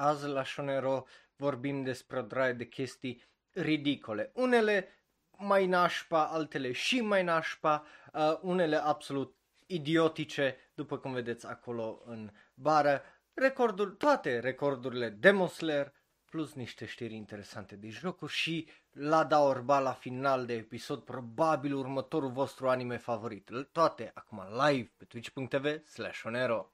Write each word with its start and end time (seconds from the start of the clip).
Azi 0.00 0.26
la 0.26 0.44
Shonero 0.44 1.06
vorbim 1.36 1.82
despre 1.82 2.18
o 2.18 2.22
draie 2.22 2.52
de 2.52 2.66
chestii 2.66 3.22
ridicole. 3.52 4.30
Unele 4.34 4.88
mai 5.36 5.66
nașpa, 5.66 6.26
altele 6.26 6.72
și 6.72 7.00
mai 7.00 7.22
nașpa, 7.22 7.84
uh, 8.12 8.38
unele 8.40 8.76
absolut 8.76 9.36
idiotice, 9.66 10.56
după 10.74 10.98
cum 10.98 11.12
vedeți 11.12 11.46
acolo 11.46 12.02
în 12.04 12.30
bară. 12.54 13.02
Recordul, 13.34 13.90
toate 13.90 14.38
recordurile 14.38 15.08
Demon 15.08 15.48
Slayer, 15.48 15.92
plus 16.30 16.54
niște 16.54 16.86
știri 16.86 17.14
interesante 17.14 17.76
de 17.76 17.88
jocuri 17.88 18.32
și 18.32 18.68
la 18.90 19.24
Daorba 19.24 19.78
la 19.78 19.92
final 19.92 20.46
de 20.46 20.54
episod, 20.54 21.02
probabil 21.02 21.74
următorul 21.74 22.30
vostru 22.30 22.68
anime 22.68 22.96
favorit. 22.96 23.50
Toate 23.72 24.10
acum 24.14 24.42
live 24.66 24.92
pe 24.96 25.04
twitch.tv 25.04 25.84
slash 25.84 26.18
șonero. 26.18 26.72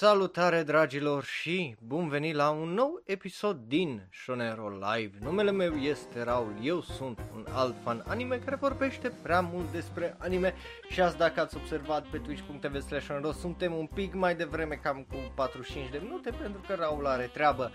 Salutare 0.00 0.62
dragilor 0.62 1.24
și 1.24 1.76
bun 1.86 2.08
venit 2.08 2.34
la 2.34 2.50
un 2.50 2.68
nou 2.68 3.02
episod 3.04 3.56
din 3.66 4.08
Shonero 4.12 4.68
Live. 4.68 5.18
Numele 5.20 5.50
meu 5.50 5.74
este 5.74 6.22
Raul, 6.22 6.54
eu 6.62 6.82
sunt 6.82 7.18
un 7.34 7.46
alt 7.52 7.74
fan 7.82 8.04
anime 8.06 8.36
care 8.36 8.56
vorbește 8.56 9.12
prea 9.22 9.40
mult 9.40 9.72
despre 9.72 10.16
anime 10.18 10.54
și 10.88 11.00
azi 11.00 11.16
dacă 11.16 11.40
ați 11.40 11.56
observat 11.56 12.06
pe 12.06 12.18
twitch.tv 12.18 12.80
slash 12.80 13.06
suntem 13.38 13.74
un 13.74 13.86
pic 13.86 14.14
mai 14.14 14.36
devreme 14.36 14.74
cam 14.74 15.06
cu 15.08 15.16
45 15.34 15.90
de 15.90 16.00
minute 16.02 16.30
pentru 16.30 16.60
că 16.66 16.74
Raul 16.74 17.06
are 17.06 17.30
treabă. 17.32 17.70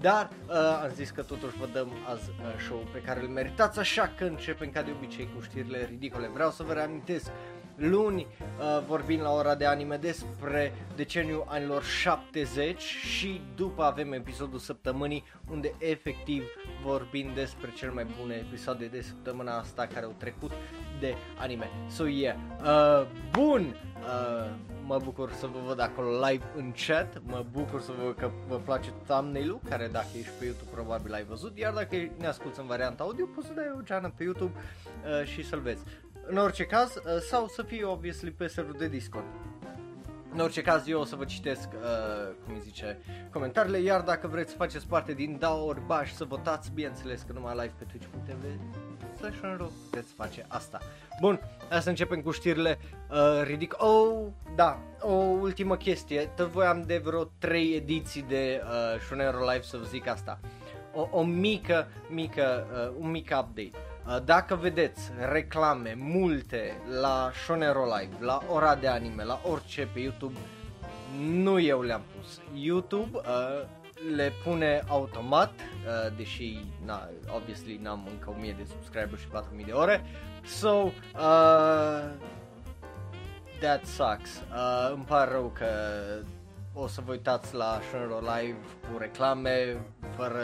Dar 0.00 0.30
uh, 0.46 0.54
am 0.82 0.90
zis 0.94 1.10
că 1.10 1.22
totuși 1.22 1.56
vă 1.56 1.68
dăm 1.72 1.88
azi 2.08 2.30
uh, 2.30 2.60
show 2.66 2.86
pe 2.92 2.98
care 2.98 3.20
îl 3.20 3.28
meritați 3.28 3.78
așa 3.78 4.12
că 4.16 4.24
începem 4.24 4.70
ca 4.70 4.82
de 4.82 4.90
obicei 4.96 5.28
cu 5.34 5.42
știrile 5.42 5.84
ridicole. 5.90 6.30
Vreau 6.34 6.50
să 6.50 6.62
vă 6.62 6.72
reamintesc 6.72 7.30
luni 7.80 8.26
uh, 8.58 8.82
vorbim 8.86 9.20
la 9.20 9.32
ora 9.32 9.54
de 9.54 9.66
anime 9.66 9.96
despre 9.96 10.74
deceniul 10.96 11.44
anilor 11.48 11.82
70 11.82 12.80
și 12.80 13.40
după 13.54 13.82
avem 13.82 14.12
episodul 14.12 14.58
săptămânii 14.58 15.24
unde 15.50 15.74
efectiv 15.78 16.44
vorbim 16.84 17.30
despre 17.34 17.72
cel 17.76 17.90
mai 17.90 18.06
bune 18.20 18.34
episoade 18.34 18.86
de 18.86 19.00
săptămâna 19.00 19.58
asta 19.58 19.86
care 19.86 20.04
au 20.04 20.14
trecut 20.18 20.50
de 21.00 21.14
anime. 21.38 21.70
So 21.88 22.06
yeah, 22.06 22.36
uh, 22.62 23.06
bun, 23.30 23.76
uh, 24.00 24.50
mă 24.90 25.00
bucur 25.04 25.32
să 25.32 25.46
vă 25.46 25.58
văd 25.66 25.80
acolo 25.80 26.26
live 26.26 26.44
în 26.56 26.72
chat, 26.86 27.22
mă 27.22 27.44
bucur 27.50 27.80
să 27.80 27.92
vă 27.98 28.04
văd 28.04 28.16
că 28.16 28.30
vă 28.48 28.56
place 28.56 28.90
thumbnail-ul, 29.06 29.60
care 29.68 29.88
dacă 29.92 30.06
ești 30.18 30.32
pe 30.38 30.44
YouTube 30.44 30.70
probabil 30.70 31.12
ai 31.14 31.24
văzut, 31.24 31.58
iar 31.58 31.72
dacă 31.72 31.96
ne 32.18 32.26
asculti 32.26 32.60
în 32.60 32.66
varianta 32.66 33.02
audio 33.02 33.26
poți 33.34 33.46
să 33.46 33.52
dai 33.52 33.74
o 33.78 33.82
geană 33.82 34.12
pe 34.16 34.22
YouTube 34.22 34.52
uh, 34.58 35.26
și 35.26 35.44
să-l 35.44 35.60
vezi. 35.60 35.82
În 36.26 36.36
orice 36.36 36.64
caz, 36.64 36.94
uh, 36.94 37.02
sau 37.28 37.46
să 37.46 37.62
fie 37.62 37.84
obviously 37.84 38.30
pe 38.30 38.46
serverul 38.46 38.78
de 38.78 38.88
Discord. 38.88 39.26
În 40.32 40.40
orice 40.40 40.62
caz, 40.62 40.88
eu 40.88 41.00
o 41.00 41.04
să 41.04 41.16
vă 41.16 41.24
citesc, 41.24 41.68
uh, 41.72 42.34
cum 42.44 42.54
îi 42.54 42.60
zice, 42.60 42.98
comentariile, 43.32 43.78
iar 43.78 44.00
dacă 44.00 44.26
vreți 44.26 44.50
să 44.50 44.56
faceți 44.56 44.86
parte 44.86 45.12
din 45.12 45.36
DAO 45.38 45.74
baș 45.86 46.12
să 46.12 46.24
votați, 46.24 46.70
bineînțeles 46.74 47.22
că 47.22 47.32
numai 47.32 47.54
live 47.54 47.74
pe 47.78 47.84
twitch.tv 47.84 48.44
slash 49.20 49.70
puteți 49.90 50.12
face 50.12 50.44
asta. 50.48 50.78
Bun, 51.20 51.40
hai 51.68 51.82
să 51.82 51.88
începem 51.88 52.20
cu 52.20 52.30
știrile 52.30 52.78
uh, 53.10 53.42
ridic... 53.44 53.74
Oh, 53.78 54.26
da, 54.54 54.78
o 55.00 55.12
ultimă 55.12 55.76
chestie, 55.76 56.32
tot 56.36 56.46
voiam 56.46 56.82
de 56.86 56.98
vreo 56.98 57.24
3 57.38 57.74
ediții 57.74 58.22
de 58.22 58.62
uh, 58.64 59.00
Shonero 59.00 59.38
Live 59.38 59.62
să 59.62 59.76
vă 59.76 59.84
zic 59.84 60.06
asta. 60.08 60.40
O, 60.94 61.08
o 61.10 61.22
mică, 61.22 61.88
mică, 62.08 62.66
uh, 62.72 62.96
un 63.00 63.10
mic 63.10 63.24
update. 63.24 63.70
Uh, 64.06 64.16
dacă 64.24 64.54
vedeți 64.54 65.10
reclame 65.32 65.94
multe 65.98 66.76
la 67.00 67.30
Shonero 67.44 67.84
Live, 67.84 68.14
la 68.20 68.38
ora 68.48 68.74
de 68.74 68.86
anime, 68.88 69.24
la 69.24 69.40
orice 69.50 69.88
pe 69.92 70.00
YouTube, 70.00 70.38
nu 71.18 71.60
eu 71.60 71.82
le-am 71.82 72.02
pus. 72.16 72.40
YouTube 72.54 73.18
uh, 73.18 73.68
le 74.08 74.32
pune 74.44 74.84
automat, 74.88 75.52
uh, 75.52 76.16
deși, 76.16 76.58
na, 76.84 77.08
obviously 77.34 77.78
n-am 77.82 78.06
încă 78.10 78.30
1000 78.30 78.52
de 78.52 78.64
subscriberi 78.64 79.20
și 79.20 79.26
4000 79.26 79.64
de 79.64 79.72
ore. 79.72 80.04
So, 80.44 80.68
uh, 80.68 80.92
that 83.60 83.84
sucks. 83.84 84.42
Uh, 84.52 84.92
îmi 84.92 85.04
pare 85.04 85.30
rău 85.30 85.52
că 85.54 85.66
o 86.72 86.86
să 86.86 87.00
vă 87.04 87.10
uitați 87.10 87.54
la 87.54 87.80
Shonero 87.88 88.18
Live 88.18 88.58
cu 88.92 88.98
reclame, 88.98 89.76
fără 90.16 90.42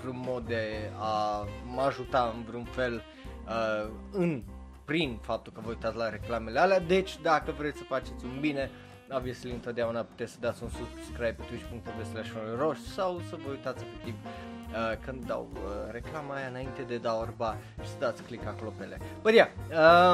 vreun 0.00 0.24
mod 0.26 0.46
de 0.46 0.90
a 0.98 1.46
mă 1.64 1.80
ajuta 1.80 2.32
în 2.34 2.42
vreun 2.42 2.64
fel 2.64 3.02
uh, 3.46 3.90
în 4.12 4.42
prin 4.84 5.18
faptul 5.22 5.52
că 5.52 5.60
vă 5.64 5.68
uitați 5.68 5.96
la 5.96 6.08
reclamele 6.08 6.58
alea, 6.58 6.80
deci 6.80 7.18
dacă 7.22 7.54
vreți 7.58 7.78
să 7.78 7.84
faceți 7.84 8.24
un 8.24 8.40
bine, 8.40 8.70
obviously 9.10 9.50
întotdeauna 9.50 10.00
puteți 10.00 10.32
să 10.32 10.38
dați 10.40 10.62
un 10.62 10.68
subscribe 10.68 11.36
pe 11.38 11.42
twitch.tv 11.42 12.10
slash 12.10 12.30
roș 12.58 12.78
sau 12.78 13.20
să 13.28 13.36
vă 13.44 13.50
uitați 13.50 13.84
efectiv 13.84 14.14
uh, 14.24 14.98
când 15.04 15.24
dau 15.26 15.48
uh, 15.52 15.60
reclama 15.90 16.34
aia 16.34 16.48
înainte 16.48 16.82
de 16.82 16.96
da 16.96 17.14
orba 17.14 17.56
și 17.82 17.88
să 17.88 17.94
dați 17.98 18.22
click 18.22 18.46
acolo 18.46 18.72
pe 18.78 18.84
ele. 18.84 18.98
Bă, 19.22 19.32
yeah, 19.32 19.48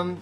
um, 0.02 0.18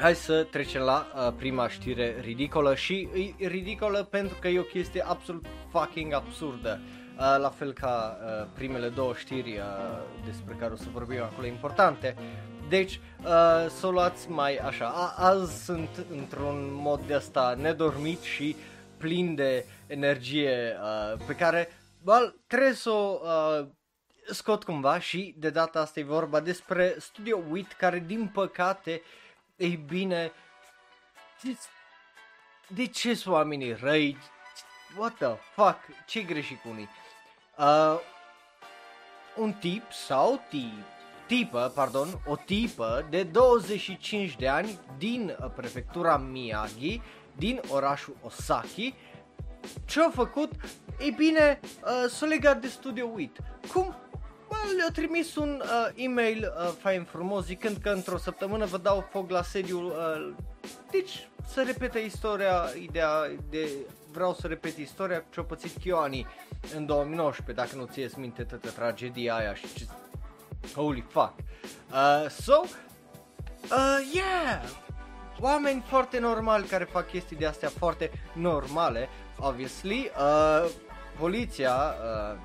Hai 0.00 0.14
să 0.14 0.46
trecem 0.50 0.82
la 0.82 1.06
uh, 1.14 1.32
prima 1.36 1.68
știre 1.68 2.16
ridicolă 2.20 2.74
și 2.74 3.08
e 3.36 3.46
ridicolă 3.46 4.02
pentru 4.02 4.36
că 4.40 4.48
e 4.48 4.58
o 4.58 4.62
chestie 4.62 5.04
absolut 5.06 5.46
fucking 5.70 6.12
absurdă. 6.12 6.80
Uh, 6.80 6.98
Uh, 7.18 7.38
la 7.38 7.48
fel 7.48 7.72
ca 7.72 8.18
uh, 8.22 8.46
primele 8.54 8.88
două 8.88 9.14
știri 9.14 9.56
uh, 9.56 9.64
despre 10.24 10.54
care 10.58 10.72
o 10.72 10.76
să 10.76 10.86
vorbim 10.92 11.22
acolo 11.22 11.46
importante. 11.46 12.16
Deci, 12.68 13.00
uh, 13.20 13.66
să 13.68 13.86
o 13.86 13.90
luați 13.90 14.30
mai 14.30 14.56
așa. 14.56 14.86
A- 14.86 15.14
azi 15.16 15.64
sunt 15.64 16.06
într-un 16.10 16.72
mod 16.72 17.00
de 17.00 17.14
asta 17.14 17.54
nedormit 17.58 18.22
și 18.22 18.56
plin 18.96 19.34
de 19.34 19.66
energie 19.86 20.76
uh, 20.82 21.20
pe 21.26 21.34
care 21.34 21.72
bă, 22.02 22.34
trebuie 22.46 22.72
să 22.72 22.90
o 22.90 23.20
uh, 23.22 23.66
scot 24.30 24.64
cumva 24.64 24.98
și 24.98 25.34
de 25.38 25.50
data 25.50 25.80
asta 25.80 26.00
e 26.00 26.04
vorba 26.04 26.40
despre 26.40 26.94
Studio 26.98 27.40
WIT 27.50 27.72
care 27.72 27.98
din 28.06 28.30
păcate, 28.32 29.02
ei 29.56 29.76
bine, 29.76 30.32
de 32.66 32.86
ce 32.86 33.14
sunt 33.14 33.34
oamenii 33.34 33.72
răi? 33.80 34.16
What 34.96 35.14
the 35.14 35.36
fuck? 35.54 35.78
Ce 36.06 36.20
greșit 36.20 36.60
cu 36.60 36.68
unii? 36.68 36.88
uh, 37.58 38.00
un 39.36 39.52
tip 39.52 39.92
sau 39.92 40.40
tip, 40.48 40.84
tipă, 41.28 41.72
pardon, 41.74 42.08
o 42.26 42.36
tipă 42.36 43.06
de 43.10 43.22
25 43.22 44.36
de 44.36 44.48
ani 44.48 44.78
din 44.98 45.36
uh, 45.40 45.50
prefectura 45.56 46.16
Miyagi, 46.16 47.00
din 47.36 47.60
orașul 47.70 48.16
Osaki, 48.22 48.94
ce-a 49.84 50.10
făcut? 50.14 50.52
Ei 51.00 51.14
bine, 51.16 51.60
uh, 51.62 52.10
s-a 52.10 52.26
legat 52.26 52.60
de 52.60 52.68
Studio 52.68 53.10
WIT. 53.14 53.36
Cum? 53.72 53.94
Bă, 54.48 54.56
le-a 54.76 54.90
trimis 54.92 55.36
un 55.36 55.62
uh, 55.62 56.04
e-mail 56.04 56.52
uh, 56.58 56.72
fain 56.78 57.04
frumos 57.04 57.44
zicând 57.44 57.76
că 57.76 57.88
într-o 57.88 58.16
săptămână 58.16 58.64
vă 58.64 58.78
dau 58.78 59.08
foc 59.10 59.30
la 59.30 59.42
sediul 59.42 59.84
uh, 59.84 60.34
deci 60.90 61.28
să 61.46 61.62
repete 61.62 61.98
istoria, 61.98 62.64
ideea 62.82 63.30
de 63.50 63.68
vreau 64.12 64.34
să 64.34 64.46
repet 64.46 64.76
istoria 64.76 65.24
ce-a 65.30 65.42
pățit 65.42 65.76
Kyoani 65.80 66.26
în 66.76 66.86
2019, 66.86 67.64
dacă 67.64 67.76
nu 67.76 67.88
ți 67.92 68.18
minte 68.18 68.42
toată 68.42 68.70
tragedia 68.70 69.36
aia 69.36 69.54
și 69.54 69.74
ce... 69.74 69.86
Holy 70.74 71.04
fuck. 71.08 71.34
Uh, 71.90 72.28
so, 72.28 72.62
uh, 73.72 73.98
yeah, 74.12 74.62
oameni 75.40 75.82
foarte 75.86 76.18
normali 76.18 76.66
care 76.66 76.84
fac 76.84 77.10
chestii 77.10 77.36
de 77.36 77.46
astea 77.46 77.68
foarte 77.68 78.10
normale, 78.32 79.08
obviously. 79.38 80.10
Uh, 80.18 80.70
poliția 81.18 81.74
uh, 81.74 82.38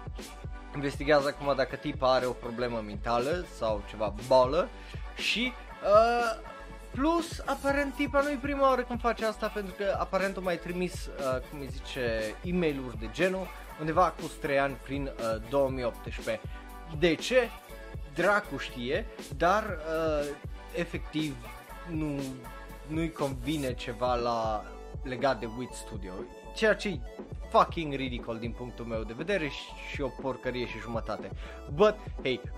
investigează 0.76 1.28
acum 1.28 1.56
dacă 1.56 1.76
tipa 1.76 2.14
are 2.14 2.26
o 2.26 2.32
problemă 2.32 2.82
mentală 2.86 3.46
sau 3.58 3.84
ceva 3.90 4.14
bolă 4.28 4.70
și 5.16 5.54
uh, 5.84 6.52
Plus, 6.94 7.40
aparent, 7.46 7.94
tipa 7.96 8.22
nu-i 8.22 8.36
prima 8.36 8.70
oară 8.70 8.82
când 8.82 9.00
face 9.00 9.26
asta 9.26 9.48
pentru 9.48 9.74
că 9.78 9.98
aparent 10.00 10.38
o 10.38 10.42
mai 10.42 10.58
trimis, 10.58 10.94
uh, 10.94 11.40
cum 11.50 11.60
îi 11.60 11.68
zice, 11.72 12.36
e 12.44 12.54
mail 12.54 12.96
de 13.00 13.10
genul 13.12 13.48
undeva 13.80 14.14
cu 14.22 14.32
3 14.42 14.60
ani 14.60 14.78
prin 14.84 15.04
uh, 15.04 15.50
2018. 15.50 16.40
De 17.00 17.16
ce? 17.16 17.50
Dracu 18.16 18.58
știe, 18.58 19.06
dar 19.38 19.64
uh, 19.64 20.28
efectiv 20.76 21.36
nu, 21.90 22.20
nu-i 22.88 23.12
convine 23.12 23.74
ceva 23.74 24.16
la 24.16 24.64
legat 25.04 25.40
de 25.40 25.50
Wit 25.58 25.72
Studio, 25.72 26.12
ceea 26.56 26.76
ce 26.76 27.00
fucking 27.50 27.94
ridicol 27.94 28.38
din 28.38 28.52
punctul 28.52 28.86
meu 28.86 29.04
de 29.04 29.14
vedere 29.18 29.48
și, 29.48 29.64
și 29.92 30.02
o 30.02 30.08
porcărie 30.08 30.66
și 30.66 30.80
jumătate. 30.80 31.32
But, 31.74 31.96
hey, 32.22 32.42
uh, 32.44 32.52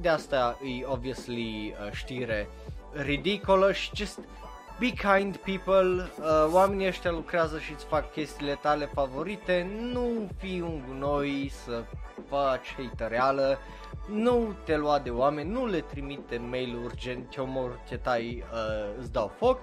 de 0.00 0.08
asta 0.08 0.58
e 0.80 0.86
obviously 0.86 1.74
uh, 1.86 1.92
știre 1.92 2.48
ridicolă 2.92 3.72
și 3.72 3.90
just 3.94 4.18
be 4.78 4.90
kind 4.90 5.36
people, 5.36 6.10
uh, 6.18 6.52
oamenii 6.52 6.86
ăștia 6.86 7.10
lucrează 7.10 7.58
și 7.58 7.72
îți 7.72 7.84
fac 7.84 8.12
chestiile 8.12 8.58
tale 8.62 8.84
favorite, 8.84 9.70
nu 9.92 10.28
fi 10.38 10.60
un 10.60 10.82
gunoi 10.88 11.52
să 11.64 11.84
faci 12.28 12.74
hatereală, 12.76 13.58
nu 14.08 14.54
te 14.64 14.76
lua 14.76 14.98
de 14.98 15.10
oameni, 15.10 15.50
nu 15.50 15.66
le 15.66 15.80
trimite 15.80 16.36
mail 16.38 16.76
urgent, 16.76 17.30
ce 17.30 17.40
omor, 17.40 17.80
ce 17.88 17.98
tai, 17.98 18.44
uh, 18.52 18.94
îți 18.98 19.12
dau 19.12 19.28
foc, 19.28 19.60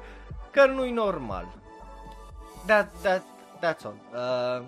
că 0.52 0.66
nu-i 0.66 0.92
normal. 0.92 1.48
That, 2.66 2.92
that, 3.02 3.24
that's 3.58 3.84
all. 3.84 4.00
Uh, 4.14 4.66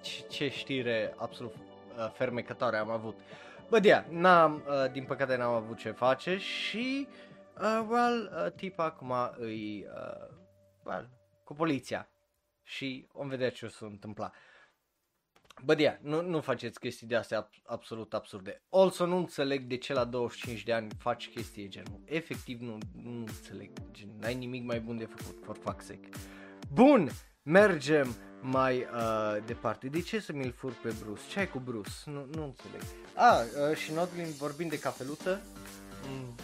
ce, 0.00 0.22
ce 0.28 0.48
știre 0.48 1.14
absolut 1.16 1.54
uh, 1.54 2.10
fermecătoare 2.12 2.76
am 2.76 2.90
avut. 2.90 3.18
Bă, 3.68 3.80
yeah, 3.82 4.04
n-am, 4.08 4.62
uh, 4.68 4.90
din 4.92 5.04
păcate 5.04 5.36
n-am 5.36 5.54
avut 5.54 5.78
ce 5.78 5.90
face 5.90 6.36
și, 6.36 7.08
uh, 7.60 7.84
well, 7.88 8.32
uh, 8.44 8.52
tipa 8.52 8.84
acum 8.84 9.12
îi, 9.36 9.86
uh, 9.94 10.28
well, 10.84 11.08
cu 11.44 11.54
poliția 11.54 12.08
și 12.62 13.08
om 13.12 13.28
vedea 13.28 13.50
ce 13.50 13.64
o 13.64 13.68
să 13.68 13.84
întâmpla. 13.84 14.30
Bă, 15.64 15.74
yeah, 15.78 15.96
nu, 16.00 16.22
nu 16.22 16.40
faceți 16.40 16.80
chestii 16.80 17.06
de 17.06 17.16
astea 17.16 17.48
absolut 17.64 18.14
absurde. 18.14 18.62
Also 18.70 19.06
nu 19.06 19.16
înțeleg 19.16 19.62
de 19.62 19.76
ce 19.76 19.92
la 19.92 20.04
25 20.04 20.62
de 20.62 20.72
ani 20.72 20.88
faci 20.98 21.28
chestii 21.28 21.68
genul. 21.68 22.00
Efectiv 22.04 22.60
nu, 22.60 22.78
nu 23.02 23.10
înțeleg. 23.10 23.70
Gen, 23.90 24.08
n-ai 24.20 24.34
nimic 24.34 24.64
mai 24.64 24.80
bun 24.80 24.96
de 24.96 25.04
făcut, 25.04 25.44
for 25.44 25.56
fuck's 25.58 25.84
sake. 25.84 26.08
Bun, 26.72 27.10
mergem 27.42 28.16
mai 28.40 28.78
uh, 28.78 29.36
departe. 29.46 29.88
De 29.88 30.00
ce 30.00 30.20
să 30.20 30.32
mi-l 30.32 30.52
fur 30.52 30.72
pe 30.82 30.94
Bruce? 31.00 31.22
Ce 31.28 31.38
ai 31.38 31.48
cu 31.48 31.58
Bruce? 31.58 31.90
Nu, 32.04 32.26
nu 32.32 32.44
înțeleg. 32.44 32.82
Ah, 33.14 33.70
uh, 33.70 33.76
și 33.76 33.92
Nodlin 33.92 34.32
vorbind 34.38 34.70
de 34.70 34.78
cafeluță. 34.78 35.40
Mm. 36.08 36.34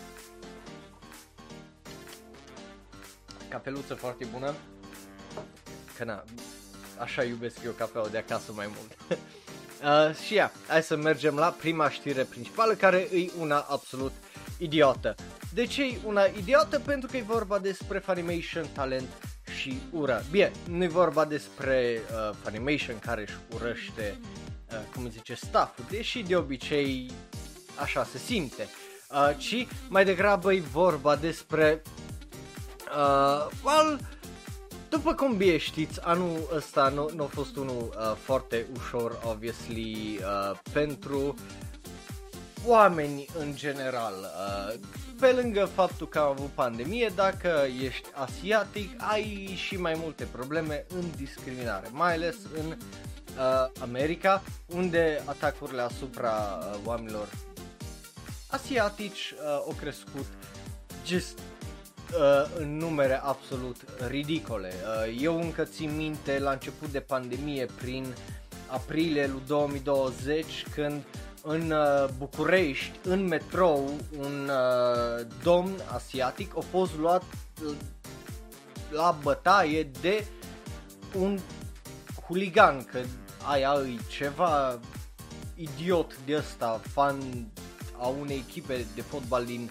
Cafeluță 3.49 3.95
foarte 3.95 4.25
bună. 4.25 4.55
Că 5.97 6.05
na, 6.05 6.25
așa 6.99 7.23
iubesc 7.23 7.57
eu 7.65 7.73
cafeaua 7.73 8.09
de 8.09 8.19
acasă 8.19 8.53
mai 8.55 8.69
mult. 8.77 8.97
uh, 10.09 10.17
și 10.25 10.35
ia, 10.35 10.53
hai 10.67 10.83
să 10.83 10.97
mergem 10.97 11.35
la 11.35 11.47
prima 11.47 11.91
știre 11.91 12.23
principală 12.23 12.73
care 12.73 12.97
e 12.97 13.31
una 13.39 13.67
absolut 13.69 14.13
idiotă. 14.59 15.15
De 15.55 15.67
ce 15.67 15.83
e 15.83 15.99
una 16.05 16.25
idiotă? 16.25 16.79
Pentru 16.79 17.09
că 17.11 17.17
e 17.17 17.23
vorba 17.23 17.59
despre 17.59 17.99
Funimation 17.99 18.67
talent 18.73 19.09
și 19.61 19.81
ură. 19.91 20.25
Bine, 20.31 20.53
nu 20.69 20.83
e 20.83 20.89
vorba 20.89 21.25
despre 21.25 22.01
uh, 22.11 22.37
Funimation 22.43 22.99
care 22.99 23.21
își 23.21 23.37
urăște, 23.55 24.19
uh, 24.71 24.79
cum 24.95 25.11
zice, 25.11 25.35
staff 25.35 25.91
deși 25.91 26.23
de 26.23 26.37
obicei 26.37 27.11
așa 27.81 28.05
se 28.05 28.19
simte, 28.19 28.69
uh, 29.11 29.37
ci 29.37 29.67
mai 29.89 30.05
degrabă 30.05 30.53
e 30.53 30.61
vorba 30.61 31.17
despre 31.17 31.83
uh, 32.97 33.47
well, 33.65 34.01
după 34.97 35.15
cum 35.15 35.37
bine 35.37 35.57
știți, 35.57 36.01
anul 36.03 36.49
ăsta 36.55 36.89
nu, 36.89 37.11
nu 37.15 37.23
a 37.23 37.27
fost 37.27 37.57
unul 37.57 37.95
uh, 37.99 38.17
foarte 38.23 38.67
ușor, 38.77 39.19
obviously, 39.25 40.19
uh, 40.21 40.59
pentru 40.73 41.35
oameni 42.67 43.27
în 43.39 43.55
general. 43.55 44.15
Uh, 44.15 44.75
pe 45.21 45.27
lângă 45.27 45.65
faptul 45.65 46.09
că 46.09 46.19
am 46.19 46.29
avut 46.29 46.51
pandemie, 46.55 47.13
dacă 47.15 47.67
ești 47.83 48.09
asiatic, 48.15 48.91
ai 48.97 49.55
și 49.57 49.77
mai 49.77 49.95
multe 49.97 50.25
probleme 50.25 50.87
în 50.89 51.05
discriminare, 51.17 51.89
mai 51.93 52.13
ales 52.13 52.37
în 52.55 52.67
uh, 52.67 53.81
America, 53.81 54.43
unde 54.67 55.23
atacurile 55.25 55.83
asupra 55.83 56.33
uh, 56.33 56.79
oamenilor 56.85 57.29
asiatici 58.47 59.35
uh, 59.37 59.47
au 59.47 59.75
crescut 59.81 60.27
just 61.07 61.39
uh, 62.13 62.59
în 62.59 62.77
numere 62.77 63.21
absolut 63.23 63.77
ridicole. 64.09 64.73
Uh, 64.73 65.19
eu 65.21 65.41
încă 65.41 65.65
țin 65.65 65.97
minte 65.97 66.39
la 66.39 66.51
început 66.51 66.89
de 66.89 67.01
pandemie, 67.01 67.67
prin 67.81 68.15
aprilie 68.67 69.27
lui 69.27 69.43
2020, 69.47 70.67
când 70.75 71.03
în 71.43 71.71
uh, 71.71 72.09
București, 72.19 72.99
în 73.03 73.27
metrou, 73.27 73.91
un 74.19 74.51
uh, 74.51 75.27
domn 75.43 75.73
asiatic 75.95 76.57
a 76.57 76.61
fost 76.71 76.97
luat 76.99 77.23
uh, 77.65 77.75
la 78.91 79.19
bătaie 79.23 79.91
de 80.01 80.27
un 81.19 81.39
huligan, 82.27 82.85
că 82.85 83.01
aia 83.43 83.75
e 83.87 84.01
ceva 84.09 84.79
idiot 85.55 86.19
de 86.25 86.37
ăsta, 86.37 86.81
fan 86.93 87.47
a 87.99 88.07
unei 88.07 88.45
echipe 88.49 88.87
de 88.95 89.01
fotbal 89.01 89.45
din 89.45 89.71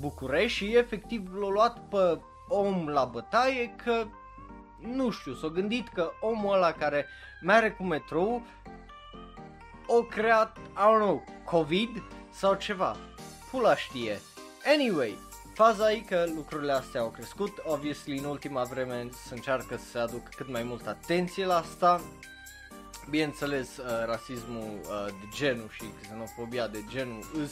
București 0.00 0.56
și 0.56 0.76
efectiv 0.76 1.34
l-a 1.34 1.48
luat 1.48 1.88
pe 1.88 2.20
om 2.48 2.88
la 2.88 3.04
bătaie 3.04 3.74
că 3.84 4.06
nu 4.80 5.10
știu, 5.10 5.34
s-a 5.34 5.48
gândit 5.48 5.88
că 5.88 6.10
omul 6.20 6.54
ăla 6.54 6.72
care 6.72 7.06
merge 7.42 7.70
cu 7.70 7.82
metrou 7.82 8.42
o 9.86 10.02
creat, 10.02 10.56
I 10.56 10.80
don't 10.80 11.00
know, 11.00 11.24
COVID 11.44 12.02
sau 12.30 12.54
ceva. 12.54 12.96
Pula 13.50 13.76
știe. 13.76 14.20
Anyway, 14.64 15.18
faza 15.54 15.92
e 15.92 15.98
că 15.98 16.24
lucrurile 16.34 16.72
astea 16.72 17.00
au 17.00 17.08
crescut, 17.08 17.52
obviously 17.64 18.18
în 18.18 18.24
ultima 18.24 18.62
vreme 18.62 19.08
se 19.26 19.34
încearcă 19.34 19.76
să 19.76 19.84
se 19.84 19.98
aducă 19.98 20.28
cât 20.36 20.48
mai 20.50 20.62
multă 20.62 20.88
atenție 20.88 21.46
la 21.46 21.56
asta. 21.56 22.00
Bineînțeles, 23.10 23.76
uh, 23.76 23.84
rasismul 24.06 24.80
uh, 24.82 25.06
de 25.06 25.28
genul 25.34 25.68
și 25.72 25.84
xenofobia 26.02 26.66
de 26.66 26.84
genul 26.88 27.24
îs 27.42 27.50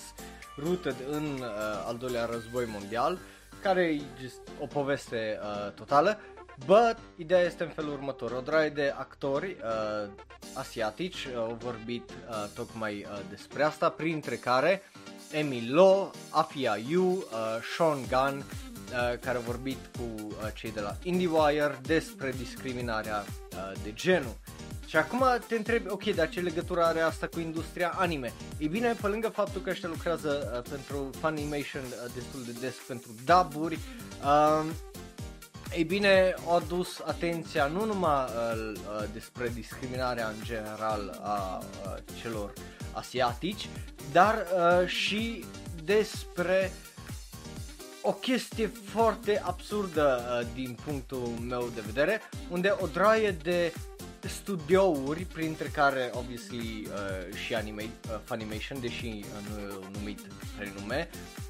rooted 0.57 0.97
în 1.11 1.25
uh, 1.41 1.47
al 1.87 1.97
doilea 1.97 2.25
război 2.25 2.65
mondial, 2.67 3.19
care 3.63 3.83
e 3.83 4.01
just 4.21 4.41
o 4.61 4.67
poveste 4.67 5.39
uh, 5.43 5.73
totală. 5.73 6.19
But, 6.67 6.97
ideea 7.17 7.41
este 7.41 7.63
în 7.63 7.69
felul 7.69 7.93
următor. 7.93 8.33
O 8.33 8.41
draie 8.41 8.69
de 8.69 8.95
actori 8.97 9.57
uh, 9.63 10.11
asiatici 10.55 11.25
uh, 11.25 11.37
au 11.37 11.59
vorbit 11.61 12.11
uh, 12.11 12.47
tocmai 12.55 13.07
uh, 13.11 13.21
despre 13.29 13.63
asta, 13.63 13.89
printre 13.89 14.37
care 14.37 14.83
Emmy 15.33 15.69
Lo, 15.69 16.11
Afia 16.31 16.77
Yu, 16.89 17.05
uh, 17.05 17.23
Sean 17.77 17.99
Gunn, 18.09 18.39
uh, 18.39 19.19
care 19.21 19.37
au 19.37 19.43
vorbit 19.43 19.79
cu 19.99 20.27
uh, 20.27 20.35
cei 20.55 20.73
de 20.73 20.81
la 20.81 20.97
IndieWire 21.03 21.79
despre 21.83 22.33
discriminarea 22.37 23.25
uh, 23.53 23.73
de 23.83 23.93
genul. 23.93 24.37
Și 24.91 24.97
acum 24.97 25.25
te 25.47 25.55
întrebi, 25.55 25.89
ok, 25.89 26.05
dar 26.05 26.29
ce 26.29 26.41
legătură 26.41 26.85
are 26.85 27.01
asta 27.01 27.27
cu 27.27 27.41
industria 27.41 27.95
anime? 27.97 28.33
Ei 28.59 28.69
bine, 28.69 28.97
pe 29.01 29.07
lângă 29.07 29.29
faptul 29.29 29.61
că 29.61 29.71
ăștia 29.71 29.89
lucrează 29.89 30.53
uh, 30.57 30.71
pentru 30.71 31.11
Funimation 31.21 31.83
uh, 31.83 32.13
destul 32.15 32.43
de 32.45 32.53
des 32.61 32.75
pentru 32.87 33.11
duburi, 33.25 33.79
uh, 34.25 34.65
ei 35.77 35.85
bine, 35.85 36.35
au 36.47 36.57
adus 36.57 37.01
atenția 37.07 37.67
nu 37.67 37.85
numai 37.85 38.25
uh, 38.25 38.73
uh, 38.75 39.05
despre 39.13 39.49
discriminarea 39.49 40.29
în 40.29 40.45
general 40.45 41.21
a 41.23 41.59
uh, 41.59 41.95
celor 42.21 42.53
asiatici, 42.93 43.69
dar 44.13 44.35
uh, 44.35 44.89
și 44.89 45.45
despre 45.85 46.73
o 48.03 48.13
chestie 48.13 48.67
foarte 48.67 49.43
absurdă 49.45 50.21
uh, 50.41 50.47
din 50.55 50.79
punctul 50.85 51.29
meu 51.49 51.71
de 51.75 51.81
vedere, 51.87 52.21
unde 52.49 52.77
o 52.81 52.87
draie 52.87 53.31
de 53.31 53.73
studiouri, 54.29 55.25
printre 55.25 55.67
care, 55.69 56.11
obviously, 56.15 56.87
uh, 56.87 57.35
și 57.35 57.55
anime, 57.55 57.83
uh, 57.83 58.19
Funimation, 58.25 58.81
deși 58.81 59.07
uh, 59.07 59.23
nu 59.51 59.61
e 59.61 59.99
numit 59.99 60.21
prenume, 60.57 61.09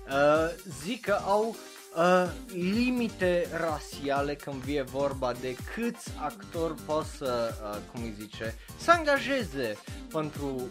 uh, 0.09 0.55
zic 0.85 1.05
că 1.05 1.19
au 1.25 1.57
uh, 1.97 2.31
limite 2.53 3.47
rasiale 3.53 4.35
când 4.35 4.63
vie 4.63 4.83
vorba 4.83 5.33
de 5.41 5.57
câți 5.75 6.11
actori 6.19 6.75
pot 6.87 7.05
să, 7.17 7.55
uh, 7.63 7.79
cum 7.93 8.03
îi 8.03 8.15
zice, 8.19 8.55
să 8.79 8.91
angajeze 8.91 9.77
pentru 10.13 10.67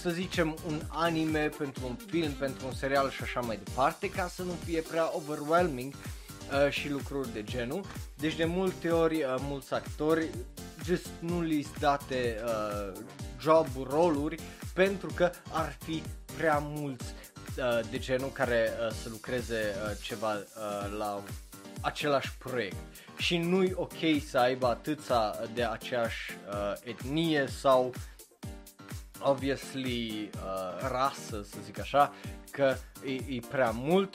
să 0.00 0.10
zicem 0.10 0.56
un 0.66 0.80
anime, 0.88 1.50
pentru 1.58 1.86
un 1.86 1.96
film, 2.06 2.32
pentru 2.32 2.66
un 2.66 2.72
serial 2.72 3.10
și 3.10 3.22
așa 3.22 3.40
mai 3.40 3.58
departe, 3.64 4.10
ca 4.10 4.28
să 4.28 4.42
nu 4.42 4.52
fie 4.64 4.80
prea 4.80 5.10
overwhelming 5.16 5.94
uh, 5.94 6.70
și 6.70 6.90
lucruri 6.90 7.32
de 7.32 7.42
genul. 7.42 7.84
Deci 8.16 8.36
de 8.36 8.44
multe 8.44 8.90
ori 8.90 9.22
uh, 9.22 9.34
mulți 9.40 9.74
actori 9.74 10.28
just 10.84 11.08
nu 11.20 11.40
li 11.40 11.66
date 11.78 12.40
uh, 12.44 12.92
job 13.40 13.66
roluri 13.90 14.36
pentru 14.74 15.12
că 15.14 15.30
ar 15.50 15.76
fi 15.84 16.02
prea 16.36 16.58
mulți 16.58 17.14
uh, 17.58 17.80
de 17.90 17.98
genul 17.98 18.30
care 18.32 18.70
uh, 18.70 18.90
să 19.02 19.08
lucreze 19.08 19.74
uh, 19.84 19.96
ceva 20.02 20.32
uh, 20.32 20.96
la 20.98 21.22
același 21.80 22.36
proiect. 22.38 22.76
Și 23.16 23.36
nu-i 23.36 23.72
ok 23.74 24.22
să 24.26 24.38
aibă 24.38 24.66
atâția 24.66 25.34
de 25.54 25.64
aceeași 25.64 26.32
uh, 26.48 26.72
etnie 26.84 27.46
sau 27.46 27.92
obviously 29.20 30.30
uh, 30.34 30.88
rasă, 30.90 31.42
să 31.42 31.56
zic 31.64 31.78
așa, 31.78 32.12
că 32.50 32.74
e, 33.04 33.12
e 33.12 33.40
prea 33.48 33.70
mult. 33.70 34.14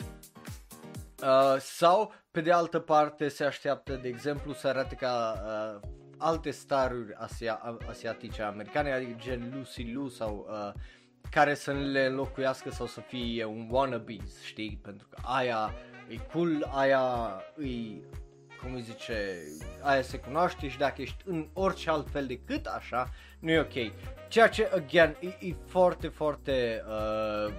Uh, 1.22 1.60
sau 1.60 2.14
pe 2.32 2.42
de 2.42 2.52
altă 2.52 2.80
parte 2.80 3.28
se 3.28 3.44
așteaptă 3.44 3.94
de 3.94 4.08
exemplu 4.08 4.54
să 4.54 4.68
arate 4.68 4.96
ca 4.96 5.44
uh, 5.46 5.90
alte 6.24 6.52
staruri 6.52 7.14
asia- 7.14 7.78
asiatice 7.90 8.42
americane, 8.42 8.92
adică 8.92 9.16
gen 9.18 9.52
Lucy 9.56 9.82
Liu 9.82 10.08
sau 10.08 10.48
uh, 10.50 10.82
care 11.32 11.54
să 11.54 11.72
le 11.72 12.06
înlocuiască 12.06 12.70
sau 12.70 12.86
să 12.86 13.02
fie 13.02 13.46
un 13.46 13.68
wannabe, 13.70 14.18
știi? 14.46 14.80
Pentru 14.82 15.08
că 15.10 15.18
aia 15.22 15.74
e 16.08 16.16
cool, 16.34 16.70
aia 16.72 17.02
e, 17.58 17.68
cum 18.62 18.74
îi 18.74 18.82
zice, 18.82 19.38
aia 19.82 20.02
se 20.02 20.18
cunoaște 20.18 20.68
și 20.70 20.78
dacă 20.78 21.02
ești 21.02 21.24
în 21.26 21.48
orice 21.54 21.90
alt 21.90 22.10
fel 22.10 22.26
decât 22.26 22.66
așa, 22.66 23.10
nu 23.40 23.52
e 23.52 23.60
ok. 23.60 23.94
Ceea 24.28 24.50
ce, 24.50 24.70
again, 24.74 25.16
e, 25.20 25.28
e 25.28 25.56
foarte, 25.66 26.08
foarte 26.08 26.84
uh, 26.88 27.54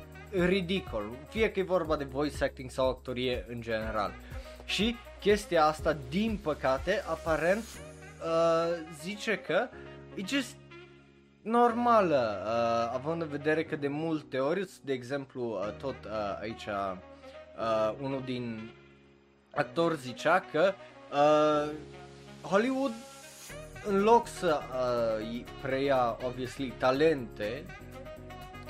ridicol, 0.47 1.17
fie 1.29 1.51
că 1.51 1.59
e 1.59 1.63
vorba 1.63 1.97
de 1.97 2.05
voice 2.05 2.45
acting 2.45 2.71
sau 2.71 2.89
actorie 2.89 3.45
în 3.49 3.61
general. 3.61 4.13
Și 4.65 4.97
chestia 5.21 5.65
asta, 5.65 5.97
din 6.09 6.39
păcate, 6.43 7.03
aparent 7.07 7.65
uh, 8.25 8.87
zice 9.03 9.39
că 9.39 9.69
e 10.15 10.23
just 10.27 10.57
normală, 11.43 12.43
uh, 12.45 12.95
având 12.95 13.23
în 13.23 13.29
vedere 13.29 13.65
că 13.65 13.77
de 13.77 13.89
multe 13.89 14.39
ori, 14.39 14.69
de 14.85 14.93
exemplu, 14.93 15.43
uh, 15.43 15.73
tot 15.81 15.97
uh, 16.05 16.39
aici 16.41 16.67
uh, 16.67 17.95
unul 18.01 18.23
din 18.25 18.71
actori 19.55 19.97
zicea 19.97 20.45
că 20.53 20.73
uh, 21.13 21.73
Hollywood 22.43 22.93
în 23.87 24.03
loc 24.03 24.27
să 24.27 24.61
uh, 25.21 25.45
preia, 25.63 26.17
obviously, 26.27 26.73
talente 26.79 27.65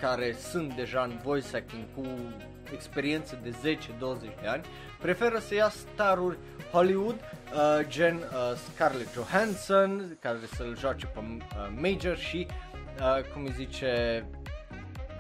care 0.00 0.32
sunt 0.32 0.75
deja 0.75 1.02
în 1.02 1.18
voice 1.23 1.56
acting 1.56 1.84
cu 1.94 2.06
experiență 2.75 3.38
de 3.43 3.50
10-20 3.50 4.40
de 4.40 4.49
ani, 4.49 4.64
preferă 5.00 5.38
să 5.38 5.54
ia 5.54 5.69
staruri 5.69 6.38
Hollywood, 6.73 7.14
uh, 7.14 7.87
gen 7.88 8.14
uh, 8.14 8.57
Scarlett 8.73 9.12
Johansson, 9.12 10.16
care 10.21 10.38
să-l 10.54 10.76
joace 10.78 11.07
pe 11.07 11.19
uh, 11.19 11.43
Major 11.76 12.16
și, 12.16 12.47
uh, 13.00 13.33
cum 13.33 13.45
îi 13.45 13.52
zice, 13.52 14.25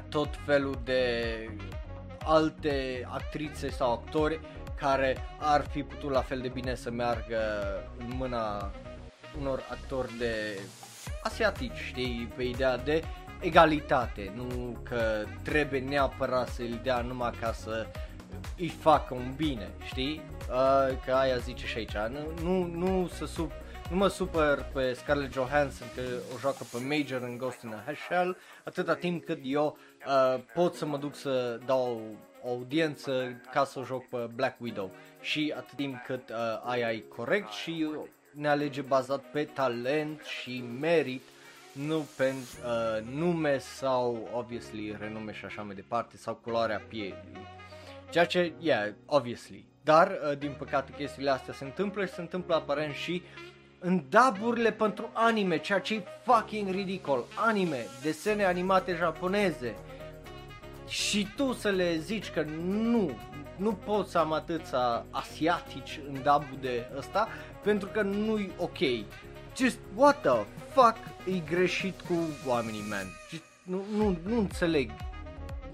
tot 0.08 0.28
felul 0.46 0.78
de 0.84 1.10
alte 2.24 3.06
actrițe 3.10 3.70
sau 3.70 3.92
actori 3.92 4.40
care 4.78 5.16
ar 5.38 5.66
fi 5.70 5.82
putut 5.82 6.10
la 6.10 6.20
fel 6.20 6.40
de 6.40 6.48
bine 6.48 6.74
să 6.74 6.90
meargă 6.90 7.40
în 7.98 8.16
mâna 8.16 8.70
unor 9.40 9.62
actori 9.70 10.18
de 10.18 10.58
asiatici, 11.22 11.76
știi, 11.76 12.32
pe 12.36 12.42
ideea 12.42 12.76
de 12.76 13.02
egalitate, 13.40 14.32
nu 14.34 14.76
că 14.82 15.24
trebuie 15.42 15.80
neapărat 15.80 16.48
să 16.48 16.62
îl 16.62 16.80
dea 16.82 17.00
numai 17.00 17.30
ca 17.40 17.52
să 17.52 17.86
îi 18.58 18.68
facă 18.68 19.14
un 19.14 19.32
bine, 19.36 19.70
știi? 19.84 20.22
Uh, 20.50 20.96
că 21.04 21.12
aia 21.12 21.36
zice 21.36 21.66
și 21.66 21.78
aici, 21.78 21.96
nu, 22.10 22.42
nu, 22.42 22.66
nu, 22.66 23.08
să 23.08 23.26
sub, 23.26 23.50
nu 23.90 23.96
mă 23.96 24.08
supăr 24.08 24.66
pe 24.72 24.92
Scarlett 24.92 25.32
Johansson 25.32 25.86
că 25.94 26.02
o 26.34 26.38
joacă 26.38 26.64
pe 26.72 26.78
Major 26.78 27.28
în 27.28 27.38
Ghost 27.38 27.62
in 27.62 27.74
a 27.86 27.92
Shell, 28.06 28.36
atâta 28.64 28.94
timp 28.94 29.24
cât 29.24 29.38
eu 29.42 29.78
uh, 30.06 30.40
pot 30.54 30.74
să 30.74 30.86
mă 30.86 30.96
duc 30.96 31.14
să 31.14 31.60
dau 31.66 32.00
o 32.42 32.48
audiență 32.48 33.40
ca 33.52 33.64
să 33.64 33.78
o 33.78 33.84
joc 33.84 34.08
pe 34.08 34.28
Black 34.34 34.60
Widow 34.60 34.90
și 35.20 35.54
atât 35.56 35.76
timp 35.76 36.02
cât 36.06 36.28
uh, 36.28 36.36
aia 36.64 36.92
e 36.92 37.04
corect 37.16 37.50
și 37.50 37.88
ne 38.30 38.48
alege 38.48 38.80
bazat 38.80 39.22
pe 39.30 39.44
talent 39.44 40.22
și 40.22 40.64
merit 40.80 41.22
nu 41.74 42.06
pe 42.16 42.32
uh, 42.32 43.06
nume 43.14 43.58
sau, 43.58 44.28
obviously, 44.32 44.96
renume 45.00 45.32
și 45.32 45.44
așa 45.44 45.62
mai 45.62 45.74
departe, 45.74 46.16
sau 46.16 46.34
culoarea 46.34 46.82
pielii. 46.88 47.46
Ceea 48.10 48.26
ce, 48.26 48.52
yeah, 48.58 48.92
obviously. 49.06 49.64
Dar, 49.82 50.18
uh, 50.30 50.38
din 50.38 50.54
păcate, 50.58 50.92
chestiile 50.96 51.30
astea 51.30 51.54
se 51.54 51.64
întâmplă 51.64 52.04
și 52.04 52.12
se 52.12 52.20
întâmplă 52.20 52.54
aparent 52.54 52.94
și 52.94 53.22
în 53.78 54.02
daburile 54.08 54.72
pentru 54.72 55.10
anime, 55.12 55.58
ceea 55.58 55.78
ce 55.78 55.94
e 55.94 56.02
fucking 56.24 56.70
ridicol. 56.70 57.24
Anime, 57.34 57.86
desene 58.02 58.44
animate 58.44 58.94
japoneze. 58.94 59.74
Și 60.88 61.28
tu 61.36 61.52
să 61.52 61.68
le 61.68 61.96
zici 61.96 62.30
că 62.30 62.42
nu, 62.66 63.10
nu 63.56 63.72
poți 63.72 64.10
să 64.10 64.18
am 64.18 64.32
atâția 64.32 65.04
asiatici 65.10 66.00
în 66.08 66.22
dabul 66.22 66.58
de 66.60 66.86
ăsta, 66.96 67.28
pentru 67.62 67.88
că 67.88 68.02
nu-i 68.02 68.50
ok. 68.58 68.78
Just, 69.56 69.78
what 69.94 70.20
the 70.22 70.44
fuck 70.72 70.96
e 71.26 71.38
greșit 71.38 72.00
cu 72.00 72.14
oamenii, 72.46 72.84
man? 72.88 73.06
Just, 73.30 73.42
nu, 73.62 73.84
nu, 73.96 74.16
nu 74.26 74.38
înțeleg. 74.38 74.90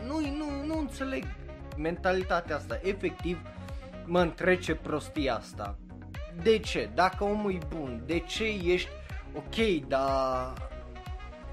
Nu, 0.07 0.21
nu, 0.21 0.65
nu 0.67 0.79
înțeleg 0.79 1.25
mentalitatea 1.77 2.57
asta. 2.57 2.81
Efectiv, 2.83 3.39
mă 4.05 4.21
întrece 4.21 4.75
prostia 4.75 5.35
asta. 5.35 5.79
De 6.43 6.59
ce? 6.59 6.91
Dacă 6.95 7.25
omul 7.25 7.53
e 7.53 7.59
bun, 7.69 8.03
de 8.07 8.19
ce 8.19 8.45
ești 8.45 8.89
ok, 9.35 9.87
dar 9.89 10.53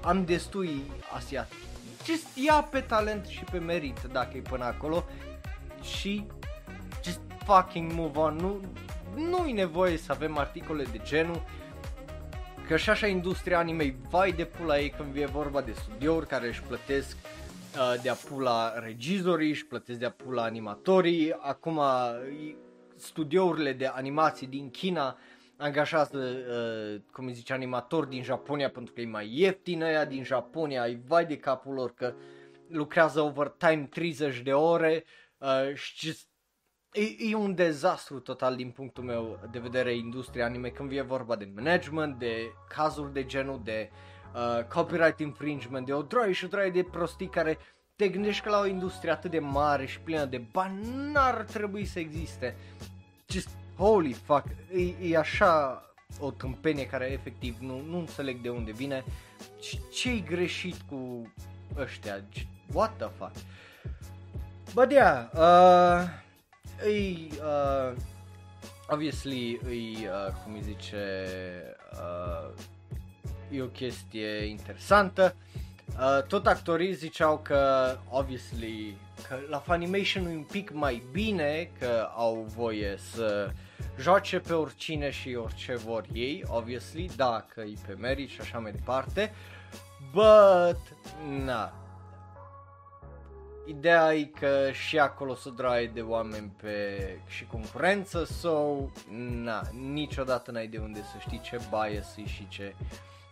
am 0.02 0.24
destui 0.24 0.82
asiatic? 1.14 1.58
Just 2.04 2.26
ia 2.46 2.68
pe 2.70 2.80
talent 2.80 3.26
și 3.26 3.44
pe 3.44 3.58
merit 3.58 4.00
dacă 4.12 4.36
e 4.36 4.40
până 4.40 4.64
acolo 4.64 5.04
și 5.82 6.26
just 7.04 7.20
fucking 7.44 7.92
move 7.92 8.18
on. 8.18 8.36
Nu, 8.36 8.60
nu 9.14 9.46
e 9.46 9.52
nevoie 9.52 9.96
să 9.96 10.12
avem 10.12 10.38
articole 10.38 10.82
de 10.82 11.00
genul 11.04 11.42
Că 12.68 12.76
și 12.76 12.90
așa 12.90 13.06
industria 13.06 13.58
anime 13.58 13.96
vai 14.10 14.32
de 14.32 14.44
pula 14.44 14.78
ei 14.78 14.90
când 14.90 15.16
e 15.16 15.24
vorba 15.24 15.60
de 15.60 15.72
studiouri 15.72 16.26
care 16.26 16.46
își 16.46 16.62
plătesc 16.62 17.16
uh, 17.16 18.02
de-a 18.02 18.14
pula 18.14 18.78
regizorii, 18.78 19.50
își 19.50 19.66
plătesc 19.66 19.98
de-a 19.98 20.10
pula 20.10 20.42
animatorii, 20.42 21.32
acum 21.32 21.80
studiourile 22.96 23.72
de 23.72 23.86
animații 23.86 24.46
din 24.46 24.70
China 24.70 25.18
angajează, 25.56 26.18
uh, 26.18 27.00
cum 27.12 27.26
îi 27.26 27.32
zice, 27.32 27.52
animatori 27.52 28.08
din 28.08 28.22
Japonia 28.22 28.70
pentru 28.70 28.92
că 28.94 29.00
e 29.00 29.06
mai 29.06 29.30
ieftin 29.34 29.82
aia 29.82 30.04
din 30.04 30.24
Japonia, 30.24 30.82
ai 30.82 31.00
vai 31.06 31.26
de 31.26 31.36
capul 31.36 31.74
lor 31.74 31.94
că 31.94 32.14
lucrează 32.68 33.20
overtime 33.20 33.86
30 33.90 34.40
de 34.40 34.52
ore 34.52 35.04
uh, 35.38 35.74
și 35.74 36.16
e, 36.98 37.30
e 37.30 37.34
un 37.34 37.54
dezastru 37.54 38.20
total 38.20 38.56
din 38.56 38.70
punctul 38.70 39.04
meu 39.04 39.38
de 39.50 39.58
vedere 39.58 39.96
industria 39.96 40.44
anime 40.44 40.68
când 40.68 40.88
vine 40.88 41.02
vorba 41.02 41.36
de 41.36 41.52
management, 41.54 42.18
de 42.18 42.52
cazuri 42.68 43.12
de 43.12 43.24
genul 43.24 43.60
de 43.64 43.90
uh, 44.34 44.64
copyright 44.64 45.18
infringement, 45.20 45.86
de 45.86 45.92
o 45.92 46.02
droaie 46.02 46.32
și 46.32 46.44
o 46.44 46.48
droaie 46.48 46.70
de 46.70 46.82
prostii 46.82 47.28
care 47.28 47.58
te 47.96 48.08
gândești 48.08 48.42
că 48.42 48.50
la 48.50 48.60
o 48.60 48.66
industrie 48.66 49.10
atât 49.10 49.30
de 49.30 49.38
mare 49.38 49.86
și 49.86 50.00
plină 50.00 50.24
de 50.24 50.42
bani 50.52 50.88
n-ar 51.12 51.42
trebui 51.42 51.84
să 51.84 51.98
existe. 51.98 52.56
Just 53.28 53.48
holy 53.76 54.12
fuck, 54.12 54.44
e, 54.72 55.10
e 55.10 55.16
așa 55.16 55.82
o 56.20 56.30
tâmpenie 56.30 56.86
care 56.86 57.12
efectiv 57.12 57.56
nu, 57.60 57.80
nu 57.80 57.98
înțeleg 57.98 58.40
de 58.40 58.48
unde 58.48 58.72
vine. 58.72 59.04
Ce-i 59.92 60.24
greșit 60.26 60.76
cu 60.90 61.32
ăștia? 61.76 62.24
What 62.72 62.96
the 62.96 63.08
fuck? 63.18 63.32
But 64.74 64.90
yeah, 64.90 65.28
uh, 65.32 66.26
îi, 66.82 67.30
uh, 67.38 67.96
obviously, 68.88 69.60
îi, 69.64 69.96
uh, 69.96 70.32
cum 70.44 70.54
îi 70.54 70.62
zice, 70.62 71.24
uh, 71.92 72.50
e 73.50 73.62
o 73.62 73.66
chestie 73.66 74.44
interesantă. 74.44 75.34
Uh, 75.88 76.22
tot 76.22 76.46
actorii 76.46 76.94
ziceau 76.94 77.38
că, 77.38 77.96
obviously, 78.10 78.96
că 79.28 79.38
la 79.48 79.58
Funimation 79.58 80.26
e 80.26 80.28
un 80.28 80.46
pic 80.50 80.72
mai 80.72 81.02
bine 81.12 81.70
că 81.78 82.08
au 82.16 82.46
voie 82.56 82.96
să 83.12 83.50
joace 83.98 84.38
pe 84.38 84.52
oricine 84.52 85.10
și 85.10 85.34
orice 85.34 85.74
vor 85.74 86.04
ei, 86.12 86.44
obviously, 86.46 87.10
dacă 87.16 87.60
e 87.60 87.74
pe 87.86 87.92
merit 87.92 88.28
și 88.28 88.40
așa 88.40 88.58
mai 88.58 88.72
departe. 88.72 89.32
But, 90.12 90.80
na, 91.44 91.72
Ideea 93.68 94.14
e 94.14 94.24
că 94.24 94.70
și 94.72 94.98
acolo 94.98 95.34
se 95.34 95.50
draie 95.56 95.90
de 95.94 96.00
oameni 96.00 96.52
pe 96.62 97.18
și 97.26 97.46
concurență, 97.46 98.24
so, 98.24 98.74
na, 99.42 99.62
niciodată 99.92 100.50
n-ai 100.50 100.66
de 100.66 100.78
unde 100.78 100.98
să 101.00 101.16
știi 101.20 101.40
ce 101.40 101.60
bias 101.70 102.16
e 102.16 102.26
și 102.26 102.48
ce 102.48 102.74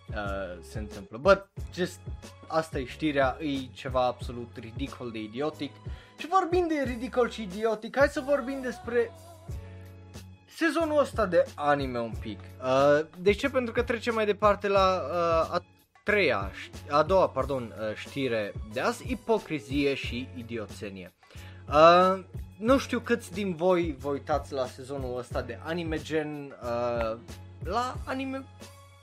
uh, 0.09 0.62
se 0.71 0.78
întâmplă. 0.78 1.19
But, 1.19 1.47
just, 1.75 2.00
asta 2.47 2.78
e 2.78 2.85
știrea, 2.85 3.37
e 3.40 3.66
ceva 3.73 4.05
absolut 4.05 4.57
ridicol 4.57 5.11
de 5.11 5.19
idiotic. 5.19 5.73
Și 6.16 6.26
vorbind 6.26 6.69
de 6.69 6.83
ridicol 6.85 7.31
și 7.31 7.43
idiotic, 7.43 7.97
hai 7.99 8.09
să 8.09 8.21
vorbim 8.21 8.61
despre 8.62 9.11
sezonul 10.57 10.99
ăsta 10.99 11.26
de 11.26 11.45
anime 11.55 11.99
un 11.99 12.14
pic. 12.21 12.40
Uh, 12.40 13.07
de 13.19 13.33
ce? 13.33 13.49
Pentru 13.49 13.73
că 13.73 13.83
trecem 13.83 14.14
mai 14.14 14.26
departe 14.26 14.69
la 14.69 15.02
uh, 15.52 15.61
treia, 16.06 16.50
a 16.90 17.02
doua, 17.02 17.28
pardon, 17.28 17.62
uh, 17.62 17.94
știre 17.94 18.52
de 18.72 18.80
azi, 18.80 19.10
ipocrizie 19.10 19.94
și 19.94 20.28
idioțenie. 20.36 21.12
Uh, 21.68 22.25
nu 22.58 22.78
știu 22.78 23.00
câți 23.00 23.32
din 23.32 23.54
voi 23.54 23.96
vă 23.98 24.08
uitați 24.08 24.52
la 24.52 24.66
sezonul 24.66 25.18
ăsta 25.18 25.42
de 25.42 25.58
anime 25.62 25.96
gen, 26.02 26.56
uh, 26.62 27.18
la 27.64 27.94
anime, 28.04 28.44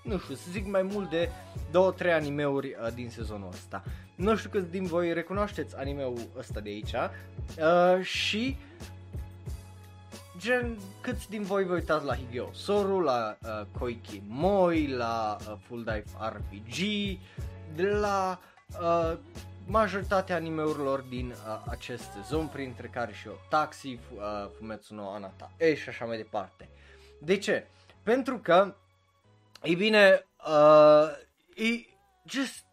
nu 0.04 0.18
știu, 0.18 0.36
să 0.36 0.48
zic 0.52 0.66
mai 0.66 0.82
mult 0.82 1.10
de 1.10 1.30
2-3 2.10 2.14
animeuri 2.14 2.68
uh, 2.68 2.94
din 2.94 3.10
sezonul 3.10 3.50
ăsta. 3.52 3.84
Nu 4.16 4.36
știu 4.36 4.50
câți 4.50 4.72
din 4.72 4.86
voi 4.86 5.14
recunoașteți 5.14 5.76
animeul 5.78 6.20
ăsta 6.38 6.60
de 6.60 6.70
aici 6.70 6.94
uh, 6.94 8.04
și 8.06 8.58
gen, 10.44 10.78
câți 11.02 11.30
din 11.30 11.44
voi 11.44 11.64
vă 11.64 11.74
uitați 11.74 12.06
la 12.06 12.16
Higeo 12.16 12.54
Soru, 12.54 13.00
la 13.00 13.38
uh, 13.42 13.62
Koiki 13.80 14.22
Moi, 14.28 14.88
la 14.88 15.38
uh, 15.40 15.54
Full 15.68 15.84
Dive 15.84 16.04
RPG, 16.20 16.78
de 17.76 17.88
la 17.88 18.40
uh, 18.82 19.18
majoritatea 19.66 20.36
animeurilor 20.36 21.00
din 21.00 21.30
uh, 21.30 21.64
acest 21.68 22.12
sezon, 22.12 22.48
printre 22.48 22.88
care 22.88 23.14
și 23.14 23.28
o 23.28 23.32
Taxi, 23.50 23.88
uh, 23.88 24.20
Fumetsu 24.58 24.94
no 24.94 25.10
Anata 25.10 25.52
E 25.58 25.76
și 25.76 25.90
așa 25.90 26.06
mai 26.06 26.18
departe. 26.18 26.70
De 27.20 27.38
ce? 27.38 27.68
Pentru 28.04 28.38
că, 28.38 28.76
ei 29.62 29.76
bine, 29.76 30.26
uh, 30.48 31.10
e 31.56 31.86
just 32.26 32.66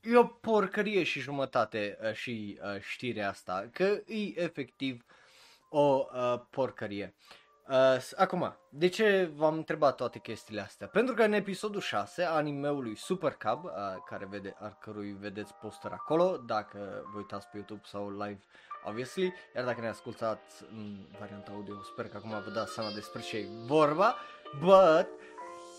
e 0.00 0.16
o 0.16 0.24
porcărie 0.24 1.02
și 1.02 1.20
jumătate 1.20 1.98
uh, 2.02 2.12
și 2.12 2.58
uh, 2.62 2.80
știrea 2.80 3.28
asta, 3.28 3.68
că 3.72 3.84
e 4.06 4.42
efectiv 4.42 5.04
o 5.70 6.06
uh, 6.12 6.40
porcărie. 6.50 7.14
Uh, 7.68 8.10
acum, 8.16 8.56
de 8.68 8.88
ce 8.88 9.30
v-am 9.34 9.54
întrebat 9.54 9.96
toate 9.96 10.18
chestiile 10.18 10.60
astea? 10.60 10.86
Pentru 10.86 11.14
că 11.14 11.22
în 11.22 11.32
episodul 11.32 11.80
6 11.80 12.22
a 12.22 12.30
animeului 12.30 12.96
Super 12.96 13.32
Cub, 13.32 13.64
uh, 13.64 13.70
care 14.06 14.26
vede, 14.30 14.56
al 14.60 14.76
cărui 14.80 15.16
vedeți 15.20 15.54
poster 15.54 15.92
acolo, 15.92 16.36
dacă 16.36 16.78
vă 17.12 17.18
uitați 17.18 17.46
pe 17.46 17.56
YouTube 17.56 17.82
sau 17.84 18.10
live, 18.10 18.40
obviously, 18.84 19.34
iar 19.54 19.64
dacă 19.64 19.80
ne 19.80 19.88
ascultați 19.88 20.64
în 20.72 21.06
varianta 21.18 21.52
audio, 21.52 21.82
sper 21.82 22.08
că 22.08 22.16
acum 22.16 22.30
vă 22.30 22.50
dați 22.50 22.72
seama 22.72 22.90
despre 22.94 23.20
ce 23.20 23.36
e 23.36 23.48
vorba, 23.66 24.16
but, 24.60 25.08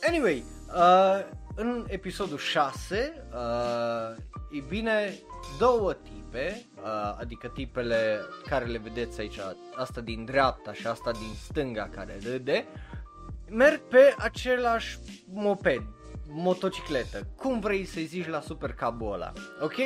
anyway, 0.08 0.44
uh, 0.76 1.26
în 1.56 1.86
episodul 1.88 2.38
6, 2.38 3.26
uh, 3.34 4.18
e 4.52 4.64
bine, 4.68 5.14
două 5.60 5.94
tipe, 5.94 6.66
uh, 6.84 7.16
adică 7.20 7.48
tipele 7.48 8.20
care 8.48 8.66
le 8.66 8.78
vedeți 8.78 9.20
aici, 9.20 9.40
asta 9.76 10.02
din 10.02 10.26
dreapta 10.26 10.74
și 10.74 10.88
asta 10.88 11.12
din 11.12 11.34
stânga 11.44 11.90
care 11.96 12.20
râde, 12.24 12.66
merg 13.50 13.80
pe 13.80 14.16
același 14.18 15.00
moped, 15.34 15.84
motocicletă, 16.28 17.28
cum 17.36 17.60
vrei 17.60 17.86
să-i 17.86 18.06
zici 18.06 18.28
la 18.28 18.42
super 18.42 18.74
cabul 18.74 19.14
ăla, 19.14 19.34
ok? 19.62 19.78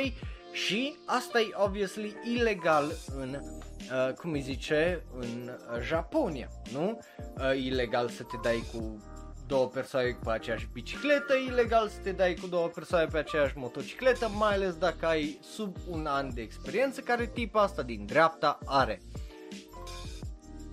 Și 0.52 0.96
asta 1.04 1.40
e 1.40 1.50
obviously 1.54 2.16
ilegal 2.34 2.92
în, 3.16 3.38
uh, 3.38 4.12
cum 4.12 4.32
îi 4.32 4.40
zice, 4.40 5.04
în 5.18 5.50
uh, 5.50 5.82
Japonia, 5.82 6.48
nu? 6.72 7.00
Uh, 7.38 7.64
ilegal 7.64 8.08
să 8.08 8.22
te 8.22 8.36
dai 8.42 8.64
cu 8.72 9.02
două 9.46 9.66
persoane 9.66 10.18
pe 10.24 10.30
aceeași 10.30 10.68
bicicletă, 10.72 11.34
ilegal 11.34 11.88
să 11.88 11.98
te 12.02 12.12
dai 12.12 12.34
cu 12.34 12.46
două 12.46 12.66
persoane 12.66 13.06
pe 13.06 13.18
aceeași 13.18 13.58
motocicletă, 13.58 14.28
mai 14.28 14.54
ales 14.54 14.74
dacă 14.74 15.06
ai 15.06 15.38
sub 15.42 15.76
un 15.88 16.06
an 16.06 16.34
de 16.34 16.40
experiență, 16.40 17.00
care 17.00 17.26
tipul 17.26 17.60
asta 17.60 17.82
din 17.82 18.06
dreapta 18.06 18.58
are. 18.64 19.00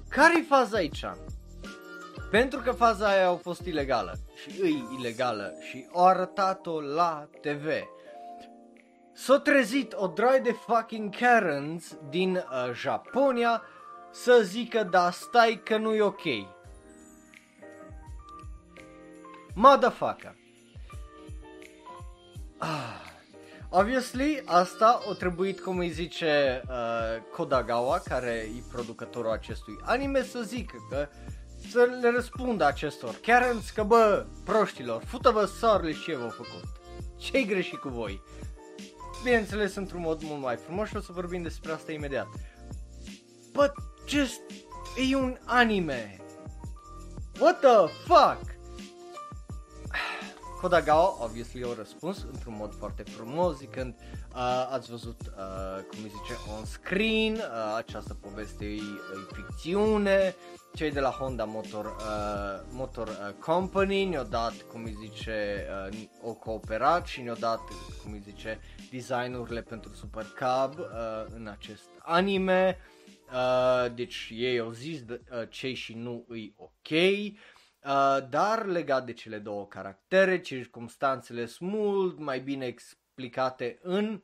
Care-i 0.09 0.45
faza 0.49 0.77
aici? 0.77 1.05
Pentru 2.31 2.59
că 2.59 2.71
faza 2.71 3.07
aia 3.07 3.29
a 3.29 3.35
fost 3.35 3.65
ilegală 3.65 4.13
și 4.35 4.61
îi 4.61 4.83
ilegală 4.99 5.53
și 5.69 5.87
au 5.93 6.05
arătat-o 6.05 6.81
la 6.81 7.27
TV. 7.41 7.67
S-a 9.13 9.39
trezit 9.39 9.93
o 9.95 10.07
droi 10.07 10.39
de 10.43 10.51
fucking 10.51 11.15
Karens 11.15 11.97
din 12.09 12.35
uh, 12.35 12.73
Japonia 12.73 13.61
să 14.11 14.39
zică 14.43 14.83
da 14.83 15.11
stai 15.11 15.61
că 15.63 15.77
nu 15.77 15.93
e 15.93 16.01
ok. 16.01 16.23
Motherfucker. 19.53 20.35
Ah. 22.57 23.03
Obviously, 23.75 24.41
asta 24.45 24.99
o 25.09 25.13
trebuit, 25.13 25.59
cum 25.59 25.77
îi 25.77 25.89
zice 25.89 26.61
uh, 26.67 26.73
Kodagawa, 27.35 27.99
care 27.99 28.29
e 28.29 28.63
producătorul 28.71 29.31
acestui 29.31 29.79
anime, 29.81 30.23
să 30.23 30.41
zică 30.41 30.75
că 30.89 31.07
să 31.69 31.89
le 32.01 32.09
răspundă 32.09 32.65
acestor 32.65 33.19
chiar 33.21 33.55
că 33.75 33.83
bă, 33.83 34.25
proștilor, 34.45 35.03
fută-vă 35.05 35.45
soarele 35.45 35.91
și 35.91 36.03
ce 36.03 36.15
v-au 36.15 36.29
făcut. 36.29 36.63
Ce-i 37.17 37.45
greșit 37.45 37.79
cu 37.79 37.89
voi? 37.89 38.21
Bineînțeles, 39.23 39.75
într-un 39.75 40.01
mod 40.01 40.21
mult 40.23 40.41
mai 40.41 40.55
frumos 40.55 40.87
și 40.87 40.95
o 40.95 40.99
să 40.99 41.11
vorbim 41.11 41.41
despre 41.41 41.71
asta 41.71 41.91
imediat. 41.91 42.27
But 43.51 43.71
just, 44.07 44.41
e 45.11 45.15
un 45.15 45.37
anime. 45.45 46.17
What 47.39 47.59
the 47.59 47.87
fuck? 48.05 48.52
Kodagawa, 50.63 51.23
obviously, 51.23 51.63
au 51.63 51.73
răspuns 51.73 52.25
într-un 52.31 52.55
mod 52.57 52.73
foarte 52.73 53.03
frumos, 53.03 53.57
zicând 53.57 53.95
uh, 53.99 54.69
ați 54.71 54.89
văzut, 54.89 55.21
uh, 55.21 55.83
cum 55.89 55.99
îi 56.03 56.09
zice, 56.09 56.39
on 56.57 56.65
screen, 56.65 57.33
uh, 57.33 57.75
această 57.77 58.13
poveste 58.13 58.65
e, 58.65 58.75
e 58.75 59.33
ficțiune, 59.33 60.35
cei 60.75 60.91
de 60.91 60.99
la 60.99 61.09
Honda 61.09 61.43
Motor, 61.43 61.85
uh, 61.85 62.65
Motor 62.71 63.07
uh, 63.07 63.33
Company 63.39 64.05
ne-au 64.05 64.23
dat, 64.23 64.53
cum 64.71 64.83
îi 64.83 64.97
zice, 64.99 65.65
uh, 65.91 65.99
o 66.21 66.33
cooperat 66.33 67.05
și 67.05 67.21
ne-au 67.21 67.37
dat, 67.39 67.61
cum 68.03 68.11
îi 68.11 68.21
zice, 68.25 68.59
designurile 68.91 69.61
pentru 69.61 69.93
Super 69.93 70.25
Cub 70.25 70.79
uh, 70.79 70.85
în 71.35 71.47
acest 71.47 71.89
anime. 71.99 72.77
Uh, 73.33 73.93
deci 73.95 74.31
ei 74.35 74.59
au 74.59 74.71
zis 74.71 75.03
de, 75.03 75.21
uh, 75.31 75.41
ce 75.49 75.73
și 75.73 75.93
nu 75.93 76.25
îi 76.27 76.53
ok. 76.57 76.89
Uh, 77.85 78.17
dar 78.29 78.65
legat 78.65 79.05
de 79.05 79.13
cele 79.13 79.37
două 79.37 79.65
caractere, 79.65 80.39
circumstanțele 80.39 81.45
sunt 81.45 81.71
mult 81.71 82.19
mai 82.19 82.39
bine 82.39 82.65
explicate 82.65 83.79
în 83.81 84.21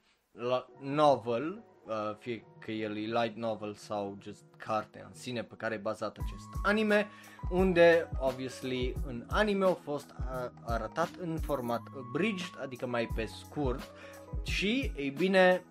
novel, 0.79 1.63
uh, 1.85 2.15
fie 2.19 2.45
că 2.59 2.71
el 2.71 2.97
e 2.97 3.21
light 3.21 3.35
novel 3.35 3.73
sau 3.73 4.17
just 4.21 4.43
carte 4.57 5.03
în 5.07 5.13
sine 5.13 5.43
pe 5.43 5.55
care 5.55 5.73
e 5.73 5.77
bazat 5.77 6.17
acest 6.17 6.47
anime, 6.63 7.07
unde, 7.49 8.09
obviously, 8.19 8.95
în 9.05 9.25
anime 9.29 9.65
a 9.65 9.73
fost 9.73 10.09
uh, 10.09 10.51
arătat 10.65 11.09
în 11.21 11.37
format 11.37 11.81
abridged, 11.97 12.59
adică 12.61 12.87
mai 12.87 13.09
pe 13.15 13.25
scurt, 13.25 13.91
și, 14.43 14.91
ei 14.95 15.09
bine, 15.09 15.63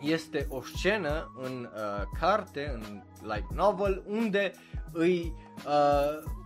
este 0.00 0.46
o 0.48 0.62
scenă 0.62 1.32
în 1.36 1.70
uh, 1.74 2.02
carte, 2.18 2.70
în 2.74 3.02
light 3.22 3.50
novel, 3.54 4.02
unde 4.06 4.52
îi 4.92 5.34
uh, 5.66 6.38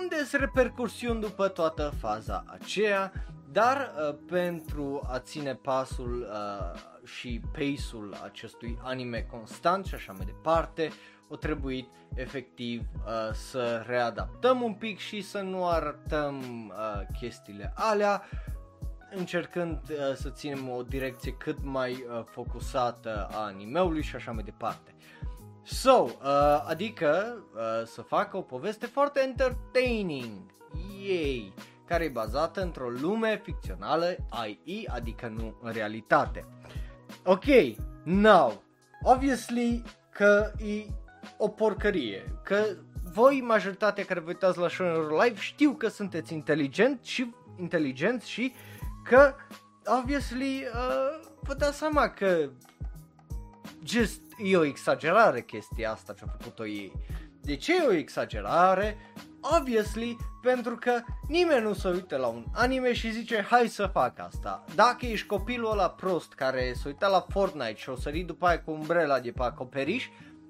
unde 0.00 0.24
se 0.24 0.36
repercursiuni 0.36 1.20
după 1.20 1.48
toată 1.48 1.92
faza 1.98 2.44
aceea, 2.46 3.12
dar 3.52 3.76
uh, 3.76 4.16
pentru 4.26 5.06
a 5.10 5.18
ține 5.18 5.54
pasul 5.54 6.28
uh, 6.30 6.80
și 7.04 7.40
pace-ul 7.52 8.16
acestui 8.24 8.78
anime 8.82 9.26
constant 9.30 9.86
și 9.86 9.94
așa 9.94 10.12
mai 10.12 10.26
departe, 10.26 10.90
o 11.28 11.36
trebuit 11.36 11.88
efectiv 12.14 12.80
uh, 12.80 13.32
să 13.32 13.84
readaptăm 13.86 14.62
un 14.62 14.74
pic 14.74 14.98
și 14.98 15.20
să 15.22 15.40
nu 15.40 15.66
arătăm 15.66 16.38
uh, 16.68 17.16
chestiile 17.20 17.72
alea, 17.76 18.22
încercând 19.10 19.80
uh, 19.90 20.14
să 20.14 20.30
ținem 20.30 20.68
o 20.68 20.82
direcție 20.82 21.32
cât 21.32 21.58
mai 21.62 21.92
uh, 21.92 22.24
focusată 22.24 23.28
a 23.32 23.44
animeului 23.44 24.02
și 24.02 24.16
așa 24.16 24.32
mai 24.32 24.42
departe. 24.42 24.94
So, 25.72 25.90
uh, 25.90 26.64
adică 26.66 27.42
uh, 27.54 27.86
să 27.86 28.02
facă 28.02 28.36
o 28.36 28.40
poveste 28.40 28.86
foarte 28.86 29.20
entertaining, 29.20 30.30
yay, 31.06 31.52
care 31.84 32.04
e 32.04 32.08
bazată 32.08 32.62
într-o 32.62 32.88
lume 32.88 33.40
ficțională, 33.44 34.16
i.e., 34.46 34.90
adică 34.90 35.32
nu 35.36 35.56
în 35.62 35.72
realitate. 35.72 36.46
Ok, 37.24 37.44
now, 38.02 38.62
obviously 39.02 39.82
că 40.12 40.52
e 40.56 40.86
o 41.36 41.48
porcărie, 41.48 42.40
că 42.44 42.64
voi, 43.12 43.40
majoritatea 43.40 44.04
care 44.04 44.20
vă 44.20 44.28
uitați 44.28 44.58
la 44.58 44.68
show 44.68 45.20
live, 45.22 45.40
știu 45.40 45.72
că 45.72 45.88
sunteți 45.88 46.32
inteligent 46.32 47.04
și 47.04 47.34
inteligenți 47.58 48.30
și 48.30 48.52
că, 49.04 49.34
obviously, 49.98 50.64
uh, 50.74 51.28
vă 51.40 51.54
dați 51.54 51.78
seama 51.78 52.08
că 52.08 52.48
just 53.84 54.20
e 54.38 54.56
o 54.56 54.64
exagerare 54.64 55.42
chestia 55.42 55.90
asta 55.90 56.12
ce 56.12 56.24
a 56.26 56.30
făcut-o 56.38 56.66
ei. 56.66 56.92
De 57.40 57.56
ce 57.56 57.76
e 57.76 57.86
o 57.86 57.92
exagerare? 57.92 58.96
Obviously, 59.58 60.16
pentru 60.42 60.76
că 60.76 61.00
nimeni 61.28 61.62
nu 61.62 61.72
se 61.72 61.88
uită 61.88 62.16
la 62.16 62.26
un 62.26 62.44
anime 62.52 62.92
și 62.92 63.12
zice 63.12 63.46
hai 63.50 63.68
să 63.68 63.86
fac 63.86 64.18
asta. 64.18 64.64
Dacă 64.74 65.06
ești 65.06 65.26
copilul 65.26 65.70
ăla 65.70 65.90
prost 65.90 66.32
care 66.32 66.72
se 66.72 66.82
uită 66.88 67.06
la 67.06 67.26
Fortnite 67.28 67.74
și 67.74 67.88
o 67.88 67.96
sări 67.96 68.20
după 68.20 68.46
aia 68.46 68.62
cu 68.62 68.70
umbrela 68.70 69.20
de 69.20 69.30
pe 69.30 69.42
acoperiș, 69.42 70.08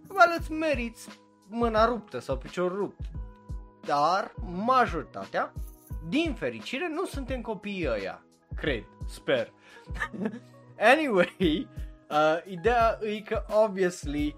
well, 0.08 0.36
îți 0.38 0.52
meriți 0.52 1.08
mâna 1.48 1.84
ruptă 1.84 2.18
sau 2.18 2.36
picior 2.36 2.74
rupt. 2.74 3.00
Dar 3.80 4.32
majoritatea, 4.64 5.52
din 6.08 6.34
fericire, 6.34 6.88
nu 6.88 7.04
suntem 7.04 7.40
copiii 7.40 7.88
ăia. 7.88 8.24
Cred, 8.56 8.84
sper. 9.08 9.52
anyway, 10.92 11.68
Uh, 12.10 12.38
ideea 12.46 12.98
e 13.02 13.20
că, 13.20 13.44
obviously, 13.64 14.36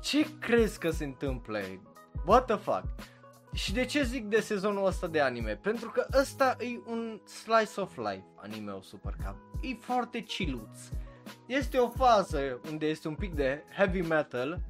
ce 0.00 0.38
crezi 0.38 0.78
că 0.78 0.90
se 0.90 1.04
întâmplă? 1.04 1.58
What 2.26 2.44
the 2.46 2.56
fuck? 2.56 2.84
Și 3.52 3.72
de 3.72 3.84
ce 3.84 4.02
zic 4.02 4.24
de 4.24 4.40
sezonul 4.40 4.86
ăsta 4.86 5.06
de 5.06 5.20
anime? 5.20 5.56
Pentru 5.56 5.90
că 5.90 6.06
ăsta 6.20 6.56
e 6.60 6.80
un 6.86 7.20
slice 7.24 7.80
of 7.80 7.96
life 7.96 8.24
anime-ul 8.36 8.82
Super 8.82 9.14
Cup. 9.24 9.36
E 9.62 9.74
foarte 9.80 10.20
chiluț. 10.20 10.78
Este 11.46 11.78
o 11.78 11.88
fază 11.88 12.60
unde 12.70 12.86
este 12.86 13.08
un 13.08 13.14
pic 13.14 13.34
de 13.34 13.62
heavy 13.76 14.00
metal 14.00 14.60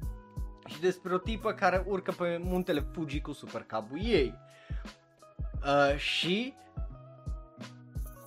și 0.67 0.79
despre 0.79 1.13
o 1.13 1.17
tipă 1.17 1.53
care 1.53 1.83
urcă 1.87 2.11
pe 2.11 2.39
muntele 2.43 2.85
Fuji 2.91 3.21
cu 3.21 3.31
Super 3.31 3.63
cup 3.63 3.87
ei. 4.01 4.33
Uh, 5.63 5.97
și 5.97 6.53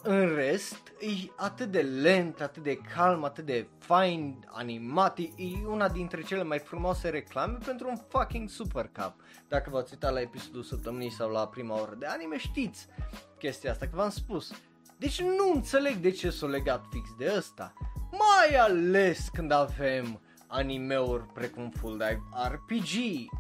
în 0.03 0.35
rest, 0.35 0.93
e 1.01 1.22
atât 1.43 1.71
de 1.71 1.81
lent, 1.81 2.41
atât 2.41 2.63
de 2.63 2.77
calm, 2.95 3.25
atât 3.25 3.45
de 3.45 3.67
fine 3.79 4.39
animat, 4.47 5.19
e 5.19 5.67
una 5.67 5.89
dintre 5.89 6.23
cele 6.23 6.43
mai 6.43 6.59
frumoase 6.59 7.09
reclame 7.09 7.59
pentru 7.65 7.89
un 7.89 7.97
fucking 8.09 8.49
Super 8.49 8.91
Cup. 8.93 9.15
Dacă 9.49 9.71
v-ați 9.71 9.93
uitat 9.93 10.13
la 10.13 10.21
episodul 10.21 10.63
săptămânii 10.63 11.11
sau 11.11 11.31
la 11.31 11.49
prima 11.49 11.81
oră 11.81 11.95
de 11.99 12.07
anime, 12.07 12.39
știți 12.39 12.87
chestia 13.39 13.71
asta, 13.71 13.87
că 13.87 13.97
v-am 13.97 14.11
spus. 14.11 14.53
Deci 14.99 15.21
nu 15.21 15.53
înțeleg 15.55 15.97
de 15.97 16.11
ce 16.11 16.31
s-o 16.31 16.47
legat 16.47 16.85
fix 16.91 17.09
de 17.19 17.33
ăsta. 17.37 17.73
Mai 18.11 18.59
ales 18.59 19.29
când 19.33 19.51
avem 19.51 20.21
animeuri 20.47 21.27
precum 21.27 21.71
Full 21.71 21.93
Dive 21.93 22.23
RPG, 22.49 22.91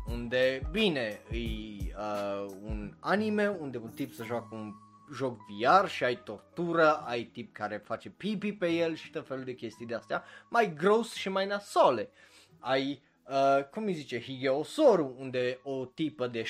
unde, 0.07 0.69
bine, 0.71 1.21
e 1.31 1.37
uh, 1.37 2.47
un 2.62 2.95
anime 3.01 3.57
unde 3.61 3.79
un 3.79 3.91
tip 3.91 4.12
să 4.12 4.25
joacă 4.25 4.49
un 4.51 4.73
joc 5.14 5.38
VR 5.46 5.88
și 5.88 6.05
ai 6.05 6.22
tortură, 6.22 6.96
ai 6.96 7.22
tip 7.22 7.55
care 7.55 7.77
face 7.77 8.11
pipi 8.11 8.53
pe 8.53 8.68
el 8.68 8.94
și 8.94 9.11
tot 9.11 9.27
felul 9.27 9.44
de 9.44 9.55
chestii 9.55 9.87
de 9.87 9.94
astea, 9.94 10.25
mai 10.48 10.75
gross 10.75 11.14
și 11.14 11.29
mai 11.29 11.46
nasole. 11.46 12.11
Ai, 12.59 13.03
uh, 13.29 13.64
cum 13.70 13.85
îi 13.85 13.92
zice, 13.92 14.20
Higeo 14.20 14.62
Soru, 14.62 15.14
unde 15.18 15.61
o 15.62 15.85
tipă 15.85 16.27
de 16.27 16.42
16-17 16.42 16.46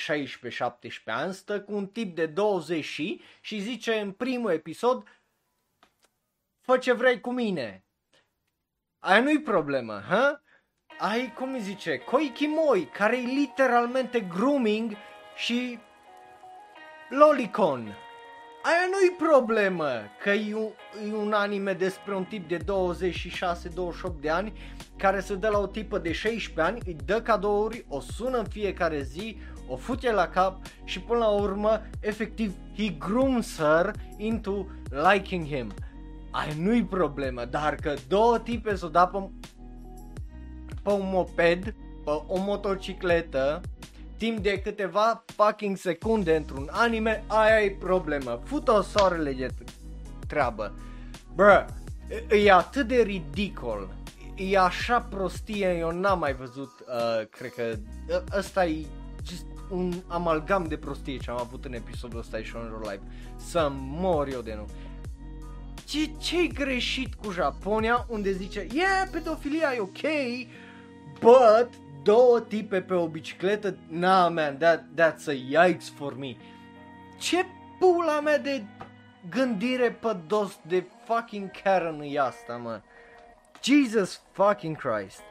ani 1.05 1.33
stă 1.33 1.61
cu 1.61 1.73
un 1.73 1.87
tip 1.87 2.15
de 2.15 2.25
20 2.25 2.83
și, 2.83 3.21
și 3.41 3.59
zice 3.59 3.93
în 3.93 4.11
primul 4.11 4.51
episod, 4.51 5.21
fă 6.59 6.77
ce 6.77 6.93
vrei 6.93 7.19
cu 7.19 7.31
mine. 7.31 7.85
Aia 8.99 9.21
nu-i 9.21 9.41
problemă, 9.41 10.03
ha? 10.07 10.41
Ai, 10.99 11.33
cum 11.33 11.53
îi 11.53 11.61
zice, 11.61 11.97
Koikimoi, 11.97 12.85
care 12.85 13.17
e 13.17 13.25
literalmente 13.25 14.19
grooming 14.19 14.91
și 15.35 15.79
lolicon. 17.09 17.97
Aia 18.65 18.87
nu-i 18.91 19.27
problemă, 19.29 19.89
că 20.21 20.29
e 20.29 20.55
un, 20.55 20.69
e 21.09 21.15
un 21.15 21.31
anime 21.33 21.73
despre 21.73 22.15
un 22.15 22.23
tip 22.23 22.47
de 22.47 22.57
26-28 22.57 22.61
de 24.19 24.29
ani 24.29 24.53
care 24.97 25.19
se 25.19 25.35
dă 25.35 25.49
la 25.49 25.57
o 25.57 25.67
tipă 25.67 25.97
de 25.97 26.11
16 26.11 26.61
ani, 26.61 26.81
îi 26.85 26.97
dă 27.05 27.21
cadouri, 27.21 27.85
o 27.87 27.99
sună 27.99 28.37
în 28.37 28.45
fiecare 28.45 29.01
zi, 29.01 29.37
o 29.67 29.75
fute 29.75 30.11
la 30.11 30.27
cap 30.27 30.61
și 30.83 30.99
până 31.01 31.19
la 31.19 31.27
urmă, 31.27 31.81
efectiv, 31.99 32.53
he 32.77 32.89
grooms 32.89 33.57
her 33.57 33.91
into 34.17 34.67
liking 35.13 35.45
him. 35.45 35.73
Aia 36.31 36.53
nu-i 36.57 36.85
problemă, 36.85 37.45
dar 37.45 37.75
că 37.75 37.93
două 38.07 38.39
tipe 38.39 38.75
s-o 38.75 38.87
da 38.87 39.07
pe, 39.07 39.29
pe 40.83 40.89
un 40.89 41.09
moped, 41.11 41.63
pe 42.03 42.11
o 42.27 42.39
motocicletă, 42.39 43.61
timp 44.23 44.39
de 44.39 44.59
câteva 44.59 45.23
fucking 45.25 45.77
secunde 45.77 46.35
într-un 46.35 46.69
anime, 46.71 47.23
aia 47.27 47.61
e 47.61 47.75
problemă. 47.79 48.41
Fut-o 48.43 48.81
soarele 48.81 49.33
de 49.33 49.47
treabă. 50.27 50.73
Bă, 51.35 51.65
e 52.29 52.51
atât 52.51 52.87
de 52.87 53.01
ridicol. 53.01 53.95
E 54.35 54.57
așa 54.57 55.01
prostie, 55.01 55.77
eu 55.77 55.91
n-am 55.91 56.19
mai 56.19 56.33
văzut, 56.33 56.71
uh, 56.79 57.27
cred 57.29 57.51
că 57.53 57.75
ă, 58.09 58.23
ăsta 58.37 58.65
e 58.65 58.85
just 59.27 59.45
un 59.69 59.93
amalgam 60.07 60.65
de 60.67 60.77
prostie 60.77 61.17
ce 61.17 61.29
am 61.29 61.39
avut 61.39 61.65
în 61.65 61.73
episodul 61.73 62.19
ăsta 62.19 62.37
de 62.37 62.43
Shonen 62.43 62.79
Live. 62.81 63.01
Să 63.35 63.71
mor 63.73 64.27
eu 64.27 64.41
de 64.41 64.53
nu. 64.55 64.67
Ce, 65.85 66.11
ce 66.17 66.47
greșit 66.47 67.13
cu 67.13 67.31
Japonia 67.31 68.05
unde 68.09 68.31
zice, 68.31 68.67
yeah, 68.73 69.07
pedofilia 69.11 69.73
e 69.75 69.79
ok, 69.79 70.01
but 71.19 71.82
două 72.03 72.39
tipe 72.39 72.81
pe 72.81 72.93
o 72.93 73.07
bicicletă, 73.07 73.77
nah 73.87 74.31
man, 74.31 74.57
that, 74.57 74.83
that's 74.97 75.27
a 75.27 75.31
yikes 75.31 75.89
for 75.89 76.17
me. 76.17 76.35
Ce 77.17 77.45
pula 77.79 78.19
mea 78.19 78.37
de 78.37 78.63
gândire 79.29 79.91
pe 79.91 80.17
dos 80.27 80.59
de 80.67 80.85
fucking 81.05 81.51
Karen 81.63 82.01
e 82.03 82.19
asta, 82.19 82.57
mă? 82.57 82.81
Jesus 83.63 84.21
fucking 84.31 84.77
Christ. 84.77 85.21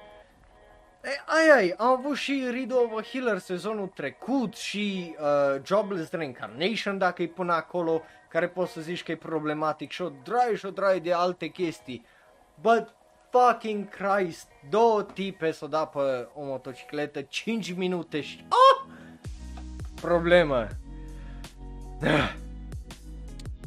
Ai, 1.26 1.50
ai, 1.56 1.74
am 1.76 1.88
avut 1.88 2.16
și 2.16 2.48
Read 2.50 2.72
of 2.72 2.98
a 2.98 3.02
Healer 3.02 3.38
sezonul 3.38 3.86
trecut 3.86 4.54
și 4.56 5.16
uh, 5.18 5.60
Jobless 5.64 6.10
Reincarnation 6.10 6.98
dacă 6.98 7.22
îi 7.22 7.28
până 7.28 7.52
acolo, 7.52 8.02
care 8.28 8.48
poți 8.48 8.72
să 8.72 8.80
zici 8.80 9.02
că 9.02 9.10
e 9.10 9.16
problematic 9.16 9.90
și 9.90 10.02
o 10.02 10.10
draie 10.22 10.54
și 10.54 10.66
o 10.66 10.70
draie 10.70 10.98
de 10.98 11.12
alte 11.12 11.46
chestii. 11.46 12.06
But 12.60 12.94
fucking 13.32 13.88
Christ, 13.88 14.48
două 14.70 15.02
tipe 15.02 15.50
s-o 15.50 15.66
da 15.66 15.84
pe 15.84 16.28
o 16.34 16.44
motocicletă, 16.44 17.20
5 17.20 17.74
minute 17.74 18.20
și... 18.20 18.46
Oh! 18.48 18.90
Problemă. 20.00 20.66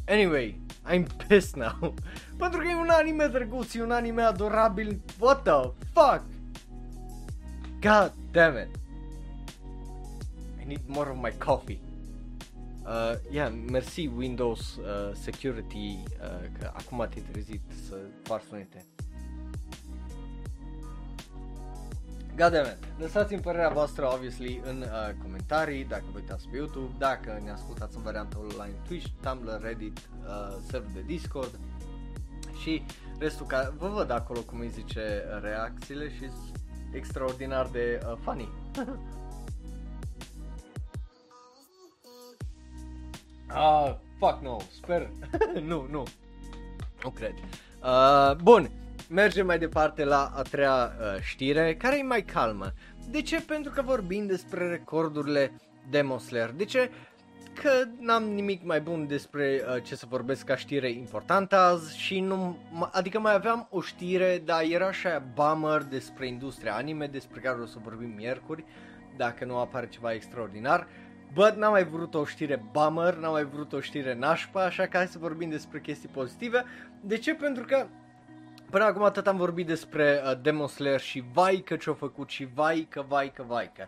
Anyway, 0.07 0.59
I'm 0.87 1.07
pissed 1.27 1.55
now. 1.55 1.93
Pentru 2.37 2.59
că 2.59 2.67
e 2.67 2.75
un 2.75 2.89
anime 2.89 3.27
drăguț, 3.27 3.73
e 3.73 3.81
un 3.81 3.91
anime 3.91 4.21
adorabil. 4.21 5.01
What 5.19 5.43
the 5.43 5.71
fuck? 5.93 6.23
God 7.81 8.13
damn 8.31 8.57
it. 8.57 8.75
I 10.61 10.65
need 10.67 10.81
more 10.87 11.09
of 11.09 11.17
my 11.21 11.33
coffee. 11.37 11.79
Uh, 12.85 13.15
yeah, 13.31 13.53
mersi 13.71 14.07
Windows 14.17 14.75
uh, 14.75 15.11
Security 15.13 15.77
uh, 15.77 16.49
că 16.59 16.71
acum 16.73 17.07
te-ai 17.09 17.25
trezit 17.31 17.61
să 17.87 17.95
faci 18.23 18.41
sunete. 18.49 18.85
Goddammit, 22.37 22.77
lăsați-mi 22.97 23.41
părerea 23.41 23.69
voastră, 23.69 24.11
obviously, 24.13 24.61
în 24.63 24.81
uh, 24.81 25.13
comentarii, 25.21 25.83
dacă 25.83 26.03
vă 26.11 26.17
uitați 26.17 26.47
pe 26.47 26.57
YouTube, 26.57 26.93
dacă 26.97 27.41
ne 27.43 27.51
ascultați 27.51 27.95
în 27.95 28.01
varianta 28.01 28.37
online 28.39 28.75
Twitch, 28.87 29.07
Tumblr, 29.21 29.61
Reddit, 29.61 29.97
uh, 29.97 30.55
server 30.69 30.91
de 30.93 31.01
Discord 31.01 31.59
și 32.61 32.85
restul, 33.19 33.45
ca 33.45 33.73
vă 33.77 33.87
văd 33.87 34.09
acolo 34.11 34.39
cum 34.39 34.59
îi 34.59 34.69
zice 34.69 35.23
reacțiile 35.41 36.09
și 36.09 36.29
extraordinar 36.91 37.67
de 37.67 37.99
uh, 38.05 38.13
funny. 38.21 38.49
ah, 43.47 43.95
fuck 44.17 44.41
no, 44.41 44.57
sper, 44.71 45.09
nu, 45.69 45.87
nu, 45.89 46.03
nu 47.03 47.09
cred. 47.09 47.33
Uh, 47.83 48.35
bun, 48.35 48.69
Mergem 49.09 49.45
mai 49.45 49.59
departe 49.59 50.03
la 50.03 50.31
a 50.35 50.41
treia 50.41 50.91
uh, 50.99 51.21
știre, 51.21 51.75
care 51.75 51.97
e 51.97 52.03
mai 52.03 52.21
calmă. 52.21 52.73
De 53.09 53.21
ce? 53.21 53.41
Pentru 53.41 53.71
că 53.71 53.81
vorbim 53.81 54.25
despre 54.25 54.67
recordurile 54.67 55.51
Demon 55.89 56.19
Slayer. 56.19 56.51
De 56.51 56.65
ce? 56.65 56.91
Că 57.61 57.69
n-am 57.99 58.23
nimic 58.23 58.63
mai 58.63 58.81
bun 58.81 59.07
despre 59.07 59.61
uh, 59.75 59.83
ce 59.83 59.95
să 59.95 60.05
vorbesc 60.09 60.45
ca 60.45 60.55
știre 60.55 60.91
importantă 60.91 61.55
azi 61.55 61.97
și 61.99 62.19
nu, 62.19 62.57
adică 62.91 63.19
mai 63.19 63.33
aveam 63.33 63.67
o 63.71 63.81
știre, 63.81 64.41
dar 64.45 64.63
era 64.63 64.87
așa 64.87 65.23
bummer 65.33 65.83
despre 65.83 66.27
industria 66.27 66.75
anime, 66.75 67.07
despre 67.07 67.39
care 67.39 67.61
o 67.61 67.65
să 67.65 67.77
vorbim 67.83 68.13
miercuri, 68.15 68.65
dacă 69.17 69.45
nu 69.45 69.57
apare 69.57 69.87
ceva 69.87 70.13
extraordinar. 70.13 70.87
But 71.33 71.55
n-am 71.55 71.71
mai 71.71 71.85
vrut 71.85 72.13
o 72.13 72.25
știre 72.25 72.63
bummer, 72.71 73.15
n-am 73.15 73.31
mai 73.31 73.45
vrut 73.45 73.73
o 73.73 73.79
știre 73.79 74.15
nașpa, 74.15 74.63
așa 74.63 74.85
că 74.85 74.97
hai 74.97 75.07
să 75.07 75.17
vorbim 75.17 75.49
despre 75.49 75.79
chestii 75.79 76.09
pozitive. 76.09 76.63
De 77.01 77.17
ce? 77.17 77.33
Pentru 77.33 77.65
că 77.65 77.87
Până 78.75 78.87
acum 78.87 79.03
atât 79.03 79.27
am 79.27 79.37
vorbit 79.37 79.67
despre 79.67 80.21
uh, 80.25 80.41
Demon 80.41 80.67
Slayer 80.67 80.99
și 80.99 81.23
vai 81.33 81.57
că 81.57 81.75
ce-a 81.75 81.93
făcut 81.93 82.29
și 82.29 82.45
vai 82.45 82.87
că, 82.89 83.01
vai 83.01 83.31
că, 83.31 83.43
vai 83.43 83.71
că. 83.71 83.87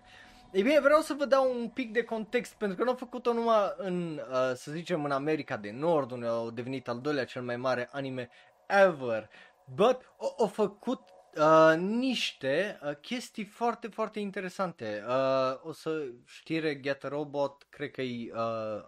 Ei 0.52 0.64
bine, 0.64 0.80
vreau 0.80 1.02
să 1.02 1.14
vă 1.14 1.26
dau 1.26 1.60
un 1.60 1.70
pic 1.70 1.92
de 1.92 2.04
context, 2.04 2.54
pentru 2.54 2.78
că 2.78 2.84
nu 2.84 2.92
a 2.92 2.94
făcut-o 2.94 3.34
numai 3.34 3.74
în, 3.78 4.22
uh, 4.30 4.52
să 4.56 4.72
zicem, 4.72 5.04
în 5.04 5.12
America 5.12 5.58
de 5.58 5.72
Nord, 5.72 6.12
unde 6.12 6.28
a 6.28 6.50
devenit 6.54 6.88
al 6.88 7.00
doilea 7.00 7.26
cel 7.26 7.42
mai 7.42 7.58
mare 7.58 7.90
anime 7.92 8.30
ever, 8.68 9.30
but 9.76 10.14
a, 10.20 10.44
a 10.44 10.48
făcut 10.48 11.02
uh, 11.36 11.78
niște 11.78 12.80
uh, 12.84 12.96
chestii 12.96 13.46
foarte, 13.46 13.88
foarte 13.88 14.20
interesante. 14.20 15.04
Uh, 15.08 15.60
o 15.64 15.72
să 15.72 16.06
știre 16.26 16.80
Get 16.80 17.04
a 17.04 17.08
Robot, 17.08 17.66
cred 17.70 17.92
că 17.92 18.02
e 18.02 18.32
uh, 18.34 18.40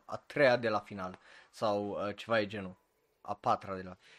a 0.05 0.23
treia 0.25 0.57
de 0.57 0.69
la 0.69 0.79
final, 0.79 1.19
sau 1.51 1.89
uh, 1.89 2.15
ceva 2.15 2.39
e 2.39 2.45
genul, 2.45 2.77
a 3.21 3.33
patra 3.33 3.75
de 3.75 3.81
la 3.83 3.97
final 4.01 4.18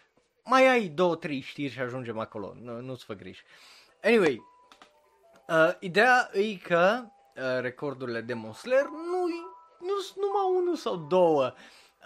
mai 0.51 0.69
ai 0.69 0.89
două, 0.89 1.17
trei 1.17 1.41
știri 1.41 1.73
și 1.73 1.81
ajungem 1.81 2.19
acolo, 2.19 2.55
nu, 2.63 2.81
nu-ți 2.81 3.05
fă 3.05 3.15
griji. 3.15 3.43
Anyway, 4.03 4.43
uh, 5.49 5.71
ideea 5.81 6.31
e 6.33 6.55
că 6.55 7.05
uh, 7.05 7.61
recordurile 7.61 8.21
de 8.21 8.35
Mosler 8.35 8.85
nu 8.85 9.49
nu 9.81 10.01
sunt 10.01 10.25
numai 10.25 10.63
unul 10.63 10.77
sau 10.77 10.97
două, 10.97 11.53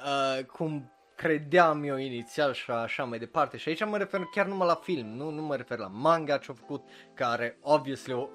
uh, 0.04 0.44
cum 0.44 0.92
credeam 1.16 1.83
eu 1.83 1.96
inițial 1.96 2.52
și 2.52 2.70
așa 2.70 3.04
mai 3.04 3.18
departe. 3.18 3.57
Și 3.57 3.68
aici 3.68 3.85
mă 3.85 3.96
refer 3.96 4.20
chiar 4.35 4.46
numai 4.46 4.66
la 4.66 4.74
film, 4.74 5.07
nu, 5.07 5.30
nu 5.30 5.42
mă 5.42 5.57
refer 5.57 5.78
la 5.78 5.87
manga 5.87 6.38
ce-a 6.38 6.54
făcut, 6.54 6.83
care 7.14 7.59
obviously 7.61 8.12
o, 8.12 8.28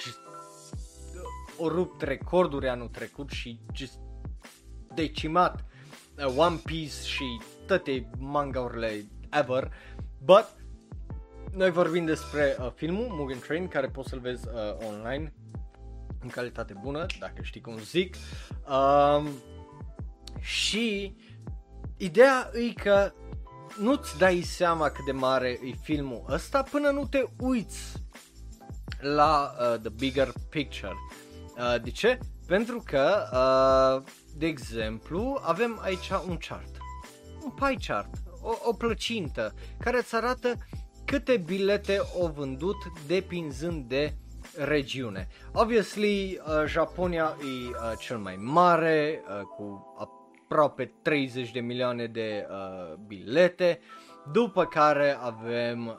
just, 0.00 0.20
o 1.58 1.68
rupt 1.68 2.02
recorduri 2.02 2.68
anul 2.68 2.88
trecut 2.88 3.30
și 3.30 3.60
just 3.74 3.98
decimat 4.94 5.64
uh, 6.18 6.34
One 6.36 6.56
Piece 6.64 7.02
și 7.04 7.40
toate 7.66 8.10
mangaurile 8.18 9.06
ever, 9.32 9.70
but 10.24 10.46
noi 11.52 11.70
vorbim 11.70 12.04
despre 12.04 12.56
uh, 12.60 12.70
filmul 12.74 13.06
Mugen 13.10 13.38
Train, 13.38 13.68
care 13.68 13.86
poți 13.86 14.08
să-l 14.08 14.20
vezi 14.20 14.48
uh, 14.48 14.86
online 14.88 15.32
în 16.20 16.28
calitate 16.28 16.74
bună, 16.82 17.06
dacă 17.18 17.42
știi 17.42 17.60
cum 17.60 17.78
zic. 17.78 18.16
Um, 18.68 19.28
și 20.40 21.16
ideea 21.96 22.50
e 22.52 22.72
că 22.72 23.12
nu-ți 23.78 24.18
dai 24.18 24.40
seama 24.40 24.90
cât 24.90 25.04
de 25.04 25.12
mare 25.12 25.48
e 25.48 25.72
filmul 25.82 26.24
ăsta 26.28 26.62
până 26.62 26.90
nu 26.90 27.06
te 27.06 27.24
uiți 27.38 28.02
la 29.00 29.54
uh, 29.58 29.80
The 29.80 29.90
Bigger 29.90 30.32
Picture. 30.48 30.94
Uh, 31.56 31.82
de 31.82 31.90
ce? 31.90 32.18
Pentru 32.46 32.82
că, 32.84 33.28
uh, 33.32 34.12
de 34.36 34.46
exemplu, 34.46 35.38
avem 35.42 35.78
aici 35.82 36.10
un 36.28 36.36
chart. 36.36 36.76
Un 37.44 37.50
pie 37.50 37.76
chart 37.86 38.19
o, 38.42 38.54
o 38.62 38.72
plăcintă 38.72 39.54
care 39.78 39.98
îți 39.98 40.14
arată 40.14 40.58
câte 41.04 41.36
bilete 41.36 42.00
au 42.20 42.32
vândut 42.36 42.76
depinzând 43.06 43.84
de 43.88 44.14
regiune. 44.56 45.28
Obviously, 45.52 46.40
uh, 46.46 46.66
Japonia 46.66 47.36
e 47.40 47.68
uh, 47.68 47.92
cel 47.98 48.18
mai 48.18 48.36
mare, 48.36 49.22
uh, 49.28 49.42
cu 49.42 49.94
aproape 49.98 50.92
30 51.02 51.50
de 51.50 51.60
milioane 51.60 52.06
de 52.06 52.46
uh, 52.50 52.94
bilete, 53.06 53.80
după 54.32 54.64
care 54.64 55.16
avem 55.20 55.86
uh, 55.86 55.94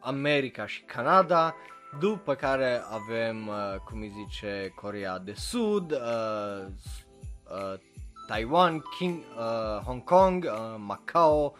America 0.00 0.66
și 0.66 0.82
Canada, 0.82 1.54
după 1.98 2.34
care 2.34 2.82
avem, 2.90 3.46
uh, 3.46 3.76
cum 3.84 4.00
îi 4.00 4.12
zice, 4.16 4.72
Corea 4.74 5.18
de 5.18 5.32
Sud, 5.32 5.92
uh, 5.92 6.66
uh, 7.50 7.78
Taiwan, 8.32 8.82
King, 8.98 9.24
uh, 9.36 9.84
Hong 9.84 10.04
Kong, 10.04 10.44
uh, 10.44 10.76
Macau, 10.78 11.56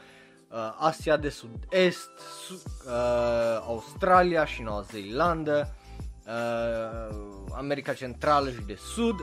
uh, 0.50 0.72
Asia 0.78 1.16
de 1.16 1.28
Sud-Est, 1.28 2.10
su- 2.46 2.62
uh, 2.86 3.64
Australia 3.66 4.44
și 4.44 4.62
Noua 4.62 4.80
Zeelandă, 4.80 5.74
uh, 6.26 7.16
America 7.54 7.92
Centrală 7.92 8.50
și 8.50 8.60
de 8.60 8.78
Sud 8.94 9.14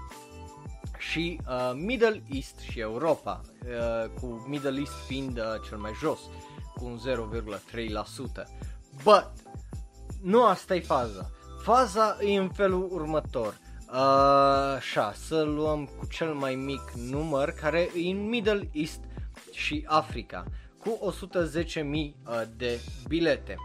și 0.97 1.39
uh, 1.47 1.71
Middle 1.75 2.23
East 2.31 2.59
și 2.59 2.79
Europa, 2.79 3.41
uh, 3.65 4.09
cu 4.21 4.45
Middle 4.47 4.77
East 4.79 4.93
fiind 5.07 5.37
uh, 5.37 5.43
cel 5.67 5.77
mai 5.77 5.91
jos, 5.99 6.19
cu 6.75 6.85
un 6.85 6.99
0,3%. 6.99 8.47
But, 9.03 9.31
nu 10.21 10.45
asta 10.45 10.75
e 10.75 10.79
faza. 10.79 11.29
Faza 11.61 12.17
e 12.21 12.37
în 12.37 12.49
felul 12.49 12.87
următor. 12.91 13.57
Uh, 13.91 14.75
așa, 14.75 15.13
să 15.13 15.41
luăm 15.41 15.85
cu 15.85 16.07
cel 16.07 16.33
mai 16.33 16.55
mic 16.55 16.91
număr 16.91 17.49
care 17.49 17.89
e 17.95 18.09
în 18.09 18.29
Middle 18.29 18.69
East 18.71 19.03
și 19.51 19.83
Africa 19.87 20.45
cu 20.77 21.13
110.000 21.53 21.81
uh, 21.81 22.13
de 22.55 22.79
bilete. 23.07 23.55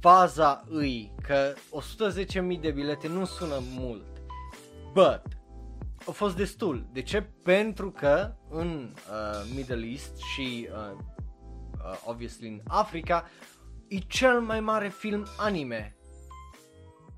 Faza 0.00 0.64
îi 0.68 1.12
că 1.22 1.54
110.000 2.54 2.60
de 2.60 2.70
bilete 2.70 3.08
nu 3.08 3.24
sună 3.24 3.58
mult, 3.78 4.06
but 4.92 5.22
a 6.06 6.10
fost 6.10 6.36
destul. 6.36 6.86
De 6.92 7.02
ce? 7.02 7.22
Pentru 7.42 7.90
că 7.90 8.34
în 8.48 8.94
uh, 8.94 9.52
Middle 9.54 9.86
East 9.86 10.16
și 10.16 10.68
uh, 10.72 10.96
uh, 11.72 12.00
obviously 12.04 12.48
în 12.48 12.60
Africa 12.66 13.28
e 13.88 13.96
cel 13.98 14.40
mai 14.40 14.60
mare 14.60 14.88
film 14.88 15.26
anime. 15.38 15.96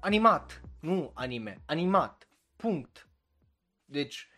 Animat, 0.01 0.60
nu 0.81 1.11
anime, 1.15 1.61
animat. 1.67 2.29
Punct. 2.57 3.09
Deci, 3.85 4.29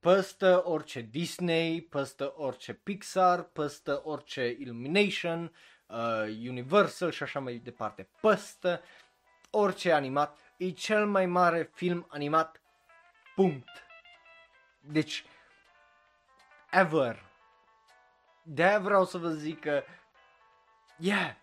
păstă 0.00 0.62
orice 0.64 1.00
Disney, 1.00 1.82
păstă 1.82 2.32
orice 2.36 2.72
Pixar, 2.72 3.42
păstă 3.42 4.00
orice 4.04 4.56
Illumination, 4.58 5.52
uh, 5.86 6.48
Universal 6.48 7.10
și 7.10 7.22
așa 7.22 7.40
mai 7.40 7.54
departe. 7.54 8.08
Păstă 8.20 8.82
orice 9.50 9.92
animat. 9.92 10.38
E 10.56 10.70
cel 10.70 11.06
mai 11.06 11.26
mare 11.26 11.70
film 11.74 12.06
animat. 12.08 12.60
Punct. 13.34 13.68
Deci, 14.80 15.24
ever. 16.70 17.24
De-aia 18.42 18.78
vreau 18.78 19.04
să 19.04 19.18
vă 19.18 19.28
zic 19.28 19.60
că, 19.60 19.84
yeah, 20.96 21.36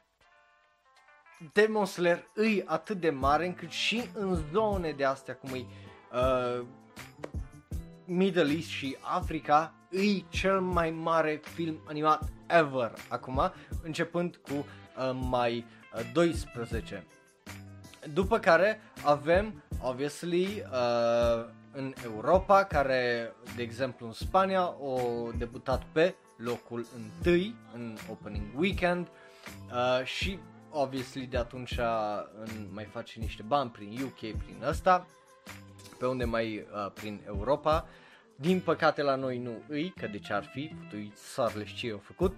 Demon 1.54 1.86
Slayer 1.86 2.30
îi 2.34 2.64
atât 2.66 3.00
de 3.00 3.10
mare 3.10 3.46
încât 3.46 3.70
și 3.70 4.10
în 4.14 4.44
zone 4.52 4.92
de 4.92 5.04
astea 5.04 5.36
cum 5.36 5.54
e 5.54 5.66
uh, 6.14 6.66
Middle 8.06 8.54
East 8.54 8.68
și 8.68 8.98
Africa 9.02 9.74
îi 9.90 10.26
cel 10.30 10.60
mai 10.60 10.90
mare 10.90 11.42
film 11.54 11.80
animat 11.88 12.30
ever 12.48 12.92
acum, 13.10 13.52
începând 13.84 14.36
cu 14.36 14.54
uh, 14.54 15.12
mai 15.14 15.66
uh, 15.96 16.02
12. 16.14 17.06
După 18.14 18.40
care 18.40 18.82
avem, 19.04 19.64
obviously, 19.82 20.64
uh, 20.72 21.46
în 21.72 21.94
Europa, 22.04 22.64
care, 22.64 23.34
de 23.56 23.62
exemplu, 23.62 24.06
în 24.06 24.14
Spania, 24.14 24.60
au 24.60 25.34
debutat 25.38 25.84
pe 25.92 26.16
locul 26.38 26.86
întâi 26.96 27.56
în 27.74 27.98
opening 28.10 28.46
weekend 28.56 29.08
uh, 29.08 30.06
și 30.06 30.40
obviously 30.72 31.26
de 31.26 31.38
atunci 31.38 31.80
în, 32.40 32.68
mai 32.72 32.84
face 32.84 33.20
niște 33.20 33.44
bani 33.48 33.70
prin 33.70 34.02
UK, 34.04 34.18
prin 34.18 34.62
ăsta, 34.68 35.08
pe 36.00 36.06
unde 36.06 36.24
mai 36.24 36.66
uh, 36.74 36.92
prin 36.94 37.22
Europa. 37.28 37.88
Din 38.36 38.60
păcate 38.60 39.02
la 39.02 39.16
noi 39.16 39.38
nu 39.38 39.62
îi, 39.68 39.94
că 39.98 40.08
de 40.08 40.20
ce 40.20 40.34
ar 40.34 40.44
fi, 40.44 40.76
tu 40.90 40.96
soarele 41.16 41.66
și 41.66 41.76
ce 41.76 41.92
au 41.92 42.02
făcut. 42.04 42.36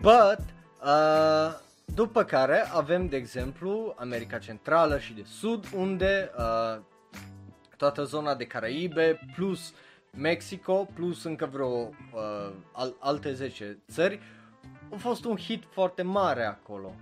But, 0.00 0.44
uh, 0.82 1.64
după 1.84 2.24
care 2.24 2.68
avem, 2.72 3.08
de 3.08 3.16
exemplu, 3.16 3.94
America 3.98 4.38
Centrală 4.38 4.98
și 4.98 5.12
de 5.12 5.22
Sud, 5.24 5.66
unde 5.74 6.30
uh, 6.38 6.82
toată 7.76 8.04
zona 8.04 8.34
de 8.34 8.46
Caraibe, 8.46 9.20
plus 9.34 9.74
Mexico, 10.10 10.88
plus 10.94 11.24
încă 11.24 11.46
vreo 11.46 11.68
uh, 11.68 12.52
al- 12.72 12.96
alte 12.98 13.32
10 13.32 13.78
țări, 13.90 14.20
a 14.92 14.96
fost 14.96 15.24
un 15.24 15.36
hit 15.36 15.62
foarte 15.70 16.02
mare 16.02 16.44
acolo. 16.44 16.94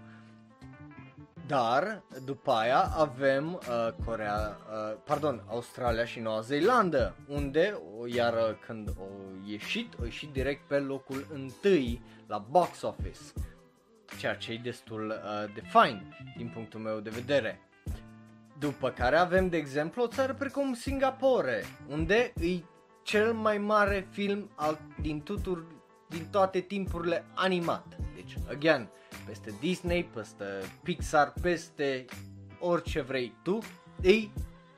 Dar, 1.47 2.03
după 2.25 2.51
aia, 2.51 2.93
avem 2.97 3.53
uh, 3.53 3.89
Corea, 4.05 4.59
uh, 4.71 4.97
pardon, 5.05 5.45
Australia 5.49 6.05
și 6.05 6.21
Noua 6.21 6.41
Zeelandă, 6.41 7.15
unde, 7.29 7.81
iar 8.07 8.33
uh, 8.33 8.57
când 8.67 8.89
au 8.99 9.11
ieșit, 9.47 9.95
au 9.99 10.05
ieșit 10.05 10.33
direct 10.33 10.69
pe 10.69 10.79
locul 10.79 11.27
întâi 11.33 12.03
la 12.27 12.39
box 12.39 12.83
office, 12.83 13.21
ceea 14.19 14.35
ce 14.35 14.53
e 14.53 14.61
destul 14.63 15.09
uh, 15.09 15.55
de 15.55 15.61
fain 15.61 16.15
din 16.37 16.49
punctul 16.49 16.81
meu 16.81 17.01
de 17.01 17.11
vedere. 17.11 17.61
După 18.59 18.91
care 18.91 19.17
avem, 19.17 19.49
de 19.49 19.57
exemplu, 19.57 20.03
o 20.03 20.07
țară 20.07 20.35
precum 20.35 20.75
Singapore, 20.75 21.65
unde 21.89 22.33
e 22.41 22.63
cel 23.03 23.33
mai 23.33 23.59
mare 23.59 24.09
film 24.11 24.51
al, 24.55 24.79
din, 25.01 25.23
tutur, 25.23 25.65
din 26.09 26.27
toate 26.31 26.61
timpurile 26.61 27.25
animat. 27.35 27.87
Deci, 28.15 28.37
again, 28.51 28.89
peste 29.27 29.55
Disney, 29.61 30.05
peste 30.05 30.45
Pixar, 30.83 31.33
peste 31.43 32.05
orice 32.61 33.01
vrei 33.01 33.33
tu, 33.43 33.59
e 34.03 34.29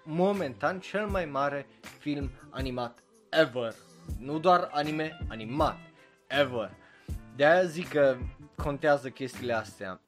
momentan 0.02 0.80
cel 0.80 1.06
mai 1.06 1.24
mare 1.24 1.66
film 1.98 2.30
animat 2.50 3.02
ever. 3.30 3.74
Nu 4.18 4.38
doar 4.38 4.68
anime, 4.72 5.18
animat. 5.28 5.76
Ever. 6.26 6.70
De 7.37 7.46
aia 7.46 7.64
zic 7.64 7.88
că 7.88 8.16
contează 8.56 9.09
chestiile 9.09 9.52
astea. 9.52 10.00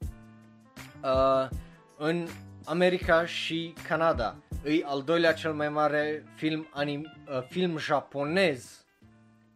Uh, 1.03 1.49
în 1.97 2.27
America 2.65 3.25
și 3.25 3.73
Canada 3.87 4.35
e 4.63 4.83
al 4.85 5.01
doilea 5.01 5.33
cel 5.33 5.53
mai 5.53 5.69
mare 5.69 6.23
film, 6.35 6.67
anim, 6.73 7.11
uh, 7.29 7.41
film 7.41 7.77
japonez 7.77 8.85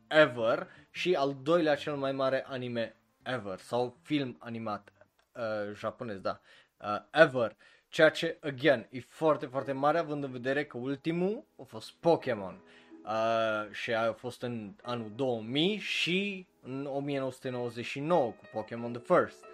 ever 0.07 0.67
și 0.91 1.13
al 1.13 1.35
doilea 1.43 1.75
cel 1.75 1.95
mai 1.95 2.11
mare 2.11 2.45
anime 2.47 2.95
ever 3.23 3.59
sau 3.59 3.97
film 4.01 4.37
animat 4.39 4.93
uh, 5.31 5.75
japonez, 5.75 6.19
da, 6.19 6.39
uh, 6.77 6.97
ever. 7.11 7.55
Ceea 7.89 8.09
ce, 8.09 8.37
again, 8.41 8.87
e 8.89 8.99
foarte, 8.99 9.45
foarte 9.45 9.71
mare 9.71 9.97
având 9.97 10.23
în 10.23 10.31
vedere 10.31 10.65
că 10.65 10.77
ultimul 10.77 11.45
a 11.59 11.63
fost 11.63 11.91
Pokémon 11.91 12.61
uh, 13.03 13.71
și 13.71 13.93
a 13.93 14.13
fost 14.13 14.41
în 14.41 14.73
anul 14.81 15.11
2000 15.15 15.77
și 15.77 16.47
în 16.61 16.85
1999 16.85 18.31
cu 18.31 18.43
Pokémon 18.51 18.91
The 18.91 19.01
First. 19.01 19.45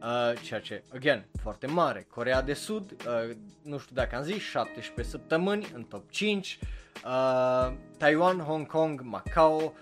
Uh, 0.00 0.40
ceea 0.42 0.60
ce, 0.60 0.82
again, 0.94 1.26
foarte 1.42 1.66
mare. 1.66 2.06
Corea 2.10 2.42
de 2.42 2.54
Sud, 2.54 2.90
uh, 2.90 3.36
nu 3.62 3.78
știu 3.78 3.94
dacă 3.94 4.16
am 4.16 4.22
zis, 4.22 4.42
17 4.42 5.16
săptămâni 5.16 5.70
în 5.74 5.82
top 5.82 6.10
5. 6.10 6.58
Uh, 7.04 7.72
Taiwan, 7.98 8.38
Hong 8.38 8.66
Kong, 8.66 9.00
Macau, 9.00 9.76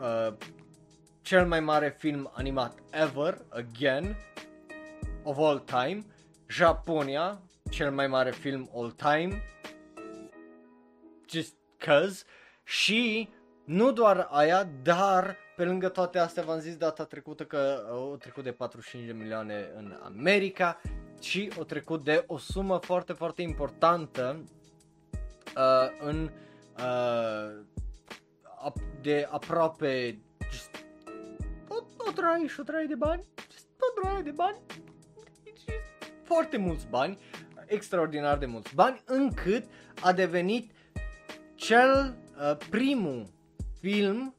uh, 0.00 0.32
cel 1.24 1.46
mai 1.46 1.60
mare 1.60 1.94
film 1.98 2.30
animat 2.34 2.78
ever, 2.90 3.44
again, 3.48 4.16
of 5.22 5.38
all 5.38 5.58
time. 5.58 6.04
Japonia, 6.46 7.40
cel 7.70 7.90
mai 7.90 8.06
mare 8.06 8.30
film 8.30 8.70
all 8.74 8.90
time. 8.90 9.42
Just 11.28 11.54
cause. 11.78 12.24
Și 12.64 13.28
nu 13.64 13.92
doar 13.92 14.28
aia, 14.30 14.68
dar 14.82 15.36
pe 15.56 15.64
lângă 15.64 15.88
toate 15.88 16.18
astea 16.18 16.42
v-am 16.42 16.58
zis 16.58 16.76
data 16.76 17.04
trecută 17.04 17.44
că 17.44 17.86
au 17.90 18.16
trecut 18.16 18.44
de 18.44 18.52
45 18.52 19.06
de 19.06 19.12
milioane 19.12 19.70
în 19.76 19.98
America 20.02 20.80
și 21.20 21.52
au 21.56 21.64
trecut 21.64 22.04
de 22.04 22.24
o 22.26 22.38
sumă 22.38 22.78
foarte, 22.78 23.12
foarte 23.12 23.42
importantă 23.42 24.44
uh, 25.56 25.88
în 26.00 26.30
uh, 26.78 27.64
de 29.00 29.28
aproape 29.30 30.18
just, 30.18 30.23
o, 32.14 32.20
o 32.20 32.22
draie 32.22 32.46
și 32.46 32.60
o 32.60 32.62
draie 32.62 32.86
de 32.86 32.94
bani, 32.94 33.24
just, 33.52 33.66
o 33.78 34.00
draie 34.00 34.22
de 34.22 34.30
bani, 34.30 34.56
just, 35.44 35.68
foarte 36.22 36.56
mulți 36.56 36.86
bani, 36.86 37.18
extraordinar 37.66 38.38
de 38.38 38.46
mulți 38.46 38.74
bani, 38.74 39.02
încât 39.04 39.64
a 40.00 40.12
devenit 40.12 40.70
cel 41.54 42.16
uh, 42.36 42.56
primul 42.70 43.26
film 43.80 44.34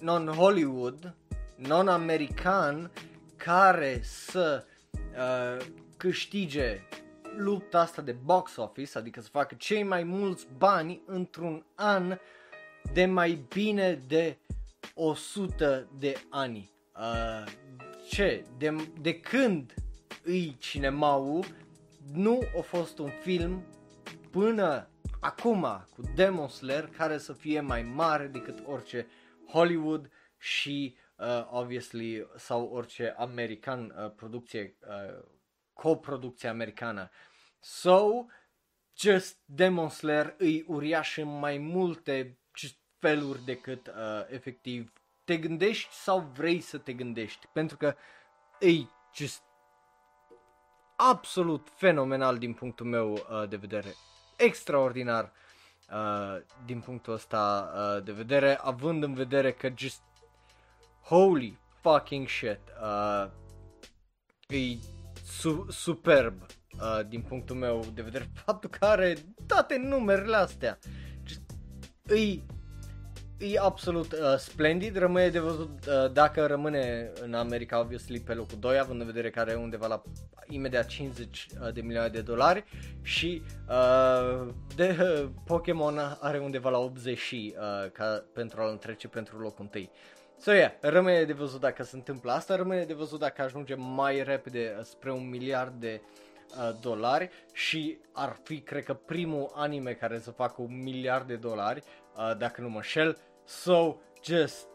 non-Hollywood, 0.00 1.14
non-american, 1.56 2.90
care 3.36 4.00
să 4.02 4.64
uh, 5.16 5.66
câștige 5.96 6.80
lupta 7.36 7.80
asta 7.80 8.02
de 8.02 8.12
box 8.12 8.56
office, 8.56 8.98
adică 8.98 9.20
să 9.20 9.28
facă 9.28 9.54
cei 9.58 9.82
mai 9.82 10.02
mulți 10.02 10.46
bani 10.56 11.02
într-un 11.06 11.64
an 11.74 12.18
de 12.92 13.06
mai 13.06 13.44
bine 13.48 14.02
de 14.06 14.36
100 14.94 15.88
de 15.98 16.14
ani. 16.30 16.71
Uh, 16.96 17.44
ce? 18.08 18.44
De, 18.58 18.76
de 19.00 19.20
când 19.20 19.74
îi 20.22 20.56
cinemaul 20.58 21.44
nu 22.12 22.40
a 22.58 22.60
fost 22.60 22.98
un 22.98 23.10
film 23.10 23.66
până 24.30 24.90
acum 25.20 25.86
cu 25.90 26.02
Demon 26.14 26.48
Slayer 26.48 26.86
care 26.96 27.18
să 27.18 27.32
fie 27.32 27.60
mai 27.60 27.82
mare 27.82 28.26
decât 28.26 28.62
orice 28.66 29.06
Hollywood 29.48 30.10
și 30.38 30.96
uh, 31.16 31.48
obviously 31.50 32.26
sau 32.36 32.64
orice 32.64 33.14
american 33.16 33.94
uh, 33.98 34.10
producție 34.16 34.76
uh, 34.80 35.24
coproducție 35.72 36.48
americană. 36.48 37.10
So, 37.60 38.24
just 38.96 39.38
Demon 39.44 39.88
Slayer 39.88 40.34
îi 40.38 40.64
uriaș 40.66 41.16
în 41.16 41.38
mai 41.38 41.58
multe 41.58 42.38
feluri 42.98 43.44
decât 43.44 43.86
uh, 43.86 43.94
efectiv 44.28 44.92
te 45.32 45.38
gândești 45.38 45.94
sau 45.94 46.30
vrei 46.34 46.60
să 46.60 46.78
te 46.78 46.92
gândești. 46.92 47.46
Pentru 47.52 47.76
că 47.76 47.94
îi 48.60 48.90
just 49.14 49.42
absolut 50.96 51.68
fenomenal 51.74 52.38
din 52.38 52.52
punctul 52.52 52.86
meu 52.86 53.12
uh, 53.12 53.48
de 53.48 53.56
vedere. 53.56 53.94
Extraordinar 54.36 55.32
uh, 55.90 56.42
din 56.64 56.80
punctul 56.80 57.12
ăsta 57.12 57.72
uh, 57.74 58.04
de 58.04 58.12
vedere, 58.12 58.58
având 58.62 59.02
în 59.02 59.14
vedere 59.14 59.52
că 59.52 59.72
just 59.76 60.02
holy 61.02 61.58
fucking 61.80 62.28
shit 62.28 62.60
uh, 62.82 63.30
e 64.48 64.78
su- 65.24 65.66
superb 65.70 66.42
uh, 66.42 67.06
din 67.08 67.22
punctul 67.22 67.56
meu 67.56 67.84
de 67.94 68.02
vedere 68.02 68.30
faptul 68.44 68.70
că 68.70 68.84
are 68.84 69.16
toate 69.46 69.76
numerele 69.76 70.36
astea. 70.36 70.78
Just, 71.24 71.40
îi 72.02 72.44
e 73.42 73.58
absolut 73.58 74.12
uh, 74.12 74.36
splendid, 74.36 74.96
rămâne 74.96 75.28
de 75.28 75.38
văzut 75.38 75.70
uh, 75.86 76.12
dacă 76.12 76.46
rămâne 76.46 77.12
în 77.22 77.34
America, 77.34 77.80
obviously, 77.80 78.20
pe 78.20 78.34
locul 78.34 78.58
2, 78.60 78.78
având 78.78 79.00
în 79.00 79.06
vedere 79.06 79.30
că 79.30 79.40
are 79.40 79.54
undeva 79.54 79.86
la 79.86 80.02
imediat 80.48 80.86
50 80.86 81.46
uh, 81.60 81.72
de 81.72 81.80
milioane 81.80 82.08
de 82.08 82.20
dolari 82.20 82.64
și 83.02 83.42
uh, 83.68 84.48
de 84.76 84.96
uh, 85.00 85.28
Pokémon 85.46 86.18
are 86.20 86.38
undeva 86.38 86.70
la 86.70 86.78
80 86.78 87.18
și 87.18 87.54
uh, 87.58 87.90
ca 87.90 88.24
pentru 88.32 88.60
a-l 88.60 88.70
întrece 88.70 89.08
pentru 89.08 89.38
locul 89.38 89.70
1. 89.74 89.90
So, 90.38 90.52
yeah, 90.52 90.72
rămâne 90.80 91.24
de 91.24 91.32
văzut 91.32 91.60
dacă 91.60 91.82
se 91.82 91.96
întâmplă 91.96 92.32
asta, 92.32 92.56
rămâne 92.56 92.84
de 92.84 92.94
văzut 92.94 93.18
dacă 93.18 93.42
ajunge 93.42 93.74
mai 93.74 94.22
repede 94.22 94.78
spre 94.82 95.12
un 95.12 95.28
miliard 95.28 95.80
de 95.80 96.00
uh, 96.56 96.70
dolari 96.80 97.30
și 97.52 97.98
ar 98.12 98.36
fi, 98.42 98.60
cred 98.60 98.84
că, 98.84 98.94
primul 98.94 99.52
anime 99.54 99.92
care 99.92 100.18
să 100.18 100.30
facă 100.30 100.62
un 100.62 100.82
miliard 100.82 101.26
de 101.26 101.36
dolari, 101.36 101.82
uh, 102.16 102.36
dacă 102.38 102.60
nu 102.60 102.68
mă 102.68 102.82
șel, 102.82 103.18
So, 103.60 103.96
just, 104.22 104.66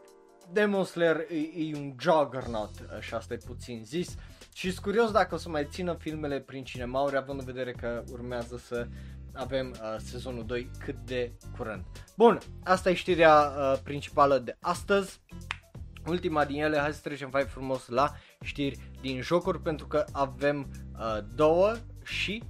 Demon 0.52 0.84
Slayer 0.84 1.26
e, 1.30 1.70
e 1.70 1.76
un 1.76 1.96
juggernaut, 2.00 2.70
și 3.00 3.14
asta 3.14 3.34
e 3.34 3.38
puțin 3.46 3.82
zis. 3.86 4.16
Și 4.54 4.72
sunt 4.72 4.84
curios 4.86 5.12
dacă 5.12 5.36
o 5.36 5.38
să 5.38 5.50
mai 5.50 5.68
țină 5.70 5.94
filmele 5.94 6.40
prin 6.40 6.64
cinemauri, 6.64 7.18
având 7.18 7.40
în 7.40 7.46
vedere 7.46 7.72
că 7.72 8.04
urmează 8.12 8.58
să 8.58 8.88
avem 9.34 9.70
uh, 9.70 9.96
sezonul 9.98 10.46
2 10.46 10.70
cât 10.86 10.96
de 10.96 11.32
curând. 11.58 11.84
Bun, 12.16 12.40
asta 12.64 12.90
e 12.90 12.94
știrea 12.94 13.36
uh, 13.36 13.80
principală 13.84 14.38
de 14.40 14.58
astăzi. 14.62 15.22
Ultima 16.06 16.46
din 16.46 16.62
ele, 16.62 16.78
hai 16.78 16.94
să 16.94 17.02
trecem 17.04 17.30
mai 17.32 17.44
frumos 17.46 17.88
la 17.88 18.14
știri 18.42 18.92
din 19.02 19.22
jocuri 19.22 19.62
pentru 19.62 19.88
că 19.88 20.06
avem 20.12 20.72
uh, 21.00 21.18
două 21.36 21.76
și 22.04 22.44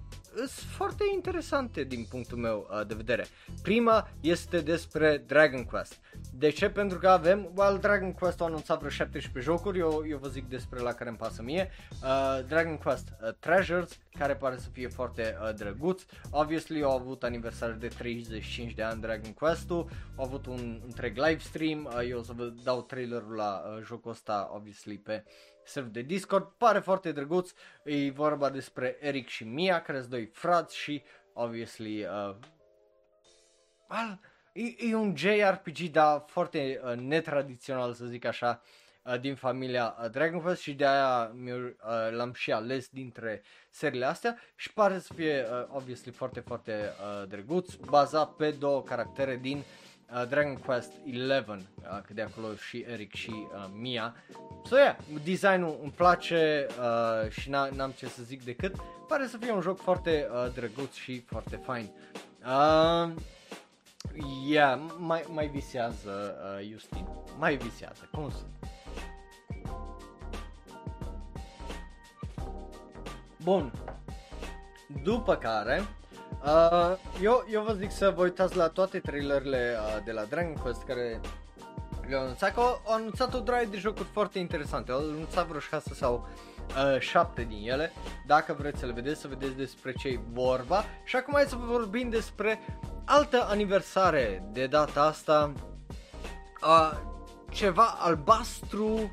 sunt 0.45 0.71
foarte 0.71 1.03
interesante 1.13 1.83
din 1.83 2.05
punctul 2.09 2.37
meu 2.37 2.67
uh, 2.71 2.87
de 2.87 2.93
vedere. 2.93 3.25
Prima 3.61 4.09
este 4.21 4.59
despre 4.61 5.23
Dragon 5.27 5.63
Quest. 5.63 5.99
De 6.33 6.49
ce? 6.49 6.69
Pentru 6.69 6.97
că 6.97 7.07
avem, 7.07 7.51
well, 7.55 7.77
Dragon 7.77 8.13
Quest 8.13 8.41
a 8.41 8.45
anunțat 8.45 8.77
vreo 8.77 8.89
17 8.89 9.51
jocuri, 9.51 9.79
eu, 9.79 10.05
eu 10.09 10.17
vă 10.17 10.27
zic 10.27 10.49
despre 10.49 10.79
la 10.79 10.93
care 10.93 11.09
îmi 11.09 11.17
pasă 11.17 11.41
mie. 11.41 11.69
Uh, 12.03 12.45
Dragon 12.47 12.77
Quest 12.77 13.07
uh, 13.21 13.33
Treasures, 13.39 13.97
care 14.17 14.35
pare 14.35 14.57
să 14.57 14.69
fie 14.69 14.87
foarte 14.87 15.37
uh, 15.41 15.53
drăguț. 15.55 16.03
Obviously 16.31 16.83
au 16.83 16.95
avut 16.95 17.23
aniversare 17.23 17.73
de 17.73 17.87
35 17.87 18.73
de 18.73 18.83
ani 18.83 19.01
Dragon 19.01 19.33
Quest-ul, 19.33 19.89
au 20.15 20.25
avut 20.25 20.45
un 20.45 20.81
întreg 20.85 21.17
live 21.17 21.39
stream, 21.39 21.85
uh, 21.85 22.09
eu 22.09 22.19
o 22.19 22.23
să 22.23 22.33
vă 22.35 22.53
dau 22.63 22.81
trailerul 22.81 23.35
la 23.35 23.63
uh, 23.65 23.83
jocul 23.83 24.11
ăsta, 24.11 24.49
obviously, 24.53 24.97
pe 24.97 25.23
server 25.67 25.91
de 25.91 26.01
Discord, 26.01 26.51
pare 26.57 26.79
foarte 26.79 27.11
drăguț, 27.11 27.51
e 27.83 28.11
vorba 28.11 28.49
despre 28.49 28.97
Eric 28.99 29.27
și 29.27 29.43
Mia, 29.43 29.81
care 29.81 29.97
sunt 29.97 30.09
doi 30.09 30.25
frați 30.25 30.77
și, 30.77 31.03
obviously, 31.33 32.03
uh, 32.03 32.35
well, 33.89 34.19
e, 34.53 34.89
e 34.89 34.95
un 34.95 35.15
JRPG, 35.15 35.91
dar 35.91 36.23
foarte 36.27 36.81
uh, 36.83 36.95
netradițional, 36.95 37.93
să 37.93 38.05
zic 38.05 38.25
așa, 38.25 38.61
uh, 39.03 39.19
din 39.19 39.35
familia 39.35 39.95
uh, 40.03 40.09
Dragon 40.09 40.41
Quest 40.41 40.61
și 40.61 40.73
de 40.73 40.85
aia 40.85 41.31
uh, 41.45 41.61
l-am 42.11 42.33
și 42.33 42.51
ales 42.51 42.87
dintre 42.89 43.43
seriile 43.69 44.05
astea 44.05 44.37
și 44.55 44.73
pare 44.73 44.99
să 44.99 45.13
fie, 45.13 45.45
uh, 45.51 45.65
obviously, 45.67 46.11
foarte, 46.11 46.39
foarte 46.39 46.71
uh, 46.71 47.27
drăguț, 47.27 47.73
bazat 47.73 48.35
pe 48.35 48.51
două 48.51 48.83
caractere 48.83 49.35
din 49.35 49.57
uh, 49.57 49.86
Dragon 50.29 50.55
Quest 50.55 50.91
11, 51.05 51.45
uh, 51.47 52.01
că 52.05 52.13
de 52.13 52.21
acolo 52.21 52.55
și 52.55 52.85
Eric 52.87 53.13
și 53.13 53.29
uh, 53.31 53.69
Mia. 53.73 54.15
So, 54.65 54.77
yeah, 54.77 54.95
designul 55.23 55.79
îmi 55.81 55.91
place 55.91 56.67
uh, 56.79 57.29
și 57.29 57.49
n-am 57.49 57.93
ce 57.97 58.07
să 58.07 58.23
zic 58.23 58.43
decât, 58.43 58.75
pare 59.07 59.27
să 59.27 59.37
fie 59.37 59.51
un 59.51 59.61
joc 59.61 59.79
foarte 59.79 60.27
uh, 60.31 60.53
drăguț 60.53 60.93
și 60.93 61.19
foarte 61.19 61.55
fain. 61.55 61.89
Uh, 62.45 63.13
Yeah, 64.45 64.79
mai, 64.97 65.25
mai 65.33 65.47
visează 65.47 66.35
uh, 66.59 66.67
Justin. 66.71 67.07
Mai 67.37 67.55
visează, 67.55 68.09
cum 68.11 68.29
să... 68.29 68.43
Bun. 73.43 73.71
După 75.03 75.35
care, 75.35 75.87
uh, 76.43 76.97
eu, 77.21 77.45
eu 77.51 77.61
vă 77.61 77.73
zic 77.73 77.91
să 77.91 78.13
vă 78.15 78.23
uitați 78.23 78.55
la 78.55 78.67
toate 78.67 78.99
trailerele 78.99 79.75
uh, 79.77 80.03
de 80.05 80.11
la 80.11 80.23
Dragon 80.23 80.53
Quest 80.53 80.83
care 80.83 81.19
le-au 82.07 82.21
anunțat, 82.21 82.53
că 82.53 82.59
au, 82.59 82.81
au 82.85 82.93
anunțat 82.93 83.33
o 83.33 83.39
draie 83.39 83.65
de 83.65 83.77
jocuri 83.77 84.07
foarte 84.11 84.39
interesante, 84.39 84.91
au 84.91 84.97
anunțat 84.97 85.47
vreo 85.47 85.59
6 85.59 85.93
sau 85.93 86.27
uh, 86.93 86.99
7 86.99 87.43
din 87.43 87.69
ele, 87.69 87.91
dacă 88.25 88.55
vreți 88.59 88.79
să 88.79 88.85
le 88.85 88.91
vedeți, 88.91 89.21
să 89.21 89.27
vedeți 89.27 89.55
despre 89.55 89.93
ce 89.93 90.19
vorba. 90.31 90.83
Și 91.03 91.15
acum 91.15 91.33
hai 91.33 91.45
să 91.45 91.55
vă 91.55 91.65
vorbim 91.65 92.09
despre 92.09 92.59
altă 93.05 93.45
aniversare 93.49 94.43
de 94.51 94.67
data 94.67 95.01
asta, 95.01 95.53
uh, 96.61 96.97
ceva 97.51 97.95
albastru 97.99 99.11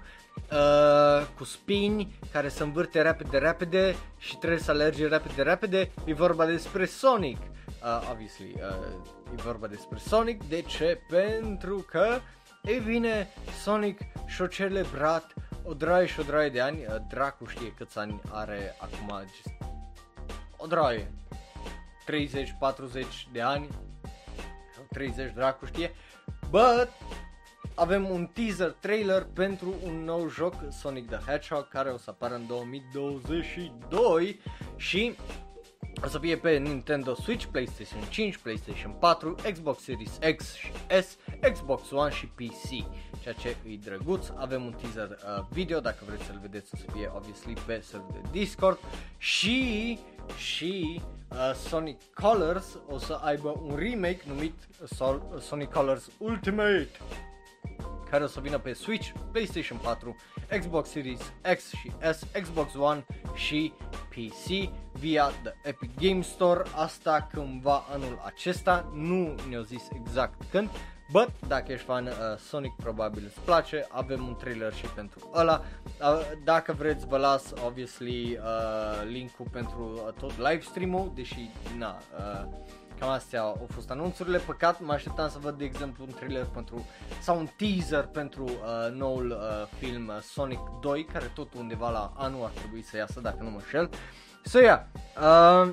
uh, 0.54 1.26
cu 1.36 1.44
spini 1.44 2.18
care 2.32 2.48
se 2.48 2.62
învârte 2.62 3.02
repede, 3.02 3.38
repede 3.38 3.96
și 4.18 4.36
trebuie 4.36 4.60
să 4.60 4.70
alerge 4.70 5.06
repede, 5.06 5.42
repede. 5.42 5.90
E 6.04 6.14
vorba 6.14 6.46
despre 6.46 6.84
Sonic. 6.84 7.38
Uh, 7.38 8.08
obviously, 8.10 8.54
uh, 8.56 9.36
e 9.36 9.42
vorba 9.42 9.66
despre 9.66 9.98
Sonic. 9.98 10.48
De 10.48 10.62
ce? 10.62 11.00
Pentru 11.08 11.86
că, 11.90 12.18
e 12.62 12.78
bine, 12.78 13.28
Sonic 13.62 14.00
și-a 14.26 14.46
celebrat 14.46 15.34
o 15.62 15.74
draie 15.74 16.06
și 16.06 16.20
o 16.20 16.22
draie 16.22 16.48
de 16.48 16.60
ani. 16.60 16.78
Uh, 16.78 16.96
dracu 17.08 17.46
știe 17.46 17.72
câți 17.72 17.98
ani 17.98 18.20
are 18.30 18.76
acum. 18.78 19.22
Just... 19.34 19.56
O 20.56 20.66
draie. 20.66 21.12
30-40 22.06 23.32
de 23.32 23.40
ani, 23.40 23.68
30 24.92 25.32
dracu 25.32 25.66
știe, 25.66 25.94
but 26.50 26.88
avem 27.74 28.10
un 28.10 28.26
teaser 28.26 28.76
trailer 28.80 29.26
pentru 29.32 29.74
un 29.84 30.04
nou 30.04 30.28
joc 30.28 30.54
Sonic 30.70 31.08
the 31.10 31.18
Hedgehog 31.30 31.68
care 31.68 31.90
o 31.90 31.96
să 31.96 32.10
apară 32.10 32.34
în 32.34 32.46
2022 32.46 34.40
și 34.76 35.16
o 36.04 36.08
să 36.08 36.18
fie 36.18 36.36
pe 36.36 36.56
Nintendo 36.56 37.14
Switch, 37.14 37.44
PlayStation 37.44 38.00
5, 38.10 38.36
PlayStation 38.36 38.92
4, 39.00 39.34
Xbox 39.52 39.82
Series 39.82 40.18
X 40.36 40.54
și 40.54 40.72
S, 41.02 41.16
Xbox 41.52 41.90
One 41.90 42.10
și 42.10 42.26
PC, 42.26 42.68
ceea 43.22 43.34
ce 43.34 43.48
e 43.48 43.76
drăguț. 43.84 44.26
Avem 44.36 44.64
un 44.64 44.74
teaser 44.80 45.08
uh, 45.10 45.44
video, 45.50 45.80
dacă 45.80 45.98
vreți 46.06 46.24
să-l 46.24 46.38
vedeți 46.42 46.70
o 46.74 46.76
să 46.76 46.84
fie 46.92 47.10
obviously 47.14 47.54
pe 47.66 47.80
server 47.80 48.10
de 48.12 48.28
Discord 48.30 48.78
și 49.18 49.98
și 50.36 51.00
uh, 51.30 51.54
Sonic 51.68 52.00
Colors 52.14 52.78
o 52.88 52.98
să 52.98 53.20
aibă 53.22 53.60
un 53.62 53.76
remake 53.76 54.20
numit 54.26 54.54
Sol- 54.84 55.38
Sonic 55.40 55.70
Colors 55.70 56.10
Ultimate 56.18 56.88
care 58.10 58.26
o 58.26 58.26
să 58.26 58.40
vină 58.40 58.58
pe 58.58 58.72
Switch, 58.72 59.12
PlayStation 59.32 59.78
4, 59.82 60.16
Xbox 60.58 60.88
Series 60.88 61.32
X 61.56 61.68
și 61.68 61.92
S, 62.12 62.26
Xbox 62.42 62.74
One 62.74 63.04
și 63.34 63.72
PC 64.08 64.70
via 64.92 65.30
The 65.42 65.52
Epic 65.62 65.90
Game 66.00 66.20
Store, 66.20 66.62
asta 66.74 67.28
cândva 67.32 67.84
anul 67.92 68.22
acesta, 68.24 68.90
nu 68.94 69.34
ne-au 69.48 69.62
zis 69.62 69.88
exact 69.92 70.42
când, 70.50 70.70
But, 71.10 71.30
dacă 71.48 71.72
ești 71.72 71.84
fan 71.84 72.06
uh, 72.06 72.12
Sonic, 72.38 72.72
probabil 72.76 73.22
îți 73.26 73.40
place, 73.40 73.86
avem 73.90 74.26
un 74.26 74.36
trailer 74.36 74.74
și 74.74 74.86
pentru 74.86 75.30
ăla. 75.34 75.62
Uh, 76.00 76.20
dacă 76.44 76.72
vreți, 76.72 77.06
vă 77.06 77.16
las, 77.16 77.52
obviously, 77.66 78.38
uh, 78.38 79.08
link-ul 79.10 79.46
pentru 79.50 79.92
uh, 80.06 80.12
tot 80.12 80.36
live 80.36 80.60
stream-ul, 80.60 81.12
deși, 81.14 81.50
na, 81.78 81.98
uh, 82.18 82.48
Cam 83.04 83.12
astea 83.12 83.40
au 83.40 83.66
fost 83.74 83.90
anunțurile, 83.90 84.38
păcat 84.38 84.80
mă 84.80 84.92
așteptam 84.92 85.28
să 85.28 85.38
văd 85.40 85.58
de 85.58 85.64
exemplu 85.64 86.04
un 86.04 86.12
trailer 86.14 86.44
pentru 86.44 86.86
sau 87.20 87.38
un 87.38 87.48
teaser 87.56 88.06
pentru 88.06 88.44
uh, 88.44 88.92
noul 88.92 89.30
uh, 89.30 89.78
film 89.78 90.08
uh, 90.08 90.20
Sonic 90.20 90.58
2 90.80 91.04
care 91.04 91.30
tot 91.34 91.54
undeva 91.54 91.90
la 91.90 92.12
anul 92.16 92.44
ar 92.44 92.50
trebui 92.50 92.82
să 92.82 92.96
iasă 92.96 93.20
dacă 93.20 93.42
nu 93.42 93.50
mă 93.50 93.60
șel. 93.68 93.90
So 94.44 94.58
yeah, 94.58 94.80
uh, 95.20 95.72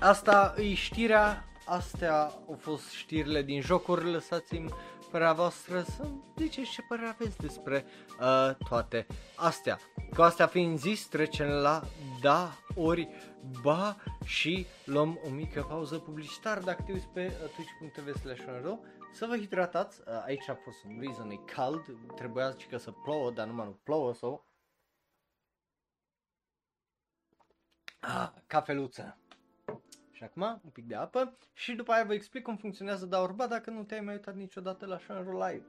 asta 0.00 0.54
e 0.56 0.74
știrea, 0.74 1.44
astea 1.64 2.20
au 2.22 2.56
fost 2.58 2.90
știrile 2.90 3.42
din 3.42 3.60
jocuri, 3.60 4.12
lăsați-mi 4.12 4.70
părerea 5.10 5.32
voastră 5.32 5.82
să 5.82 6.08
ziceți 6.36 6.70
ce 6.70 6.82
părere 6.88 7.08
aveți 7.08 7.38
despre 7.38 7.84
uh, 8.20 8.54
toate 8.68 9.06
astea. 9.36 9.78
Cu 10.14 10.22
astea 10.22 10.46
fiind 10.46 10.78
zis, 10.78 11.06
trecem 11.06 11.48
la 11.48 11.82
da 12.20 12.50
ori 12.74 13.08
ba 13.62 13.96
și 14.24 14.66
luăm 14.84 15.20
o 15.26 15.28
mică 15.30 15.62
pauză 15.62 15.98
publicitară 15.98 16.60
dacă 16.60 16.82
te 16.82 16.92
uiți 16.92 17.06
pe 17.06 17.26
uh, 17.26 17.50
twitch.tv 17.54 18.20
slash 18.20 18.42
să 19.12 19.26
vă 19.26 19.36
hidratați, 19.36 20.00
uh, 20.00 20.22
aici 20.24 20.48
a 20.48 20.54
fost 20.54 20.84
un 20.84 20.98
reason, 21.00 21.30
e 21.30 21.36
cald, 21.36 21.96
trebuia 22.14 22.56
că 22.70 22.76
să 22.76 22.90
plouă, 22.90 23.30
dar 23.30 23.46
numai 23.46 23.66
nu 23.66 23.80
plouă, 23.82 24.14
so... 24.14 24.42
Ah, 28.00 28.30
cafeluță. 28.46 29.18
Și 30.18 30.24
acum 30.24 30.42
un 30.42 30.70
pic 30.72 30.86
de 30.86 30.94
apă 30.94 31.36
și 31.52 31.74
după 31.74 31.92
aia 31.92 32.04
vă 32.04 32.14
explic 32.14 32.42
cum 32.42 32.56
funcționează 32.56 33.06
da 33.06 33.20
urba 33.20 33.46
dacă 33.46 33.70
nu 33.70 33.82
te-ai 33.82 34.00
mai 34.00 34.14
uitat 34.14 34.34
niciodată 34.34 34.86
la 34.86 34.98
Shanro 34.98 35.46
Live. 35.46 35.64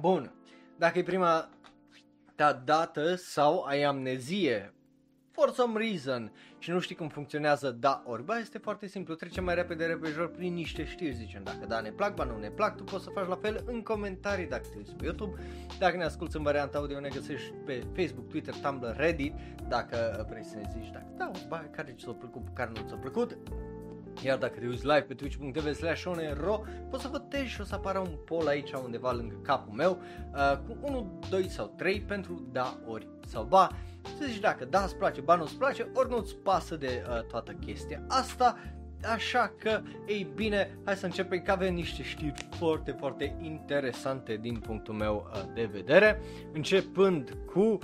Bun, 0.00 0.32
dacă 0.78 0.98
e 0.98 1.02
prima 1.02 1.48
ta 2.34 2.52
dată 2.52 3.14
sau 3.14 3.62
ai 3.62 3.82
amnezie 3.82 4.74
for 5.32 5.52
some 5.52 5.78
reason. 5.78 6.32
Și 6.58 6.70
nu 6.70 6.80
știi 6.80 6.94
cum 6.94 7.08
funcționează 7.08 7.70
da 7.70 8.02
ori 8.06 8.24
ba, 8.24 8.38
este 8.38 8.58
foarte 8.58 8.86
simplu, 8.86 9.14
trecem 9.14 9.44
mai 9.44 9.54
repede 9.54 9.84
repejor 9.84 10.30
prin 10.30 10.54
niște 10.54 10.84
știri, 10.84 11.14
zicem 11.14 11.42
dacă 11.44 11.66
da 11.66 11.80
ne 11.80 11.90
plac, 11.90 12.14
ba 12.14 12.24
nu 12.24 12.38
ne 12.38 12.50
plac, 12.50 12.76
tu 12.76 12.84
poți 12.84 13.04
să 13.04 13.10
faci 13.10 13.28
la 13.28 13.36
fel 13.36 13.62
în 13.66 13.82
comentarii 13.82 14.46
dacă 14.46 14.66
te 14.70 14.76
uiți 14.76 14.94
pe 14.94 15.04
YouTube, 15.04 15.40
dacă 15.78 15.96
ne 15.96 16.04
asculti 16.04 16.36
în 16.36 16.42
varianta 16.42 16.78
audio 16.78 17.00
ne 17.00 17.08
găsești 17.08 17.50
pe 17.64 17.86
Facebook, 17.96 18.28
Twitter, 18.28 18.54
Tumblr, 18.54 18.96
Reddit, 18.96 19.34
dacă 19.68 20.26
vrei 20.30 20.44
să 20.44 20.56
ne 20.56 20.70
zici 20.72 20.90
dacă 20.90 21.06
da 21.16 21.30
ori 21.34 21.46
ba, 21.48 21.68
care 21.70 21.94
ți-a 21.98 22.12
plăcut, 22.12 22.42
care 22.54 22.70
nu 22.74 22.88
ți-a 22.88 22.96
plăcut, 22.96 23.38
iar 24.24 24.38
dacă 24.38 24.58
te 24.58 24.66
uiți 24.66 24.86
live 24.86 25.00
pe 25.00 25.14
twitch.tv 25.14 25.72
slash 25.74 26.04
ro, 26.32 26.60
poți 26.90 27.02
să 27.02 27.08
votezi 27.08 27.48
și 27.48 27.60
o 27.60 27.64
să 27.64 27.74
apară 27.74 27.98
un 27.98 28.16
poll 28.24 28.46
aici 28.46 28.72
undeva 28.72 29.12
lângă 29.12 29.34
capul 29.42 29.72
meu 29.72 30.02
uh, 30.34 30.58
cu 30.66 30.76
1, 30.80 31.20
2 31.30 31.48
sau 31.48 31.74
3 31.76 32.00
pentru 32.00 32.48
da 32.52 32.78
ori 32.86 33.08
sau 33.26 33.44
ba 33.44 33.68
să 34.18 34.24
zici 34.24 34.40
dacă 34.40 34.64
da 34.64 34.82
îți 34.82 34.96
place, 34.96 35.20
ba 35.20 35.34
nu 35.34 35.42
îți 35.42 35.56
place, 35.56 35.88
ori 35.94 36.10
nu 36.10 36.16
îți 36.16 36.36
pasă 36.36 36.76
de 36.76 37.04
uh, 37.08 37.22
toată 37.22 37.52
chestia 37.52 38.04
asta. 38.08 38.58
Așa 39.12 39.54
că, 39.58 39.82
ei 40.06 40.32
bine, 40.34 40.78
hai 40.84 40.96
să 40.96 41.04
începem 41.04 41.42
că 41.42 41.50
avem 41.50 41.74
niște 41.74 42.02
știri 42.02 42.48
foarte, 42.50 42.96
foarte 42.98 43.36
interesante 43.40 44.36
din 44.36 44.56
punctul 44.56 44.94
meu 44.94 45.30
uh, 45.32 45.42
de 45.54 45.68
vedere. 45.72 46.20
Începând 46.52 47.36
cu 47.52 47.78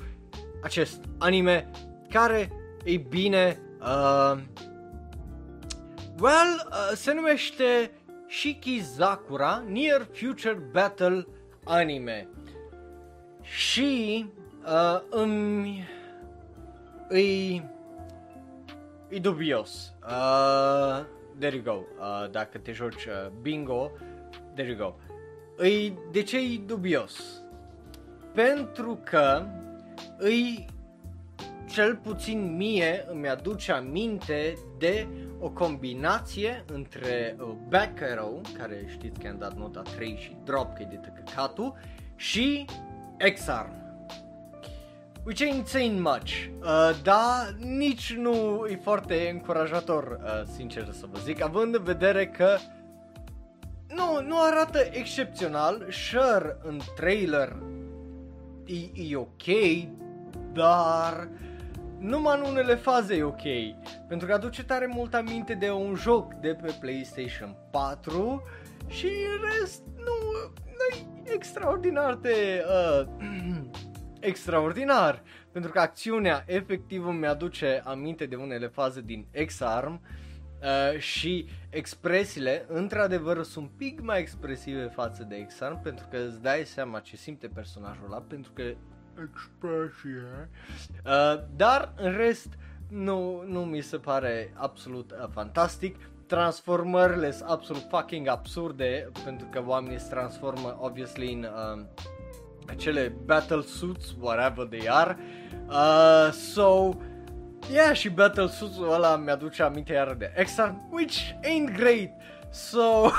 acest 0.63 1.05
anime 1.19 1.71
care, 2.09 2.53
ei 2.85 2.99
bine, 2.99 3.61
uh, 3.81 4.39
well, 6.21 6.69
uh, 6.71 6.93
se 6.95 7.15
numește 7.15 7.91
Shikizakura 8.29 9.65
Near 9.69 10.09
Future 10.13 10.59
Battle 10.73 11.27
Anime. 11.65 12.29
Și 13.43 14.27
uh, 14.65 15.01
îmi 15.11 15.85
îi, 17.09 17.65
e 19.09 19.19
dubios. 19.19 19.95
Uh, 20.03 21.05
there 21.39 21.57
you 21.57 21.63
go. 21.65 21.85
Uh, 21.99 22.31
dacă 22.31 22.59
te 22.59 22.73
joci 22.73 23.05
uh, 23.05 23.31
bingo, 23.43 23.91
there 24.55 24.69
you 24.69 24.77
go. 24.77 24.95
Îi, 25.57 25.99
de 26.11 26.23
ce 26.23 26.39
e 26.39 26.59
dubios? 26.67 27.43
Pentru 28.35 29.01
că 29.05 29.47
îi 30.19 30.67
cel 31.69 31.97
puțin 31.97 32.57
mie 32.57 33.05
îmi 33.11 33.29
aduce 33.29 33.73
aminte 33.73 34.59
de 34.79 35.07
o 35.41 35.51
combinație 35.51 36.65
între 36.73 37.37
uh, 37.41 37.49
Back 37.69 38.03
Arrow, 38.03 38.41
care 38.59 38.85
știți 38.89 39.21
că 39.21 39.29
am 39.29 39.39
dat 39.39 39.57
nota 39.57 39.83
3 39.83 40.17
și 40.21 40.37
Drop, 40.45 40.75
că 40.75 40.83
e 40.83 40.87
de 40.91 40.97
tăcăcatul, 40.97 41.75
și 42.17 42.65
X-Arm 43.35 43.78
which 45.29 45.43
ain't 45.43 45.69
saying 45.69 46.01
much. 46.01 46.49
Uh, 46.63 46.91
da, 47.03 47.49
nici 47.59 48.15
nu 48.15 48.67
e 48.71 48.81
foarte 48.83 49.31
încurajator, 49.33 50.21
uh, 50.23 50.43
sincer 50.55 50.89
să 50.93 51.07
vă 51.11 51.19
zic, 51.19 51.43
având 51.43 51.75
în 51.75 51.83
vedere 51.83 52.27
că 52.27 52.57
nu, 53.89 54.23
nu 54.27 54.37
arată 54.41 54.79
excepțional, 54.91 55.87
sure, 55.91 56.57
în 56.63 56.81
trailer 56.97 57.57
e, 58.65 59.11
e 59.11 59.17
ok, 59.17 59.45
dar 60.53 61.29
numai 61.99 62.39
în 62.39 62.51
unele 62.51 62.75
faze 62.75 63.17
e 63.17 63.23
ok, 63.23 63.43
pentru 64.09 64.27
că 64.27 64.33
aduce 64.33 64.65
tare 64.65 64.87
mult 64.87 65.15
aminte 65.15 65.55
de 65.55 65.71
un 65.71 65.95
joc 65.95 66.35
de 66.35 66.57
pe 66.63 66.77
PlayStation 66.81 67.57
4 67.71 68.43
și 68.87 69.07
în 69.07 69.49
rest 69.59 69.83
nu, 69.97 70.15
nu 70.65 70.97
e 70.97 71.33
extraordinar 71.35 72.15
de 72.15 72.65
uh, 72.67 73.07
extraordinar, 74.21 75.23
pentru 75.53 75.71
că 75.71 75.81
acțiunea 75.81 76.45
efectiv 76.47 77.07
îmi 77.07 77.27
aduce 77.27 77.83
aminte 77.85 78.27
de 78.27 78.37
unele 78.37 78.67
faze 78.67 79.01
din 79.01 79.27
X-Arm 79.47 80.01
uh, 80.63 80.99
și 80.99 81.49
expresiile 81.71 82.65
într-adevăr 82.69 83.43
sunt 83.43 83.65
un 83.65 83.71
pic 83.77 84.01
mai 84.01 84.21
expresive 84.21 84.85
față 84.85 85.25
de 85.29 85.45
X-Arm 85.47 85.83
pentru 85.83 86.07
că 86.11 86.17
îți 86.17 86.43
dai 86.43 86.65
seama 86.65 87.01
ce 87.01 87.17
simte 87.17 87.49
personajul 87.49 88.05
ăla 88.05 88.21
pentru 88.29 88.53
că 88.53 88.63
expresie. 89.23 90.51
Uh, 91.05 91.43
dar 91.57 91.93
în 91.97 92.17
rest 92.17 92.49
nu, 92.89 93.43
nu 93.47 93.65
mi 93.65 93.81
se 93.81 93.97
pare 93.97 94.53
absolut 94.55 95.11
uh, 95.11 95.29
fantastic. 95.33 95.97
Transformările 96.27 97.31
sunt 97.31 97.49
absolut 97.49 97.83
fucking 97.89 98.29
absurde 98.29 99.11
pentru 99.25 99.47
că 99.51 99.63
oamenii 99.67 99.99
se 99.99 100.09
transformă 100.11 100.77
obviously 100.81 101.33
în 101.33 101.43
uh, 101.43 101.85
acele 102.69 103.13
battle 103.25 103.63
suits, 103.63 104.15
whatever 104.21 104.67
they 104.67 104.89
are. 104.89 105.19
Uh, 105.69 106.33
so, 106.33 106.91
yeah, 107.73 107.97
și 107.97 108.09
battle 108.09 108.49
suits-ul 108.49 108.93
ăla 108.93 109.17
mi-aduce 109.17 109.63
aminte 109.63 109.93
iar 109.93 110.15
de 110.15 110.33
Exarm, 110.37 110.89
which 110.91 111.33
ain't 111.43 111.77
great. 111.77 112.11
So, 112.51 113.11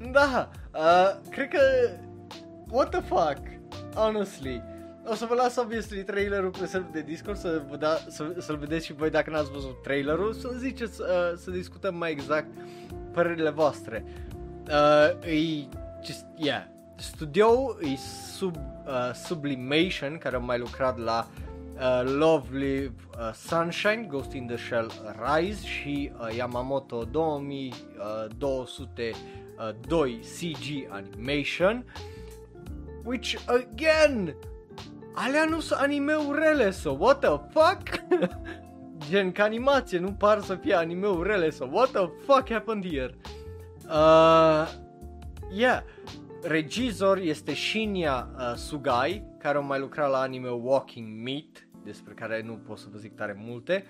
da, 0.12 0.50
uh, 0.74 1.16
cred 1.30 1.48
că, 1.48 1.60
what 2.70 2.90
the 2.90 3.00
fuck, 3.00 3.38
honestly. 3.94 4.62
O 5.10 5.14
să 5.14 5.26
vă 5.28 5.34
las 5.34 5.56
obviously 5.56 6.02
trailerul 6.02 6.50
pe 6.50 6.66
server 6.66 6.90
de 6.92 7.00
Discord 7.00 7.38
să 7.38 7.62
vă 7.68 7.76
da, 7.76 7.98
să, 8.08 8.34
să-l 8.38 8.56
vedeți 8.56 8.86
și 8.86 8.92
voi 8.92 9.10
dacă 9.10 9.30
n-ați 9.30 9.50
văzut 9.50 9.82
trailerul, 9.82 10.32
să 10.32 10.48
ziceți, 10.58 11.00
uh, 11.00 11.06
să 11.36 11.50
discutăm 11.50 11.94
mai 11.94 12.10
exact 12.10 12.46
părerile 13.12 13.50
voastre. 13.50 14.04
Uh, 14.66 15.26
e 15.26 15.68
just, 16.04 16.26
yeah, 16.36 16.62
Studio 17.00 17.78
e 17.80 17.96
sub, 17.96 18.56
uh, 18.56 19.14
Sublimation, 19.14 20.18
care 20.18 20.36
a 20.36 20.38
mai 20.38 20.58
lucrat 20.58 20.98
la 20.98 21.28
uh, 21.78 22.02
Lovely 22.04 22.84
uh, 22.84 22.92
Sunshine, 23.32 24.06
Ghost 24.08 24.32
in 24.32 24.46
the 24.46 24.56
Shell 24.56 24.90
Rise 25.22 25.66
și 25.66 26.12
uh, 26.20 26.36
Yamamoto 26.36 27.04
2202 27.04 29.98
uh, 29.98 30.18
CG 30.22 30.86
Animation, 30.88 31.84
which 33.04 33.36
again, 33.46 34.34
alea 35.14 35.44
nu 35.44 35.60
sunt 35.60 35.80
anime-uri 35.80 36.38
rele, 36.38 36.70
so 36.70 36.96
what 36.98 37.20
the 37.20 37.40
fuck? 37.50 37.82
Gen 39.10 39.32
ca 39.32 39.42
animație, 39.42 39.98
nu 39.98 40.12
par 40.12 40.40
să 40.40 40.54
fie 40.54 40.74
anime-uri 40.74 41.28
rele, 41.28 41.50
so 41.50 41.68
what 41.72 41.90
the 41.90 42.08
fuck 42.26 42.50
happened 42.50 42.84
here? 42.84 43.14
Uh, 43.90 44.68
yeah, 45.50 45.82
regizor 46.42 47.18
este 47.18 47.54
Shinya 47.54 48.30
uh, 48.34 48.54
Sugai, 48.54 49.24
care 49.38 49.56
a 49.58 49.60
mai 49.60 49.78
lucrat 49.78 50.10
la 50.10 50.18
anime 50.18 50.48
Walking 50.48 51.22
Meat, 51.22 51.68
despre 51.84 52.14
care 52.14 52.42
nu 52.42 52.52
pot 52.52 52.78
să 52.78 52.86
vă 52.92 52.98
zic 52.98 53.14
tare 53.14 53.36
multe. 53.38 53.84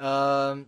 Uh, 0.00 0.60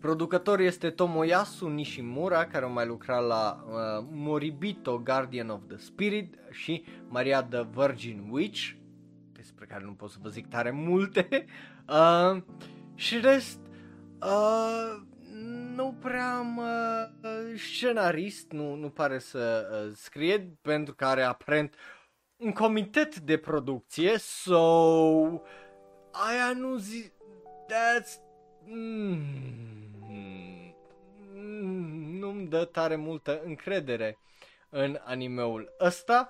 producător 0.00 0.60
este 0.60 0.90
Tomoyasu 0.90 1.68
Nishimura, 1.68 2.46
care 2.46 2.64
a 2.64 2.68
mai 2.68 2.86
lucrat 2.86 3.26
la 3.26 3.64
uh, 3.66 4.06
Moribito 4.10 4.98
Guardian 5.04 5.48
of 5.48 5.60
the 5.68 5.76
Spirit 5.76 6.34
și 6.50 6.84
Maria 7.08 7.42
the 7.42 7.66
Virgin 7.74 8.28
Witch, 8.30 8.70
despre 9.32 9.66
care 9.66 9.84
nu 9.84 9.92
pot 9.92 10.10
să 10.10 10.18
vă 10.22 10.28
zic 10.28 10.48
tare 10.48 10.70
multe. 10.70 11.28
Uh, 11.88 12.42
și 12.94 13.20
rest, 13.20 13.58
Uh, 14.24 15.02
nu 15.74 15.94
prea 16.00 16.36
am 16.36 16.56
uh, 16.56 17.58
scenarist, 17.58 18.50
nu, 18.50 18.74
nu 18.74 18.90
pare 18.90 19.18
să 19.18 19.68
uh, 19.72 19.92
scrie, 19.96 20.58
pentru 20.62 20.94
că 20.94 21.04
are 21.04 21.22
aparent 21.22 21.74
un 22.36 22.52
comitet 22.52 23.18
de 23.18 23.36
producție, 23.36 24.18
so 24.18 24.62
aia 26.10 26.52
nu 26.56 26.76
zi... 26.76 27.12
That's... 27.66 28.22
Mm, 28.64 29.84
nu-mi 32.18 32.46
dă 32.48 32.64
tare 32.64 32.96
multă 32.96 33.40
încredere 33.44 34.18
în 34.68 35.00
animeul 35.04 35.74
ăsta. 35.80 36.28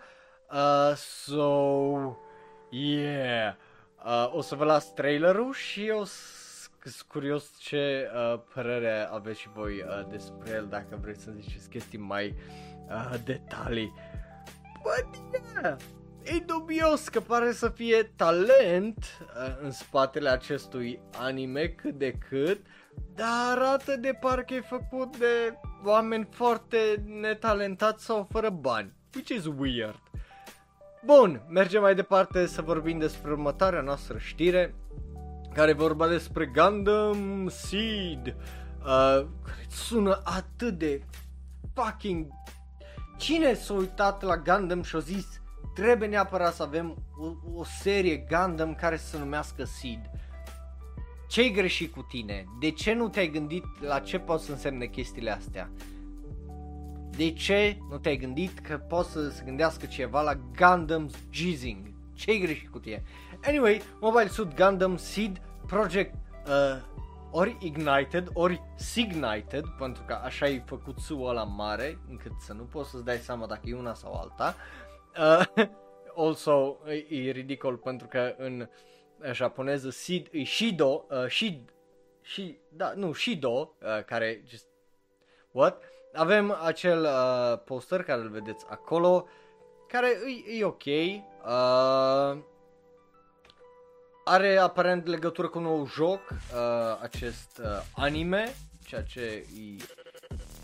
Uh, 0.51 0.97
so, 0.97 2.18
yeah. 2.70 3.55
Uh, 4.05 4.30
o 4.32 4.40
să 4.40 4.55
vă 4.55 4.64
las 4.64 4.92
trailerul 4.92 5.53
și 5.53 5.92
o 5.95 6.05
sunt 6.91 7.09
curios 7.09 7.59
ce 7.59 8.11
uh, 8.14 8.41
părere 8.55 9.09
aveți 9.12 9.41
și 9.41 9.49
voi 9.55 9.72
uh, 9.72 10.07
despre 10.11 10.51
el, 10.51 10.66
dacă 10.70 10.99
vreți 11.01 11.22
să 11.22 11.30
ziceți 11.41 11.68
chestii 11.68 11.99
mai 11.99 12.35
uh, 12.89 13.14
detalii. 13.24 13.93
But 14.82 15.41
yeah, 15.62 15.76
e 16.22 16.39
dubios 16.39 17.09
că 17.09 17.20
pare 17.20 17.53
să 17.53 17.68
fie 17.68 18.12
talent 18.16 18.99
uh, 18.99 19.57
în 19.62 19.70
spatele 19.70 20.28
acestui 20.28 21.01
anime 21.18 21.68
cât 21.68 21.95
de 21.99 22.12
cât, 22.28 22.66
dar 23.14 23.59
arată 23.59 23.97
de 23.97 24.18
parcă 24.20 24.55
e 24.55 24.61
făcut 24.61 25.16
de 25.16 25.59
oameni 25.85 26.28
foarte 26.30 27.05
netalentați 27.07 28.05
sau 28.05 28.28
fără 28.30 28.51
bani, 28.51 28.93
which 29.14 29.30
is 29.30 29.45
weird. 29.59 30.01
Bun, 31.05 31.43
mergem 31.49 31.80
mai 31.80 31.95
departe 31.95 32.47
să 32.47 32.62
vorbim 32.62 32.99
despre 32.99 33.30
următoarea 33.30 33.80
noastră 33.80 34.18
știre, 34.18 34.74
care 35.55 35.72
vorba 35.72 36.09
despre 36.09 36.46
Gundam 36.46 37.48
Seed, 37.48 38.26
uh, 38.26 39.26
care 39.44 39.66
sună 39.68 40.20
atât 40.24 40.78
de 40.78 41.02
fucking... 41.74 42.26
Cine 43.16 43.55
s-a 43.55 43.74
uitat 43.74 44.22
la 44.22 44.36
Gundam 44.36 44.82
și 44.82 44.96
a 44.96 44.98
zis 44.98 45.40
trebuie 45.74 46.09
neapărat 46.09 46.55
să 46.55 46.62
avem 46.62 46.96
o, 47.18 47.59
o 47.59 47.64
serie 47.64 48.16
Gundam 48.16 48.74
care 48.74 48.96
să 48.96 49.07
se 49.07 49.18
numească 49.18 49.64
Seed? 49.64 50.11
Ce-i 51.28 51.52
greșit 51.52 51.92
cu 51.92 52.02
tine? 52.02 52.44
De 52.61 52.70
ce 52.70 52.92
nu 52.92 53.09
te-ai 53.09 53.30
gândit 53.30 53.64
la 53.80 53.98
ce 53.98 54.18
pot 54.18 54.40
să 54.40 54.52
însemne 54.52 54.86
chestiile 54.86 55.30
astea? 55.30 55.70
De 57.16 57.32
ce 57.32 57.78
nu 57.90 57.98
te-ai 57.98 58.16
gândit 58.16 58.59
că 58.59 58.76
poți 58.76 59.11
să 59.11 59.30
se 59.30 59.42
gândească 59.44 59.86
ceva 59.86 60.22
la 60.22 60.34
Gundam 60.57 61.11
Jizzing? 61.30 61.93
Ce-i 62.15 62.41
greșit 62.41 62.69
cu 62.69 62.79
tine? 62.79 63.03
Anyway, 63.45 63.83
Mobile 64.01 64.29
Suit 64.29 64.55
Gundam 64.55 64.97
Seed 64.97 65.41
Project 65.67 66.15
uh, 66.47 66.83
ori 67.31 67.57
Ignited, 67.61 68.29
ori 68.33 68.62
Signited, 68.77 69.65
pentru 69.79 70.03
că 70.07 70.21
așa 70.25 70.47
e 70.47 70.62
făcut 70.67 70.99
suul 70.99 71.29
ăla 71.29 71.45
mare, 71.45 71.99
încât 72.09 72.33
să 72.39 72.53
nu 72.53 72.62
poți 72.62 72.91
să-ți 72.91 73.05
dai 73.05 73.17
seama 73.17 73.47
dacă 73.47 73.61
e 73.65 73.75
una 73.75 73.95
sau 73.95 74.12
alta. 74.12 74.57
Uh, 75.19 75.67
also, 76.27 76.79
e, 76.87 77.15
e 77.15 77.31
ridicol 77.31 77.77
pentru 77.77 78.07
că 78.07 78.35
în 78.39 78.61
uh, 78.61 79.33
japoneză 79.33 79.91
Sid, 79.91 80.29
e 80.31 80.45
Shido, 80.45 81.07
uh, 81.11 81.27
Shid, 81.29 81.73
Shid, 82.21 82.57
da, 82.69 82.93
nu, 82.97 83.12
Shido, 83.12 83.75
uh, 83.83 84.05
care 84.05 84.43
just, 84.47 84.67
what? 85.51 85.83
Avem 86.12 86.59
acel 86.62 87.03
uh, 87.03 87.59
poster 87.65 88.03
care 88.03 88.21
îl 88.21 88.29
vedeți 88.29 88.67
acolo, 88.69 89.27
care 89.95 90.16
e, 90.49 90.59
e 90.59 90.64
ok, 90.64 90.84
uh, 90.84 92.42
are 94.24 94.57
aparent 94.57 95.07
legătură 95.07 95.49
cu 95.49 95.59
un 95.59 95.64
nou 95.64 95.86
joc, 95.86 96.20
uh, 96.30 96.99
acest 97.03 97.61
uh, 97.62 97.66
anime, 97.95 98.55
ceea 98.86 99.03
ce 99.03 99.20
e 99.20 99.82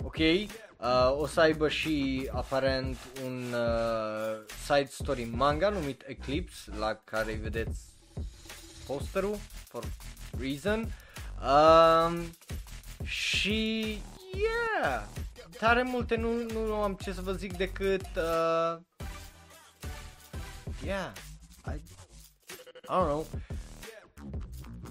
ok. 0.04 0.16
Uh, 0.16 1.18
o 1.18 1.26
să 1.26 1.40
aibă 1.40 1.68
și 1.68 2.28
aparent 2.32 2.96
un 3.24 3.42
uh, 3.52 4.44
side 4.66 4.88
story 4.90 5.24
manga 5.24 5.68
numit 5.68 6.04
Eclipse, 6.06 6.70
la 6.78 6.94
care 7.04 7.32
vedeți 7.42 7.80
posterul, 8.86 9.36
for 9.68 9.84
reason. 10.40 10.92
Uh, 11.42 12.24
și 13.04 13.82
yeah, 14.32 15.02
tare 15.58 15.82
multe, 15.82 16.16
nu, 16.16 16.28
nu 16.52 16.74
am 16.74 16.98
ce 17.02 17.12
să 17.12 17.20
vă 17.20 17.32
zic 17.32 17.56
decât 17.56 18.06
uh, 18.16 18.80
yeah, 20.84 21.12
I, 21.66 21.70
I 21.70 21.80
don't 22.86 23.06
know. 23.06 23.26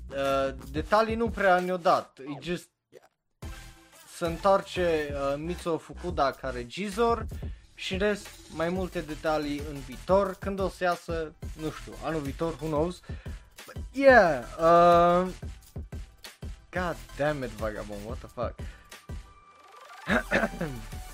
Uh, 0.09 0.55
detalii 0.71 1.15
nu 1.15 1.29
prea 1.29 1.59
ne-o 1.59 1.77
dat. 1.77 2.19
E 2.19 2.37
just 2.41 2.69
se 4.19 4.25
întoarce 4.25 5.13
uh, 5.13 5.33
Mitsuo 5.37 5.77
Fukuda 5.77 6.31
care 6.31 6.65
Gizor 6.65 7.25
și 7.75 7.97
rest 7.97 8.27
mai 8.53 8.69
multe 8.69 9.01
detalii 9.01 9.61
în 9.69 9.79
viitor. 9.79 10.35
Când 10.39 10.59
o 10.59 10.69
să 10.69 10.83
iasă, 10.83 11.33
nu 11.61 11.71
știu, 11.71 11.93
anul 12.03 12.21
viitor, 12.21 12.53
who 12.53 12.67
knows. 12.67 13.01
But 13.65 13.75
yeah, 13.91 14.43
uh, 14.57 15.31
God 16.71 16.95
damn 17.17 17.43
it, 17.43 17.49
Vagabond, 17.49 17.99
what 18.05 18.17
the 18.17 18.27
fuck. 18.27 18.55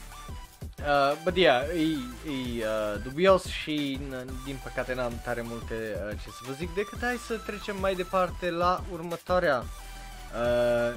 Uh, 0.86 1.18
but 1.24 1.36
yeah, 1.36 1.64
e, 1.74 1.98
e 2.32 2.66
uh, 2.66 3.02
dubios 3.04 3.46
și 3.46 4.00
din 4.46 4.60
păcate 4.64 4.94
n-am 4.94 5.20
tare 5.24 5.42
multe 5.42 5.74
uh, 5.74 6.18
ce 6.24 6.30
să 6.30 6.40
vă 6.48 6.52
zic 6.52 6.74
decât 6.74 7.00
hai 7.02 7.16
să 7.16 7.38
trecem 7.38 7.80
mai 7.80 7.96
departe 7.96 8.50
la 8.50 8.84
următoarea 8.92 9.58
uh, 9.60 10.96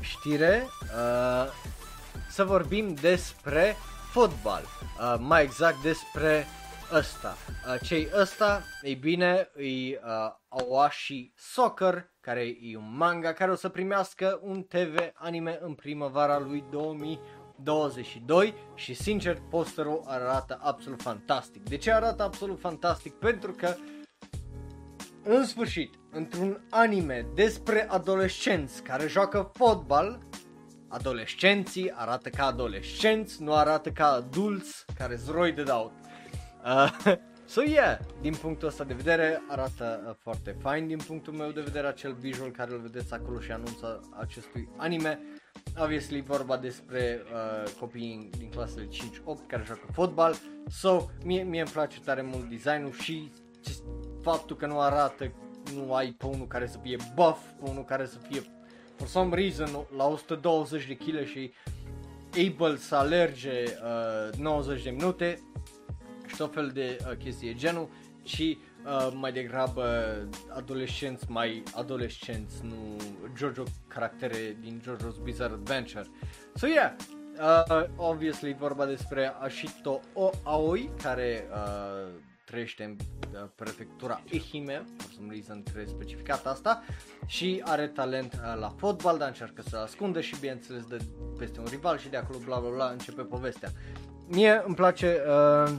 știre. 0.00 0.68
Uh, 0.82 1.52
să 2.28 2.44
vorbim 2.44 2.94
despre 2.94 3.76
fotbal, 4.10 4.62
uh, 4.62 5.14
mai 5.18 5.42
exact 5.42 5.82
despre 5.82 6.46
ăsta. 6.92 7.36
Uh, 7.66 7.80
cei 7.82 8.08
ăsta, 8.14 8.62
ei 8.82 8.94
bine, 8.94 9.50
e 9.56 9.62
uh, 9.62 10.32
Awashi 10.48 11.32
Soccer, 11.36 12.10
care 12.20 12.56
e 12.60 12.76
un 12.76 12.96
manga 12.96 13.32
care 13.32 13.50
o 13.50 13.54
să 13.54 13.68
primească 13.68 14.38
un 14.42 14.62
TV 14.62 14.98
anime 15.14 15.58
în 15.60 15.74
primăvara 15.74 16.38
lui 16.38 16.64
2000 16.70 17.20
22 17.62 18.54
și 18.74 18.94
sincer 18.94 19.38
posterul 19.50 20.02
arată 20.06 20.58
absolut 20.62 21.02
fantastic. 21.02 21.68
De 21.68 21.76
ce 21.76 21.92
arată 21.92 22.22
absolut 22.22 22.60
fantastic? 22.60 23.14
Pentru 23.14 23.52
că 23.52 23.74
în 25.22 25.44
sfârșit, 25.44 25.94
într-un 26.10 26.60
anime 26.70 27.26
despre 27.34 27.88
adolescenți 27.88 28.82
care 28.82 29.06
joacă 29.06 29.50
fotbal, 29.54 30.18
adolescenții 30.88 31.92
arată 31.94 32.28
ca 32.28 32.46
adolescenți, 32.46 33.42
nu 33.42 33.54
arată 33.54 33.90
ca 33.90 34.06
adulți 34.06 34.84
care 34.98 35.14
zroi 35.14 35.52
de 35.52 35.64
out. 35.70 35.92
Uh, 36.64 37.14
so 37.52 37.62
yeah, 37.62 37.98
din 38.20 38.34
punctul 38.34 38.68
ăsta 38.68 38.84
de 38.84 38.94
vedere 38.94 39.42
arată 39.48 40.04
uh, 40.08 40.14
foarte 40.18 40.56
fine 40.58 40.86
din 40.86 40.98
punctul 41.06 41.32
meu 41.32 41.50
de 41.50 41.60
vedere 41.60 41.86
acel 41.86 42.12
visual 42.12 42.50
care 42.50 42.72
îl 42.72 42.80
vedeți 42.80 43.14
acolo 43.14 43.40
și 43.40 43.52
anunța 43.52 44.00
acestui 44.18 44.68
anime 44.76 45.20
obviously 45.78 46.20
vorba 46.20 46.56
despre 46.56 47.22
uh, 47.32 47.70
copiii 47.80 48.30
din 48.38 48.48
clasele 48.48 48.86
5-8 48.86 48.88
care 49.46 49.62
joacă 49.66 49.86
fotbal, 49.92 50.34
so 50.68 51.06
mie, 51.24 51.42
mie 51.42 51.60
îmi 51.60 51.70
place 51.70 52.00
tare 52.00 52.22
mult 52.22 52.48
designul 52.48 52.92
și 52.92 53.30
faptul 54.22 54.56
că 54.56 54.66
nu 54.66 54.80
arată, 54.80 55.32
nu 55.74 55.94
ai 55.94 56.10
pe 56.18 56.26
unul 56.26 56.46
care 56.46 56.66
să 56.66 56.78
fie 56.82 56.96
buff, 57.14 57.40
pe 57.62 57.70
unul 57.70 57.84
care 57.84 58.06
să 58.06 58.18
fie 58.28 58.42
for 58.96 59.06
some 59.06 59.34
reason 59.34 59.86
la 59.96 60.06
120 60.06 60.86
de 60.86 60.96
kg 60.96 61.26
și 61.26 61.52
able 62.46 62.76
să 62.76 62.94
alerge 62.94 63.62
uh, 64.32 64.38
90 64.38 64.82
de 64.82 64.90
minute 64.90 65.40
și 66.26 66.36
tot 66.36 66.52
fel 66.52 66.70
de 66.74 66.96
uh, 67.00 67.16
chestii 67.16 67.54
genul, 67.54 67.88
ci 68.22 68.58
uh, 68.88 69.12
mai 69.14 69.32
degrabă 69.32 70.16
adolescenți 70.54 71.30
mai 71.30 71.62
adolescenți, 71.74 72.64
nu 72.64 72.96
Jojo 73.36 73.62
caractere 73.88 74.56
din 74.60 74.82
JoJo's 74.82 75.22
Bizarre 75.22 75.52
Adventure. 75.52 76.06
So 76.54 76.66
yeah, 76.66 76.92
uh, 77.70 77.84
obviously 77.96 78.52
vorba 78.52 78.86
despre 78.86 79.34
Ashito 79.40 80.00
o 80.12 80.30
Aoi 80.42 80.90
care 81.02 81.48
uh, 81.52 82.10
trăiește 82.44 82.84
în 82.84 82.96
uh, 83.32 83.48
prefectura 83.54 84.22
Ehime, 84.30 84.84
for 84.96 85.10
some 85.10 85.32
reason 85.32 85.62
trebuie 85.62 85.86
specificat 85.86 86.46
asta, 86.46 86.84
și 87.26 87.62
are 87.64 87.86
talent 87.86 88.32
uh, 88.32 88.60
la 88.60 88.68
fotbal, 88.68 89.18
dar 89.18 89.28
încearcă 89.28 89.62
să 89.62 89.76
ascundă 89.76 90.20
și 90.20 90.40
bineînțeles 90.40 90.86
de 90.86 90.96
peste 91.38 91.60
un 91.60 91.66
rival 91.70 91.98
și 91.98 92.08
de 92.08 92.16
acolo 92.16 92.38
bla 92.44 92.58
bla 92.58 92.70
bla 92.70 92.88
începe 92.88 93.22
povestea. 93.22 93.68
Mie 94.26 94.62
îmi 94.66 94.74
place 94.74 95.16
uh, 95.28 95.78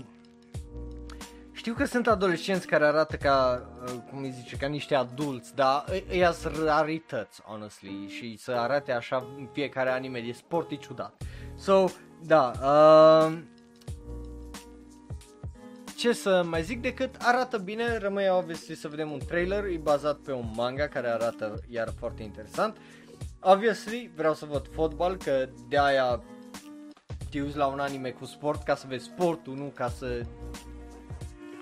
știu 1.60 1.74
că 1.74 1.86
sunt 1.86 2.08
adolescenți 2.08 2.68
care 2.68 2.86
arată 2.86 3.16
ca, 3.16 3.68
uh, 3.84 3.92
cum 4.10 4.24
îi 4.24 4.32
zice, 4.32 4.56
ca 4.56 4.68
niște 4.68 4.96
adulți, 4.96 5.56
dar 5.56 5.84
ăia 6.12 6.32
sunt 6.32 6.56
rarități, 6.56 7.42
honestly, 7.42 8.08
și 8.08 8.38
să 8.38 8.52
arate 8.52 8.92
așa 8.92 9.28
în 9.38 9.48
fiecare 9.52 9.90
anime 9.90 10.22
de 10.22 10.32
sport 10.32 10.72
e 10.72 10.76
ciudat. 10.76 11.14
So, 11.58 11.86
da, 12.26 12.52
uh, 12.64 13.38
ce 15.96 16.14
să 16.14 16.44
mai 16.50 16.64
zic 16.64 16.82
decât 16.82 17.16
arată 17.22 17.58
bine, 17.58 17.98
rămâne 17.98 18.30
obviously 18.30 18.76
să 18.76 18.88
vedem 18.88 19.12
un 19.12 19.20
trailer, 19.28 19.64
e 19.64 19.78
bazat 19.78 20.18
pe 20.18 20.32
un 20.32 20.52
manga 20.56 20.88
care 20.88 21.08
arată 21.08 21.60
iar 21.68 21.94
foarte 21.98 22.24
interesant 22.24 22.78
obviously 23.40 24.12
vreau 24.16 24.34
să 24.34 24.46
văd 24.46 24.68
fotbal, 24.72 25.18
că 25.18 25.50
de 25.70 25.80
aia 25.80 26.24
te 27.30 27.42
uiți 27.42 27.58
la 27.58 27.66
un 27.66 27.80
anime 27.80 28.10
cu 28.10 28.26
sport 28.26 28.64
ca 28.64 28.76
să 28.76 28.86
vezi 28.88 29.04
sportul, 29.04 29.56
nu 29.56 29.72
ca 29.76 29.90
să, 29.90 30.26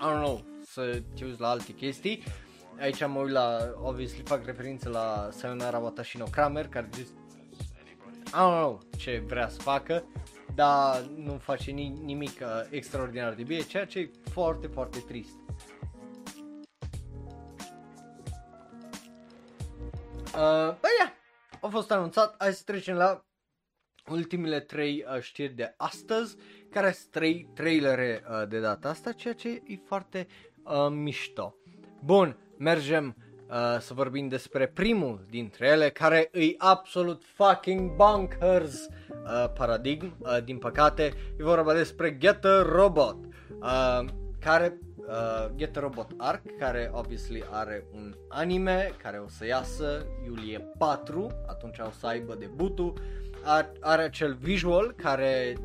don't 0.00 0.22
know, 0.22 0.44
să 0.64 1.02
te 1.14 1.24
uiți 1.24 1.40
la 1.40 1.48
alte 1.48 1.72
chestii. 1.72 2.22
Aici 2.78 3.06
mă 3.06 3.20
uit 3.20 3.30
la, 3.30 3.58
obviously 3.82 4.22
fac 4.24 4.44
referință 4.44 4.88
la 4.88 5.28
Sayonara 5.30 5.78
Watashi 5.78 6.16
no 6.18 6.24
Kramer, 6.24 6.68
care 6.68 6.88
zice, 6.94 7.08
I 8.26 8.30
don't 8.30 8.32
know 8.32 8.80
ce 8.96 9.22
vrea 9.26 9.48
să 9.48 9.60
facă, 9.60 10.04
dar 10.54 11.00
nu 11.00 11.38
face 11.38 11.70
ni- 11.70 11.98
nimic 12.04 12.40
uh, 12.40 12.48
extraordinar 12.70 13.34
de 13.34 13.42
bine, 13.42 13.62
ceea 13.62 13.86
ce 13.86 13.98
e 13.98 14.10
foarte, 14.30 14.66
foarte 14.66 14.98
trist. 14.98 15.36
Uh, 20.34 20.74
bă, 20.80 20.88
ia, 20.98 21.12
a 21.60 21.68
fost 21.68 21.90
anunțat, 21.90 22.34
hai 22.38 22.52
să 22.52 22.62
trecem 22.64 22.96
la 22.96 23.26
ultimele 24.08 24.60
trei 24.60 25.04
uh, 25.14 25.20
știri 25.20 25.52
de 25.54 25.74
astăzi, 25.76 26.36
care 26.70 26.90
sunt 26.90 27.10
trei 27.10 27.48
trailere 27.54 28.22
uh, 28.30 28.48
de 28.48 28.60
data 28.60 28.88
asta, 28.88 29.12
ceea 29.12 29.34
ce 29.34 29.48
e 29.48 29.78
foarte 29.86 30.26
uh, 30.62 30.88
mișto. 30.90 31.54
Bun, 32.04 32.36
mergem 32.56 33.16
uh, 33.48 33.80
să 33.80 33.94
vorbim 33.94 34.28
despre 34.28 34.66
primul 34.66 35.26
dintre 35.30 35.66
ele, 35.66 35.90
care 35.90 36.30
e 36.32 36.54
absolut 36.58 37.22
fucking 37.34 37.90
bonkers 37.90 38.86
uh, 38.86 39.52
paradigm, 39.54 40.14
uh, 40.18 40.44
din 40.44 40.58
păcate, 40.58 41.12
e 41.38 41.42
vorba 41.42 41.74
despre 41.74 42.16
Get 42.18 42.44
a 42.44 42.62
Robot, 42.62 43.16
uh, 43.60 44.04
care 44.40 44.78
uh, 44.96 45.50
Get 45.56 45.76
a 45.76 45.80
Robot 45.80 46.10
Arc, 46.16 46.42
care 46.58 46.90
obviously 46.92 47.44
are 47.50 47.86
un 47.94 48.14
anime 48.28 48.92
care 49.02 49.18
o 49.18 49.28
să 49.28 49.46
iasă 49.46 50.06
iulie 50.24 50.58
4, 50.78 51.30
atunci 51.46 51.78
o 51.78 51.90
să 51.98 52.06
aibă 52.06 52.34
debutul, 52.34 52.92
are, 53.44 53.72
are 53.80 54.02
acel 54.02 54.34
visual 54.34 54.92
care 54.96 55.56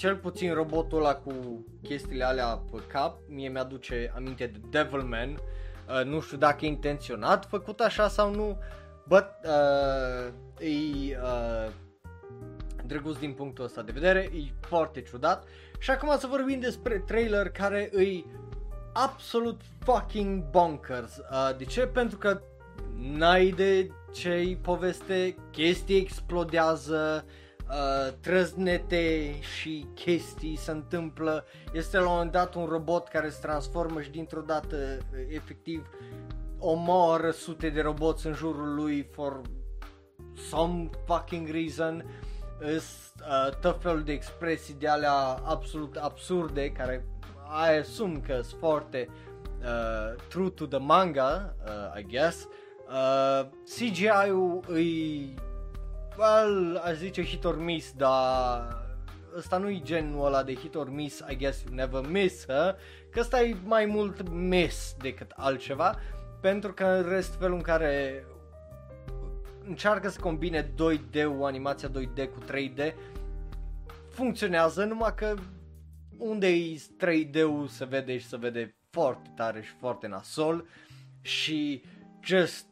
cel 0.00 0.16
puțin 0.16 0.54
robotul 0.54 0.98
ăla 0.98 1.14
cu 1.14 1.64
chestiile 1.82 2.24
alea 2.24 2.62
pe 2.70 2.78
cap, 2.86 3.18
mie 3.28 3.48
mi-aduce 3.48 4.12
aminte 4.16 4.46
de 4.46 4.58
Devilman, 4.70 5.30
uh, 5.30 6.04
nu 6.04 6.20
știu 6.20 6.36
dacă 6.36 6.64
e 6.64 6.68
intenționat 6.68 7.46
făcut 7.48 7.80
așa 7.80 8.08
sau 8.08 8.34
nu, 8.34 8.58
but 9.06 9.26
uh, 9.44 10.32
e 10.58 11.16
uh, 11.22 11.72
drăguț 12.86 13.16
din 13.16 13.32
punctul 13.32 13.64
ăsta 13.64 13.82
de 13.82 13.92
vedere, 13.92 14.18
e 14.18 14.40
foarte 14.60 15.02
ciudat. 15.02 15.44
Și 15.78 15.90
acum 15.90 16.18
să 16.18 16.26
vorbim 16.26 16.60
despre 16.60 17.02
trailer 17.06 17.50
care 17.50 17.88
îi 17.92 18.26
absolut 18.92 19.60
fucking 19.78 20.50
bonkers. 20.50 21.16
Uh, 21.16 21.56
de 21.56 21.64
ce? 21.64 21.86
Pentru 21.86 22.18
că 22.18 22.40
n-ai 22.96 23.50
de 23.50 23.90
ce 24.12 24.58
poveste, 24.62 25.36
chestii 25.50 25.96
explodează, 25.96 27.24
uh, 27.26 27.48
trăznete 28.20 29.34
și 29.40 29.86
chestii 29.94 30.56
se 30.56 30.70
întâmplă. 30.70 31.44
Este 31.72 31.96
la 31.96 32.02
un 32.02 32.12
moment 32.12 32.32
dat 32.32 32.54
un 32.54 32.64
robot 32.64 33.08
care 33.08 33.28
se 33.28 33.38
transformă 33.40 34.00
și 34.00 34.10
dintr-o 34.10 34.40
dată 34.40 34.76
uh, 34.76 35.18
efectiv 35.28 35.86
omoară 36.58 37.30
sute 37.30 37.68
de 37.68 37.80
roboți 37.80 38.26
în 38.26 38.32
jurul 38.32 38.74
lui 38.74 39.08
for 39.12 39.40
some 40.48 40.90
fucking 41.06 41.48
reason. 41.48 42.04
Îs 42.58 43.12
uh, 43.20 43.54
tot 43.60 43.82
felul 43.82 44.02
de 44.02 44.12
expresii 44.12 44.74
de 44.74 44.88
alea 44.88 45.40
absolut 45.44 45.96
absurde 45.96 46.70
care 46.70 47.04
I 47.50 47.78
assume 47.78 48.18
că 48.26 48.40
sunt 48.42 48.60
foarte 48.60 49.08
uh, 49.62 50.22
true 50.28 50.50
to 50.50 50.66
the 50.66 50.78
manga, 50.78 51.54
uh, 51.64 52.00
I 52.00 52.06
guess. 52.06 52.48
Uh, 52.88 53.48
CGI-ul 53.64 54.60
îi, 54.66 55.34
well, 56.20 56.76
aș 56.84 56.96
zice 56.96 57.24
hit 57.24 57.44
or 57.44 57.58
miss, 57.58 57.92
dar 57.92 58.78
ăsta 59.36 59.56
nu 59.56 59.68
e 59.68 59.80
genul 59.82 60.26
ăla 60.26 60.42
de 60.42 60.54
hit 60.54 60.74
or 60.74 60.90
miss, 60.90 61.22
I 61.30 61.36
guess 61.36 61.62
you 61.62 61.74
never 61.74 62.06
miss, 62.06 62.44
huh? 62.46 62.74
că 63.10 63.20
ăsta 63.20 63.42
e 63.42 63.56
mai 63.64 63.86
mult 63.86 64.28
miss 64.30 64.94
decât 64.98 65.32
altceva, 65.36 65.98
pentru 66.40 66.72
că 66.72 66.84
în 66.84 67.08
rest 67.08 67.34
felul 67.38 67.56
în 67.56 67.62
care 67.62 68.24
încearcă 69.66 70.08
să 70.08 70.20
combine 70.20 70.62
2D-ul, 70.62 71.42
animația 71.42 71.88
2D 71.88 72.28
cu 72.34 72.44
3D, 72.52 72.94
funcționează, 74.08 74.84
numai 74.84 75.14
că 75.14 75.34
unde 76.18 76.48
e 76.48 76.80
3D-ul 77.04 77.66
se 77.66 77.84
vede 77.84 78.18
și 78.18 78.26
se 78.26 78.36
vede 78.36 78.76
foarte 78.90 79.30
tare 79.36 79.62
și 79.62 79.70
foarte 79.78 80.06
nasol 80.06 80.66
și 81.20 81.84
just 82.24 82.66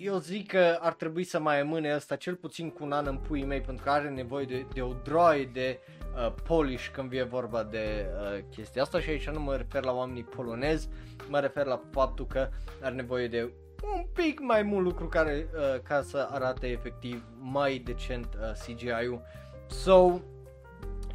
eu 0.00 0.18
zic 0.18 0.46
că 0.46 0.78
ar 0.80 0.92
trebui 0.92 1.24
să 1.24 1.40
mai 1.40 1.60
amâne 1.60 1.92
asta 1.92 2.16
cel 2.16 2.34
puțin 2.34 2.70
cu 2.70 2.84
un 2.84 2.92
an 2.92 3.06
în 3.06 3.16
puii 3.16 3.44
mei 3.44 3.60
pentru 3.60 3.84
că 3.84 3.90
are 3.90 4.08
nevoie 4.08 4.44
de, 4.44 4.66
de 4.72 4.82
o 4.82 4.92
droaie 5.04 5.44
de 5.52 5.78
uh, 6.14 6.32
polish 6.44 6.88
când 6.88 7.08
vine 7.08 7.22
vorba 7.22 7.62
de 7.62 8.06
uh, 8.06 8.44
chestia 8.50 8.82
asta 8.82 9.00
și 9.00 9.10
aici 9.10 9.28
nu 9.28 9.40
mă 9.40 9.56
refer 9.56 9.84
la 9.84 9.92
oamenii 9.92 10.24
polonezi, 10.24 10.88
mă 11.28 11.40
refer 11.40 11.66
la 11.66 11.80
faptul 11.90 12.26
că 12.26 12.48
are 12.82 12.94
nevoie 12.94 13.28
de 13.28 13.52
un 13.94 14.06
pic 14.12 14.40
mai 14.40 14.62
mult 14.62 14.84
lucru 14.84 15.08
care 15.08 15.48
uh, 15.54 15.80
ca 15.82 16.02
să 16.02 16.28
arate 16.30 16.66
efectiv 16.66 17.24
mai 17.38 17.78
decent 17.78 18.26
uh, 18.34 18.52
CGI-ul. 18.66 19.22
So, 19.66 20.20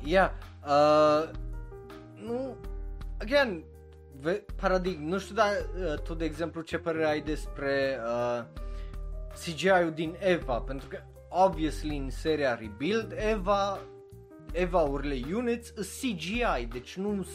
yeah, 0.04 0.30
uh, 0.68 1.30
nu, 2.26 2.56
again, 3.20 3.64
paradigm, 4.56 5.08
nu 5.08 5.18
știu, 5.18 5.36
dar 5.36 5.50
uh, 5.50 6.00
tu 6.00 6.14
de 6.14 6.26
exemplu 6.26 6.62
ce 6.62 6.78
părere 6.78 7.06
ai 7.06 7.22
despre 7.22 8.00
uh, 8.06 8.44
CGI-ul 9.46 9.92
din 9.96 10.16
Eva, 10.20 10.60
pentru 10.60 10.88
că 10.88 10.98
obviously 11.30 11.98
în 11.98 12.10
seria 12.10 12.56
Rebuild 12.56 13.14
Eva 13.32 13.80
Eva-urile 14.54 15.36
units 15.36 15.70
CGI, 15.70 16.68
deci 16.72 16.96
nu 16.96 17.26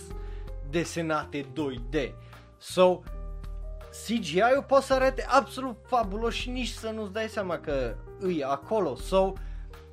desenate 0.70 1.40
2D. 1.40 2.12
So, 2.58 3.00
CGI-ul 4.06 4.64
poate 4.66 4.84
să 4.84 4.94
arate 4.94 5.24
absolut 5.28 5.76
fabulos 5.86 6.34
și 6.34 6.50
nici 6.50 6.68
să 6.68 6.90
nu-ți 6.90 7.12
dai 7.12 7.28
seama 7.28 7.58
că 7.58 7.94
îi 8.18 8.44
acolo. 8.44 8.94
So, 8.94 9.32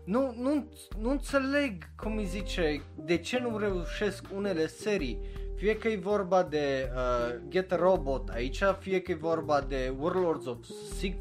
nu, 0.04 0.36
nu, 0.38 0.68
nu 1.00 1.10
înțeleg, 1.10 1.84
cum 1.96 2.18
îi 2.18 2.26
zice, 2.26 2.82
de 2.96 3.18
ce 3.18 3.40
nu 3.40 3.58
reușesc 3.58 4.26
unele 4.36 4.68
serii. 4.68 5.20
Fie 5.56 5.78
că 5.78 5.88
e 5.88 5.98
vorba 5.98 6.44
de 6.44 6.92
uh, 6.94 7.42
Get 7.48 7.72
a 7.72 7.76
Robot 7.76 8.30
aici, 8.30 8.64
fie 8.80 9.02
că 9.02 9.12
e 9.12 9.16
vorba 9.16 9.62
de 9.62 9.94
Warlords 10.00 10.46
of 10.46 10.58
Sig 10.98 11.16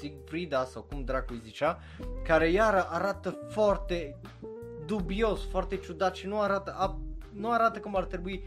Sigfrida 0.00 0.64
sau 0.64 0.82
cum 0.82 1.04
dracu 1.04 1.32
îi 1.32 1.40
zicea, 1.44 1.80
care 2.24 2.48
iară 2.48 2.86
arată 2.90 3.30
foarte 3.50 4.20
dubios, 4.86 5.50
foarte 5.50 5.76
ciudat 5.76 6.14
și 6.14 6.26
nu 6.26 6.40
arată, 6.40 7.00
nu 7.32 7.50
arată 7.50 7.80
cum 7.80 7.96
ar 7.96 8.04
trebui 8.04 8.44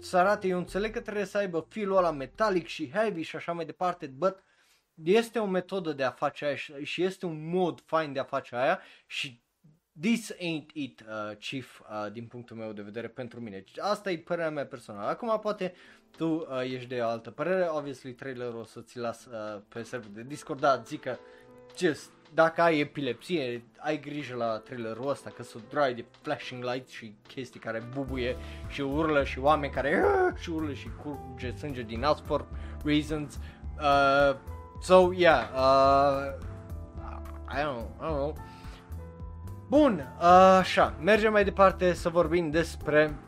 să 0.00 0.16
arate. 0.16 0.46
Eu 0.46 0.58
înțeleg 0.58 0.92
că 0.92 1.00
trebuie 1.00 1.24
să 1.24 1.38
aibă 1.38 1.66
filul 1.68 1.96
ăla 1.96 2.10
metalic 2.10 2.66
și 2.66 2.90
heavy 2.90 3.22
și 3.22 3.36
așa 3.36 3.52
mai 3.52 3.64
departe, 3.64 4.06
but 4.06 4.42
este 5.04 5.38
o 5.38 5.46
metodă 5.46 5.92
de 5.92 6.04
a 6.04 6.10
face 6.10 6.44
aia 6.44 6.56
și 6.82 7.02
este 7.02 7.26
un 7.26 7.48
mod 7.48 7.82
fain 7.84 8.12
de 8.12 8.18
a 8.18 8.24
face 8.24 8.56
aia 8.56 8.80
și 9.06 9.44
this 10.00 10.32
ain't 10.32 10.70
it, 10.72 11.00
uh, 11.00 11.36
Chief, 11.36 11.80
uh, 11.80 12.12
din 12.12 12.26
punctul 12.26 12.56
meu 12.56 12.72
de 12.72 12.82
vedere 12.82 13.08
pentru 13.08 13.40
mine. 13.40 13.64
Asta 13.80 14.10
e 14.10 14.18
părerea 14.18 14.50
mea 14.50 14.66
personală. 14.66 15.08
Acum 15.08 15.38
poate 15.42 15.74
tu 16.16 16.26
uh, 16.26 16.46
ești 16.62 16.88
de 16.88 17.00
altă 17.00 17.30
părere, 17.30 17.66
obviously 17.70 18.12
trailerul 18.12 18.58
o 18.58 18.64
să 18.64 18.80
ți 18.80 18.98
las 18.98 19.24
uh, 19.24 19.60
pe 19.68 19.82
server 19.82 20.10
de 20.10 20.22
Discord, 20.22 20.60
da, 20.60 20.82
zic 20.86 21.00
că 21.00 21.16
just, 21.78 22.10
dacă 22.34 22.62
ai 22.62 22.78
epilepsie, 22.78 23.64
ai 23.78 24.00
grijă 24.00 24.36
la 24.36 24.58
trailerul 24.58 25.08
ăsta, 25.08 25.30
că 25.30 25.42
sunt 25.42 25.62
dry 25.68 25.94
de 25.94 26.04
flashing 26.22 26.64
lights 26.64 26.92
și 26.92 27.14
chestii 27.28 27.60
care 27.60 27.88
bubuie 27.94 28.36
și 28.68 28.80
urlă 28.80 29.24
și 29.24 29.38
oameni 29.38 29.72
care 29.72 30.04
și 30.38 30.50
urlă 30.50 30.72
și 30.72 30.88
curge 31.02 31.50
sânge 31.56 31.82
din 31.82 32.00
nas 32.00 32.20
for 32.20 32.46
reasons. 32.84 33.38
Uh, 33.78 34.36
So, 34.80 35.10
yeah, 35.10 35.48
uh, 35.54 36.38
I 37.48 37.62
don't, 37.62 37.88
I 37.98 38.04
don't 38.04 38.16
know. 38.16 38.34
Bun, 39.68 40.14
uh, 40.18 40.24
așa, 40.58 40.94
mergem 41.02 41.32
mai 41.32 41.44
departe 41.44 41.92
să 41.92 42.08
vorbim 42.08 42.50
despre 42.50 43.18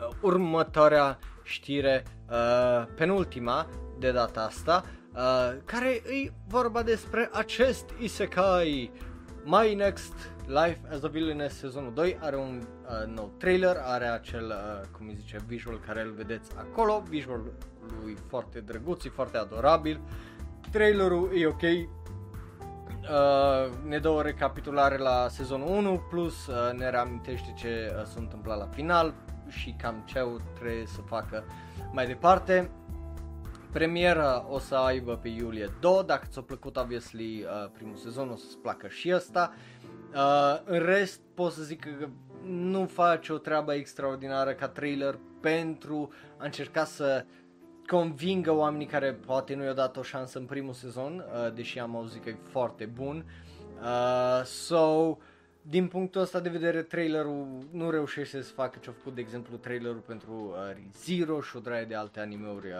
uh, 0.00 0.16
următoarea 0.20 1.18
știre, 1.42 2.02
uh, 2.30 2.86
penultima 2.96 3.66
de 3.98 4.10
data 4.10 4.40
asta, 4.40 4.84
uh, 5.14 5.56
care 5.64 5.88
e 5.88 6.32
vorba 6.48 6.82
despre 6.82 7.30
acest 7.32 7.90
isekai 8.00 8.90
My 9.44 9.74
Next 9.74 10.12
Life 10.46 10.80
as 10.92 11.02
a 11.02 11.08
Villainess 11.08 11.56
sezonul 11.56 11.92
2 11.94 12.18
are 12.20 12.36
un 12.36 12.62
uh, 12.62 13.14
nou 13.14 13.32
trailer, 13.38 13.76
are 13.82 14.04
acel, 14.04 14.46
uh, 14.46 14.88
cum 14.96 15.06
îi 15.06 15.14
zice, 15.14 15.38
visual 15.46 15.80
care 15.86 16.00
îl 16.00 16.12
vedeți 16.12 16.50
acolo, 16.56 17.02
visualul 17.08 17.52
lui 18.02 18.16
foarte 18.28 18.60
drăguț, 18.60 19.04
e 19.04 19.08
foarte 19.08 19.36
adorabil, 19.36 20.00
trailerul 20.70 21.30
e 21.34 21.46
ok, 21.46 21.62
uh, 23.02 23.72
ne 23.88 23.98
dă 23.98 24.08
o 24.08 24.20
recapitulare 24.20 24.96
la 24.96 25.28
sezonul 25.28 25.68
1 25.68 26.02
plus 26.08 26.46
uh, 26.46 26.72
ne 26.72 26.90
reamintește 26.90 27.52
ce 27.56 27.94
uh, 27.96 28.04
s-a 28.04 28.18
întâmplat 28.18 28.58
la 28.58 28.66
final 28.66 29.14
și 29.48 29.74
cam 29.78 30.02
ce 30.06 30.26
trebuie 30.54 30.86
să 30.86 31.00
facă 31.00 31.44
mai 31.92 32.06
departe. 32.06 32.70
Premiera 33.72 34.46
o 34.48 34.58
să 34.58 34.74
aibă 34.74 35.16
pe 35.16 35.28
iulie 35.28 35.72
2, 35.80 36.02
dacă 36.06 36.26
ți-a 36.30 36.42
plăcut 36.42 36.76
obviously 36.76 37.42
uh, 37.42 37.70
primul 37.72 37.96
sezon 37.96 38.30
o 38.30 38.36
să-ți 38.36 38.58
placă 38.58 38.88
și 38.88 39.12
ăsta. 39.14 39.54
Uh, 40.14 40.60
în 40.64 40.78
rest 40.78 41.20
pot 41.34 41.52
să 41.52 41.62
zic 41.62 41.80
că 41.80 42.08
nu 42.44 42.86
face 42.86 43.32
o 43.32 43.38
treabă 43.38 43.74
extraordinară 43.74 44.52
ca 44.52 44.68
trailer 44.68 45.18
pentru 45.40 46.12
a 46.36 46.44
încerca 46.44 46.84
să 46.84 47.24
convingă 47.90 48.52
oamenii 48.52 48.86
care 48.86 49.12
poate 49.12 49.54
nu 49.54 49.64
i-au 49.64 49.74
dat 49.74 49.96
o 49.96 50.02
șansă 50.02 50.38
în 50.38 50.44
primul 50.44 50.72
sezon, 50.72 51.24
uh, 51.32 51.54
deși 51.54 51.78
am 51.78 51.96
auzit 51.96 52.22
că 52.22 52.28
e 52.28 52.36
foarte 52.42 52.84
bun. 52.84 53.24
Uh, 53.80 54.44
so, 54.44 55.16
din 55.62 55.88
punctul 55.88 56.20
ăsta 56.20 56.40
de 56.40 56.48
vedere, 56.48 56.82
trailerul 56.82 57.46
nu 57.70 57.90
reușește 57.90 58.42
să 58.42 58.52
facă 58.52 58.78
ce 58.82 58.90
a 58.90 58.92
făcut, 58.92 59.14
de 59.14 59.20
exemplu, 59.20 59.56
trailerul 59.56 60.02
pentru 60.06 60.32
uh, 60.32 60.82
Zero 61.04 61.40
și 61.40 61.56
o 61.56 61.60
draie 61.60 61.84
de 61.84 61.94
alte 61.94 62.20
animeuri 62.20 62.66
uh, 62.66 62.74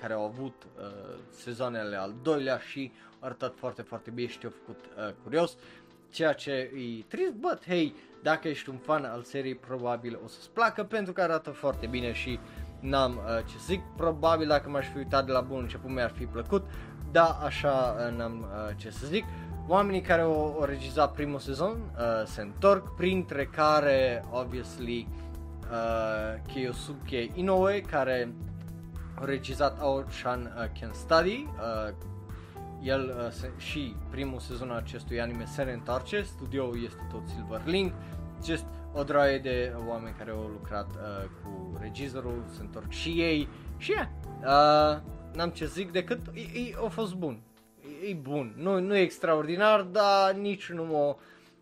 care 0.00 0.12
au 0.12 0.24
avut 0.24 0.66
uh, 0.78 1.18
sezoanele 1.30 1.96
al 1.96 2.14
doilea 2.22 2.58
și 2.58 2.92
au 3.20 3.26
arătat 3.26 3.54
foarte, 3.56 3.82
foarte 3.82 4.10
bine 4.10 4.28
și 4.28 4.38
te-au 4.38 4.52
făcut 4.52 4.84
uh, 4.84 5.14
curios. 5.22 5.56
Ceea 6.10 6.32
ce 6.32 6.50
e 6.50 7.04
trist, 7.08 7.32
but 7.32 7.66
hey, 7.66 7.94
dacă 8.22 8.48
ești 8.48 8.68
un 8.68 8.76
fan 8.76 9.04
al 9.04 9.22
seriei, 9.22 9.54
probabil 9.54 10.20
o 10.24 10.28
să-ți 10.28 10.50
placă 10.50 10.84
pentru 10.84 11.12
că 11.12 11.20
arată 11.22 11.50
foarte 11.50 11.86
bine 11.86 12.12
și 12.12 12.38
n-am 12.80 13.10
uh, 13.10 13.44
ce 13.44 13.56
să 13.58 13.64
zic. 13.66 13.82
Probabil 13.96 14.48
dacă 14.48 14.68
m-aș 14.68 14.86
fi 14.86 14.96
uitat 14.96 15.26
de 15.26 15.32
la 15.32 15.40
bun 15.40 15.58
început 15.58 15.90
mi-ar 15.90 16.10
fi 16.10 16.24
plăcut, 16.24 16.64
dar 17.12 17.38
așa 17.44 17.96
uh, 17.98 18.16
n-am 18.16 18.40
uh, 18.40 18.76
ce 18.76 18.90
să 18.90 19.06
zic. 19.06 19.24
Oamenii 19.66 20.00
care 20.00 20.22
au, 20.22 20.56
au 20.60 20.64
regizat 20.64 21.12
primul 21.12 21.38
sezon 21.38 21.70
uh, 21.70 22.26
se 22.26 22.40
întorc, 22.40 22.94
printre 22.94 23.44
care, 23.44 24.24
obviously, 24.30 25.08
uh, 25.70 26.52
Kyosuke 26.52 27.30
Inoue, 27.34 27.80
care 27.80 28.34
a 29.14 29.24
regizat 29.24 29.80
Ao-chan 29.80 30.40
uh, 30.56 30.80
Can 30.80 30.90
Study, 30.92 31.48
uh, 31.88 31.94
el 32.82 33.14
uh, 33.16 33.30
se, 33.30 33.50
și 33.56 33.94
primul 34.10 34.38
sezon 34.38 34.70
al 34.70 34.76
acestui 34.76 35.20
anime 35.20 35.44
se 35.44 35.62
reîntoarce, 35.62 36.22
studioul 36.22 36.84
este 36.84 37.06
tot 37.12 37.22
Silver 37.26 37.60
Link, 37.64 37.92
just 38.44 38.66
o 38.92 39.02
droaie 39.02 39.38
de 39.38 39.74
oameni 39.88 40.14
care 40.18 40.30
au 40.30 40.50
lucrat 40.52 40.90
uh, 40.90 41.28
cu 41.42 41.78
regizorul, 41.80 42.44
se 42.54 42.60
întorc 42.60 42.90
și 42.90 43.08
ei 43.08 43.48
și 43.76 43.90
yeah, 43.90 44.06
uh, 44.40 45.02
n-am 45.34 45.50
ce 45.50 45.66
zic 45.66 45.92
decât 45.92 46.20
e, 46.32 46.40
e, 46.40 46.74
a 46.84 46.88
fost 46.88 47.14
bun, 47.14 47.40
e, 48.02 48.08
e 48.08 48.14
bun, 48.14 48.54
nu, 48.56 48.80
nu 48.80 48.96
e 48.96 49.00
extraordinar, 49.00 49.82
dar 49.82 50.32
nici 50.32 50.70
nu 50.70 50.84
mă 50.84 51.16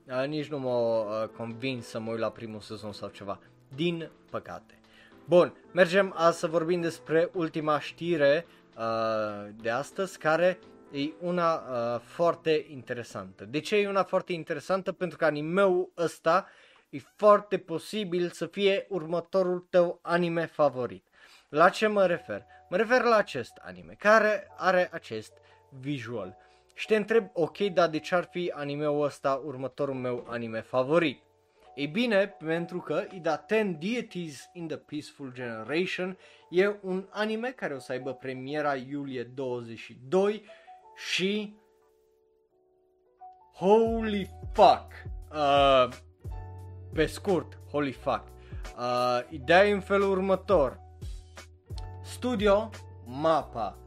uh, 0.06 0.26
nici 0.26 0.48
nu 0.48 0.58
mă 0.58 0.70
uh, 0.70 1.28
convins 1.36 1.86
să 1.86 2.00
mă 2.00 2.10
uit 2.10 2.20
la 2.20 2.30
primul 2.30 2.60
sezon 2.60 2.92
sau 2.92 3.08
ceva, 3.08 3.40
din 3.74 4.10
păcate. 4.30 4.78
Bun, 5.24 5.54
mergem 5.72 6.14
a 6.16 6.30
să 6.30 6.46
vorbim 6.46 6.80
despre 6.80 7.30
ultima 7.34 7.80
știre 7.80 8.46
uh, 8.76 9.48
de 9.56 9.70
astăzi 9.70 10.18
care 10.18 10.58
e 10.90 11.10
una 11.20 11.54
uh, 11.54 12.00
foarte 12.00 12.66
interesantă. 12.68 13.44
De 13.44 13.60
ce 13.60 13.76
e 13.76 13.88
una 13.88 14.02
foarte 14.02 14.32
interesantă? 14.32 14.92
Pentru 14.92 15.18
că 15.18 15.24
animeul 15.24 15.92
ăsta 15.96 16.46
e 16.90 16.98
foarte 17.16 17.58
posibil 17.58 18.30
să 18.30 18.46
fie 18.46 18.86
următorul 18.88 19.66
tău 19.70 19.98
anime 20.02 20.46
favorit. 20.46 21.06
La 21.48 21.68
ce 21.68 21.86
mă 21.86 22.06
refer? 22.06 22.44
Mă 22.68 22.76
refer 22.76 23.02
la 23.02 23.16
acest 23.16 23.52
anime, 23.60 23.94
care 23.98 24.48
are 24.56 24.88
acest 24.92 25.32
visual. 25.80 26.36
Și 26.74 26.86
te 26.86 26.96
întreb, 26.96 27.30
ok, 27.32 27.58
dar 27.58 27.88
de 27.88 27.98
ce 27.98 28.14
ar 28.14 28.28
fi 28.30 28.52
animeul 28.54 29.04
ăsta 29.04 29.42
următorul 29.44 29.94
meu 29.94 30.26
anime 30.28 30.60
favorit? 30.60 31.22
Ei 31.74 31.86
bine, 31.86 32.28
pentru 32.28 32.80
că 32.80 33.04
Ida 33.14 33.44
10 33.48 33.76
Deities 33.80 34.50
in 34.52 34.66
the 34.66 34.76
Peaceful 34.76 35.32
Generation 35.32 36.18
e 36.50 36.76
un 36.82 37.06
anime 37.10 37.50
care 37.50 37.74
o 37.74 37.78
să 37.78 37.92
aibă 37.92 38.14
premiera 38.14 38.76
iulie 38.76 39.22
22 39.22 40.44
și 40.96 41.56
holy 43.54 44.30
fuck, 44.52 44.92
uh, 45.32 45.88
pe 46.92 47.06
scurt, 47.06 47.58
holy 47.70 47.92
fuck, 47.92 48.24
uh, 48.78 49.20
ideea 49.28 49.66
e 49.66 49.72
în 49.72 49.80
felul 49.80 50.10
următor, 50.10 50.80
studio, 52.02 52.70
mapa, 53.04 53.78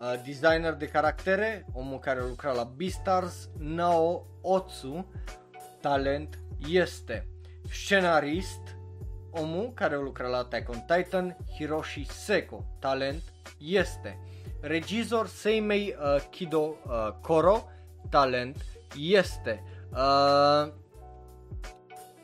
uh, 0.00 0.22
designer 0.24 0.72
de 0.72 0.86
caractere, 0.86 1.66
omul 1.72 1.98
care 1.98 2.20
lucra 2.20 2.52
la 2.52 2.64
Beastars, 2.64 3.48
Nao 3.58 4.26
Otsu, 4.40 5.06
talent 5.80 6.38
este, 6.68 7.28
scenarist, 7.70 8.76
omul 9.30 9.72
care 9.74 9.96
lucra 9.96 10.28
la 10.28 10.36
Attack 10.36 10.68
on 10.68 10.84
Titan, 10.86 11.36
Hiroshi 11.56 12.04
Seko, 12.04 12.64
talent 12.78 13.22
este, 13.58 14.18
regizor 14.60 15.26
Seimei 15.26 15.96
uh, 15.98 16.22
Kido 16.30 16.58
uh, 16.58 17.08
Koro, 17.20 17.70
talent, 18.08 18.56
este 18.96 19.62
uh, 19.90 20.72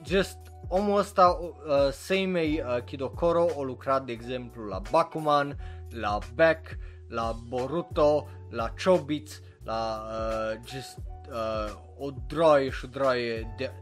just 0.06 0.38
omul 0.68 0.98
ăsta, 0.98 1.38
uh, 1.38 1.92
Seimei 1.92 2.62
uh, 2.66 2.82
Kido 2.84 3.08
Koro, 3.08 3.46
a 3.58 3.62
lucrat 3.62 4.04
de 4.04 4.12
exemplu 4.12 4.64
la 4.64 4.80
Bakuman, 4.90 5.56
la 5.90 6.18
Beck, 6.34 6.78
la 7.08 7.34
Boruto, 7.48 8.28
la 8.50 8.72
Chobits, 8.84 9.40
la 9.64 10.06
uh, 10.08 10.60
just 10.64 10.98
uh, 11.28 11.72
o 11.98 12.10
droaie 12.26 12.70
și 12.70 12.84
o 12.84 12.88
droaie 12.88 13.54
de, 13.56 13.72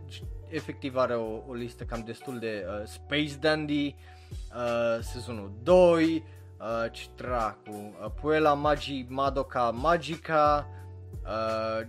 efectiv 0.49 0.97
are 0.97 1.15
o, 1.15 1.43
o 1.49 1.53
listă 1.53 1.85
cam 1.85 2.03
destul 2.05 2.39
de 2.39 2.67
uh, 2.67 2.87
Space 2.87 3.37
Dandy, 3.41 3.95
uh, 4.55 5.03
sezonul 5.03 5.53
2, 5.63 6.25
uh, 6.59 6.91
ce 6.91 7.07
dracu, 7.17 7.71
uh, 7.71 8.11
Puela 8.21 8.55
Magi 8.55 9.07
Madoka 9.09 9.71
Magica, 9.71 10.69
uh, 11.23 11.87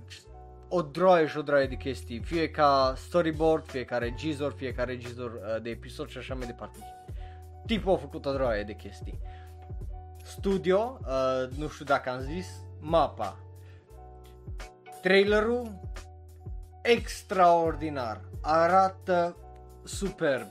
o 0.76 0.82
droaie 0.82 1.28
și 1.28 1.38
o 1.38 1.42
droaie 1.42 1.68
de 1.68 1.76
chestii, 1.76 2.20
fie 2.20 2.50
ca 2.50 2.94
storyboard, 2.98 3.66
fie 3.66 3.86
ca 3.86 3.98
regizor, 3.98 4.54
fie 4.54 4.74
ca 4.74 4.84
regizor 4.84 5.32
uh, 5.32 5.62
de 5.62 5.70
episod 5.70 6.10
și 6.10 6.18
așa 6.18 6.36
mai 6.36 6.46
departe. 6.46 6.78
Tipul 7.66 7.94
a 7.94 7.98
făcut 7.98 8.26
o 8.26 8.34
droaie 8.34 8.64
de 8.64 8.74
chestii. 8.74 9.20
Studio, 10.24 11.00
uh, 11.02 11.58
nu 11.58 11.68
știu 11.68 11.86
dacă 11.86 12.10
am 12.10 12.20
zis, 12.20 12.48
mapa. 12.80 13.40
Trailerul 15.02 15.80
extraordinar, 16.82 18.22
arată 18.42 19.36
superb. 19.84 20.48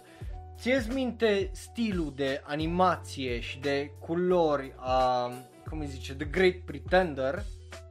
Ți-ți 0.56 0.90
minte 0.90 1.50
stilul 1.52 2.12
de 2.16 2.42
animație 2.44 3.40
și 3.40 3.58
de 3.58 3.90
culori 3.98 4.74
a, 4.76 5.30
cum 5.68 5.80
îi 5.80 5.86
zice, 5.86 6.14
The 6.14 6.26
Great 6.26 6.56
Pretender? 6.64 7.42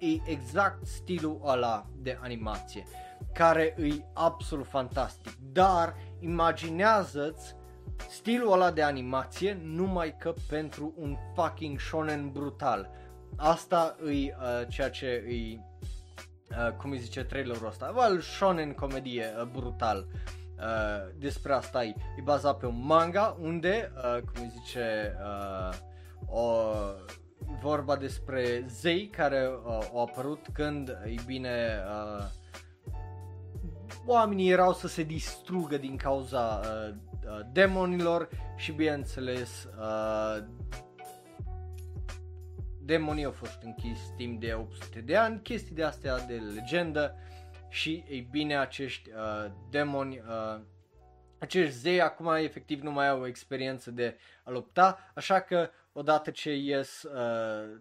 E 0.04 0.32
exact 0.32 0.86
stilul 0.86 1.42
ăla 1.46 1.86
de 2.02 2.18
animație, 2.22 2.84
care 3.34 3.76
e 3.80 4.06
absolut 4.14 4.68
fantastic. 4.68 5.32
Dar 5.52 5.96
imaginează-ți 6.20 7.56
stilul 8.10 8.52
ăla 8.52 8.72
de 8.72 8.82
animație 8.82 9.60
numai 9.64 10.16
că 10.18 10.34
pentru 10.50 10.94
un 10.98 11.18
fucking 11.36 11.80
shonen 11.80 12.32
brutal. 12.32 12.90
Asta 13.36 13.96
e 14.06 14.10
uh, 14.10 14.68
ceea 14.68 14.90
ce 14.90 15.06
e, 15.06 15.60
uh, 16.50 16.72
cum 16.72 16.92
îi 16.92 17.00
zice 17.00 17.24
trailerul 17.24 17.68
ăsta, 17.68 17.94
well, 17.96 18.20
shonen 18.20 18.74
comedie 18.74 19.26
uh, 19.38 19.48
brutal. 19.52 20.08
Uh, 20.58 21.14
despre 21.18 21.54
asta 21.54 21.84
e, 21.84 21.94
e 22.18 22.22
bazat 22.22 22.58
pe 22.58 22.66
un 22.66 22.86
manga 22.86 23.38
unde, 23.40 23.92
uh, 23.96 24.22
cum 24.22 24.44
îi 24.44 24.52
zice, 24.56 25.16
uh, 25.22 25.76
o, 26.28 26.62
vorba 27.62 27.96
despre 27.96 28.66
zei 28.68 29.08
care 29.08 29.48
uh, 29.48 29.88
au 29.94 30.02
apărut 30.02 30.48
când, 30.54 30.90
e 30.90 31.16
bine, 31.26 31.84
uh, 31.88 32.26
oamenii 34.06 34.52
erau 34.52 34.74
să 34.74 34.88
se 34.88 35.04
distrugă 35.04 35.78
din 35.78 35.98
cauza 35.98 36.62
uh, 36.64 36.96
uh, 37.26 37.40
demonilor 37.52 38.30
și 38.56 38.72
bineînțeles 38.72 39.68
uh, 39.80 40.44
demonii 42.86 43.26
au 43.26 43.32
fost 43.32 43.62
închis 43.62 44.00
timp 44.18 44.40
de 44.40 44.54
800 44.54 45.02
de 45.02 45.16
ani, 45.16 45.42
chestii 45.42 45.76
de 45.76 45.84
astea 45.84 46.20
de 46.20 46.34
legendă 46.34 47.16
și 47.70 48.04
ei 48.08 48.28
bine 48.32 48.58
acești 48.58 49.10
uh, 49.10 49.52
demoni, 49.70 50.18
uh, 50.28 50.62
acești 51.40 51.76
zei 51.76 52.02
acum 52.02 52.34
efectiv 52.34 52.82
nu 52.82 52.92
mai 52.92 53.10
au 53.10 53.22
o 53.22 53.28
experiență 53.28 53.92
de 53.92 54.18
a 54.44 54.52
lupta, 54.52 55.12
așa 55.16 55.40
că 55.40 55.70
odată 55.94 56.32
ce 56.32 56.56
ies 56.56 57.04
uh, 57.04 57.80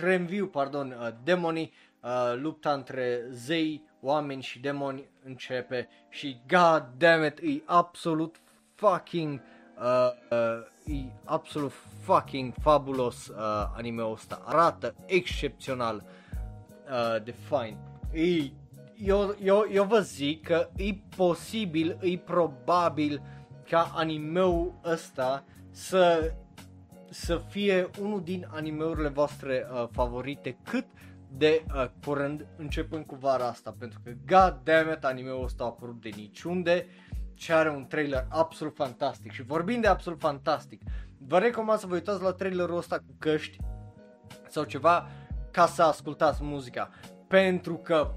reînviu, 0.00 0.46
pardon, 0.46 0.90
uh, 0.90 1.08
demonii, 1.24 1.72
uh, 2.02 2.34
lupta 2.36 2.72
între 2.72 3.26
zei, 3.30 3.88
oameni 4.00 4.42
și 4.42 4.58
demoni 4.58 5.08
începe 5.24 5.88
și 6.08 6.40
god 6.48 6.86
damn 6.96 7.24
it, 7.24 7.38
e 7.38 7.62
absolut 7.64 8.40
fucking 8.74 9.40
uh, 9.78 10.10
uh, 10.30 10.70
e 10.86 11.12
absolut 11.24 11.72
fucking 12.00 12.52
fabulos 12.60 13.26
uh, 13.26 13.36
anime-ul 13.76 14.12
ăsta. 14.12 14.42
Arată 14.44 14.94
excepțional 15.06 16.04
uh, 16.04 17.22
de 17.24 17.34
fine. 17.48 17.78
E, 18.12 18.50
eu, 18.96 19.36
eu, 19.42 19.66
eu 19.70 19.84
vă 19.84 20.00
zic 20.00 20.46
că 20.46 20.68
e 20.76 20.94
posibil, 21.16 21.98
e 22.00 22.18
probabil 22.18 23.22
ca 23.68 23.90
anime-ul 23.94 24.74
ăsta 24.84 25.44
să 25.70 26.32
să 27.12 27.42
fie 27.48 27.90
unul 28.00 28.22
din 28.22 28.46
animeurile 28.50 29.08
voastre 29.08 29.66
uh, 29.72 29.88
favorite 29.92 30.58
cât 30.62 30.86
de 31.28 31.64
uh, 31.74 31.86
curând, 32.04 32.46
începând 32.56 33.06
cu 33.06 33.14
vara 33.14 33.46
asta, 33.46 33.74
pentru 33.78 34.00
că 34.04 34.10
god 34.26 34.60
damn 34.64 34.92
it, 34.92 35.04
animeul 35.04 35.44
ăsta 35.44 35.64
a 35.64 35.66
apărut 35.66 36.00
de 36.00 36.10
niciunde 36.16 36.86
și 37.34 37.52
are 37.52 37.70
un 37.70 37.86
trailer 37.86 38.26
absolut 38.28 38.74
fantastic. 38.74 39.32
Și 39.32 39.42
vorbind 39.42 39.82
de 39.82 39.88
absolut 39.88 40.20
fantastic, 40.20 40.82
vă 41.18 41.38
recomand 41.38 41.78
să 41.78 41.86
vă 41.86 41.94
uitați 41.94 42.22
la 42.22 42.32
trailerul 42.32 42.76
ăsta 42.76 42.96
cu 42.96 43.14
căști 43.18 43.56
sau 44.48 44.64
ceva 44.64 45.08
ca 45.50 45.66
să 45.66 45.82
ascultați 45.82 46.42
muzica, 46.42 46.90
pentru 47.28 47.76
că 47.76 48.14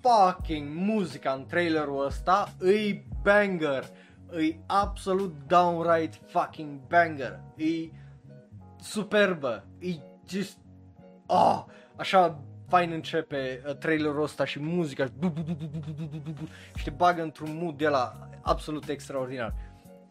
fucking 0.00 0.68
muzica 0.74 1.32
în 1.32 1.46
trailerul 1.46 2.04
ăsta 2.04 2.54
îi 2.58 3.06
banger, 3.22 3.84
îi 4.26 4.60
absolut 4.66 5.34
downright 5.46 6.20
fucking 6.26 6.80
banger, 6.88 7.40
îi 7.56 7.92
superbă, 8.86 9.66
îi 9.80 10.02
just, 10.28 10.58
oh, 11.26 11.64
așa 11.96 12.40
fain 12.68 12.90
începe 12.90 13.62
uh, 13.66 13.74
trailerul 13.74 14.22
ăsta 14.22 14.44
și 14.44 14.60
muzica 14.60 15.04
și 16.76 16.84
te 16.84 16.90
bagă 16.90 17.22
într-un 17.22 17.58
mood 17.60 17.76
de 17.76 17.88
la 17.88 18.28
absolut 18.42 18.88
extraordinar. 18.88 19.54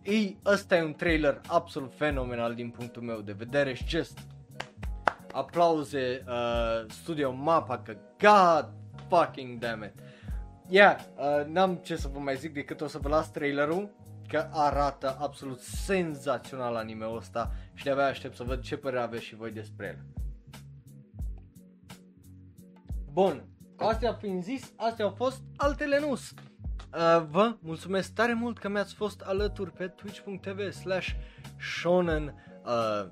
Ei, 0.01 0.39
ăsta 0.45 0.75
e 0.75 0.83
un 0.83 0.93
trailer 0.93 1.41
absolut 1.47 1.93
fenomenal 1.95 2.53
din 2.53 2.69
punctul 2.69 3.01
meu 3.01 3.21
de 3.21 3.35
vedere 3.37 3.73
și 3.73 3.87
just 3.87 4.19
aplauze 5.31 6.23
uh, 6.27 6.91
Studio 6.91 7.31
Mapa 7.31 7.77
că 7.77 7.95
god 8.19 8.69
fucking 9.07 9.59
damn 9.59 9.83
it. 9.83 9.93
Yeah, 10.67 10.99
uh, 11.17 11.45
n-am 11.45 11.75
ce 11.75 11.95
să 11.95 12.09
vă 12.13 12.19
mai 12.19 12.35
zic 12.35 12.53
decât 12.53 12.81
o 12.81 12.87
să 12.87 12.97
vă 12.97 13.09
las 13.09 13.31
trailerul 13.31 13.89
că 14.27 14.49
arată 14.51 15.17
absolut 15.19 15.59
senzațional 15.59 16.75
anime-ul 16.75 17.17
ăsta 17.17 17.51
și 17.73 17.83
de-abia 17.83 18.05
aștept 18.05 18.35
să 18.35 18.43
văd 18.43 18.61
ce 18.61 18.77
părere 18.77 19.01
aveți 19.01 19.23
și 19.23 19.35
voi 19.35 19.51
despre 19.51 19.85
el. 19.85 20.05
Bun, 23.11 23.43
astea 23.77 24.13
fiind 24.13 24.43
zis, 24.43 24.73
astea 24.75 25.05
au 25.05 25.11
fost 25.11 25.41
altele 25.55 25.99
nus. 25.99 26.29
Uh, 26.29 27.25
vă 27.29 27.55
mulțumesc 27.59 28.13
tare 28.13 28.33
mult 28.33 28.57
că 28.57 28.69
mi-ați 28.69 28.93
fost 28.93 29.21
alături 29.21 29.71
pe 29.71 29.87
twitch.tv 29.87 30.71
slash 30.71 31.09
shonen 31.59 32.33
uh, 32.65 33.07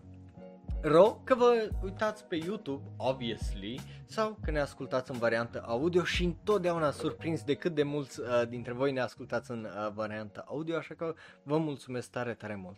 ro, 0.83 1.21
că 1.23 1.35
vă 1.35 1.69
uitați 1.83 2.25
pe 2.25 2.35
YouTube, 2.35 2.83
obviously, 2.97 3.79
sau 4.05 4.37
că 4.43 4.51
ne 4.51 4.59
ascultați 4.59 5.11
în 5.11 5.17
variantă 5.17 5.63
audio 5.65 6.03
și 6.03 6.23
întotdeauna 6.23 6.91
surprins 6.91 7.43
de 7.43 7.55
cât 7.55 7.75
de 7.75 7.83
mulți 7.83 8.19
uh, 8.19 8.27
dintre 8.49 8.73
voi 8.73 8.91
ne 8.91 9.01
ascultați 9.01 9.51
în 9.51 9.63
uh, 9.63 9.91
variantă 9.93 10.43
audio, 10.47 10.75
așa 10.75 10.93
că 10.93 11.15
vă 11.43 11.57
mulțumesc 11.57 12.11
tare, 12.11 12.33
tare 12.33 12.55
mult. 12.55 12.77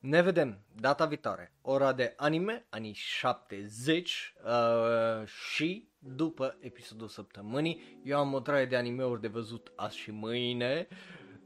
Ne 0.00 0.22
vedem 0.22 0.58
data 0.80 1.06
viitoare, 1.06 1.52
ora 1.60 1.92
de 1.92 2.14
anime, 2.16 2.66
anii 2.68 2.92
70 2.92 4.34
uh, 4.44 5.26
și 5.26 5.88
după 5.98 6.56
episodul 6.60 7.08
săptămânii. 7.08 8.00
Eu 8.04 8.18
am 8.18 8.32
o 8.32 8.40
traie 8.40 8.66
de 8.66 8.76
animeuri 8.76 9.20
de 9.20 9.28
văzut 9.28 9.72
azi 9.76 9.96
și 9.96 10.10
mâine. 10.10 10.86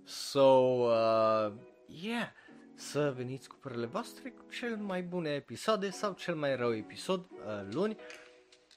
So, 0.05 0.41
uh, 0.41 1.53
yeah, 1.87 2.29
să 2.77 3.13
veniți 3.17 3.49
cu 3.49 3.57
părele 3.61 3.87
voastre 3.87 4.31
cu 4.31 4.45
cel 4.51 4.77
mai 4.77 5.03
bune 5.03 5.31
episoade 5.31 5.91
sau 5.91 6.13
cel 6.13 6.35
mai 6.35 6.57
rău 6.57 6.75
episod 6.75 7.21
uh, 7.21 7.73
luni. 7.73 7.97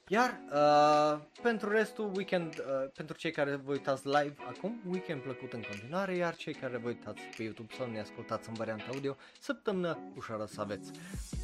Iar 0.08 0.39
uh, 0.54 1.20
pentru 1.41 1.70
restul, 1.70 2.12
weekend, 2.16 2.56
uh, 2.58 2.89
pentru 2.93 3.16
cei 3.18 3.32
care 3.32 3.56
vă 3.56 3.72
uitați 3.72 4.08
live 4.08 4.36
acum, 4.47 4.82
weekend 4.88 5.22
plăcut 5.22 5.54
în 5.54 5.62
continuare, 5.70 6.16
iar 6.16 6.36
cei 6.36 6.54
care 6.54 6.78
vă 6.78 6.88
uitați 6.88 7.22
pe 7.38 7.43
YouTube 7.43 7.74
sau 7.78 7.91
ne 7.91 8.00
ascultați 8.00 8.50
în 8.50 8.54
varianta 8.54 8.86
audio, 8.93 9.16
săptămână 9.39 9.97
ușoară 10.16 10.45
să 10.45 10.62
aveți. 10.62 10.91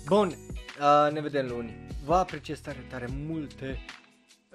Bun, 0.06 0.28
uh, 0.28 1.12
ne 1.12 1.22
vedem 1.22 1.48
luni. 1.48 1.88
Vă 2.06 2.16
apreciez 2.16 2.60
tare, 2.60 2.86
tare 2.90 3.08
multe 3.28 3.80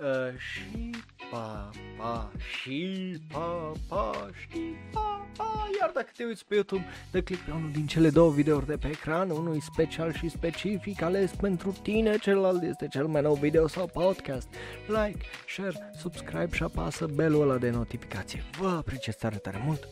Uh, 0.01 0.39
și 0.39 0.91
pa, 1.31 1.71
pa, 1.99 2.31
și 2.61 3.19
pa, 3.33 3.73
pa, 3.89 4.31
și 4.41 4.59
pa, 4.93 5.27
pa. 5.37 5.69
Iar 5.81 5.91
dacă 5.95 6.09
te 6.17 6.25
uiți 6.25 6.47
pe 6.47 6.55
YouTube, 6.55 6.85
dă 7.11 7.21
click 7.21 7.43
pe 7.43 7.51
unul 7.51 7.71
din 7.73 7.87
cele 7.87 8.11
două 8.11 8.31
videouri 8.31 8.67
de 8.67 8.77
pe 8.77 8.89
ecran, 8.89 9.31
unul 9.31 9.61
special 9.61 10.13
și 10.13 10.29
specific 10.29 11.03
ales 11.03 11.31
pentru 11.31 11.77
tine, 11.83 12.19
celălalt 12.19 12.63
este 12.63 12.89
cel 12.89 13.07
mai 13.07 13.23
nou 13.23 13.35
video 13.35 13.67
sau 13.69 13.87
podcast. 13.87 14.49
Like, 14.87 15.25
share, 15.49 15.91
subscribe 15.99 16.49
și 16.53 16.63
apasă 16.63 17.07
belul 17.07 17.43
ăla 17.43 17.59
de 17.59 17.71
notificație. 17.71 18.43
Vă 18.59 18.69
apreciez 18.69 19.15
tare, 19.15 19.37
tare 19.37 19.63
mult! 19.65 19.89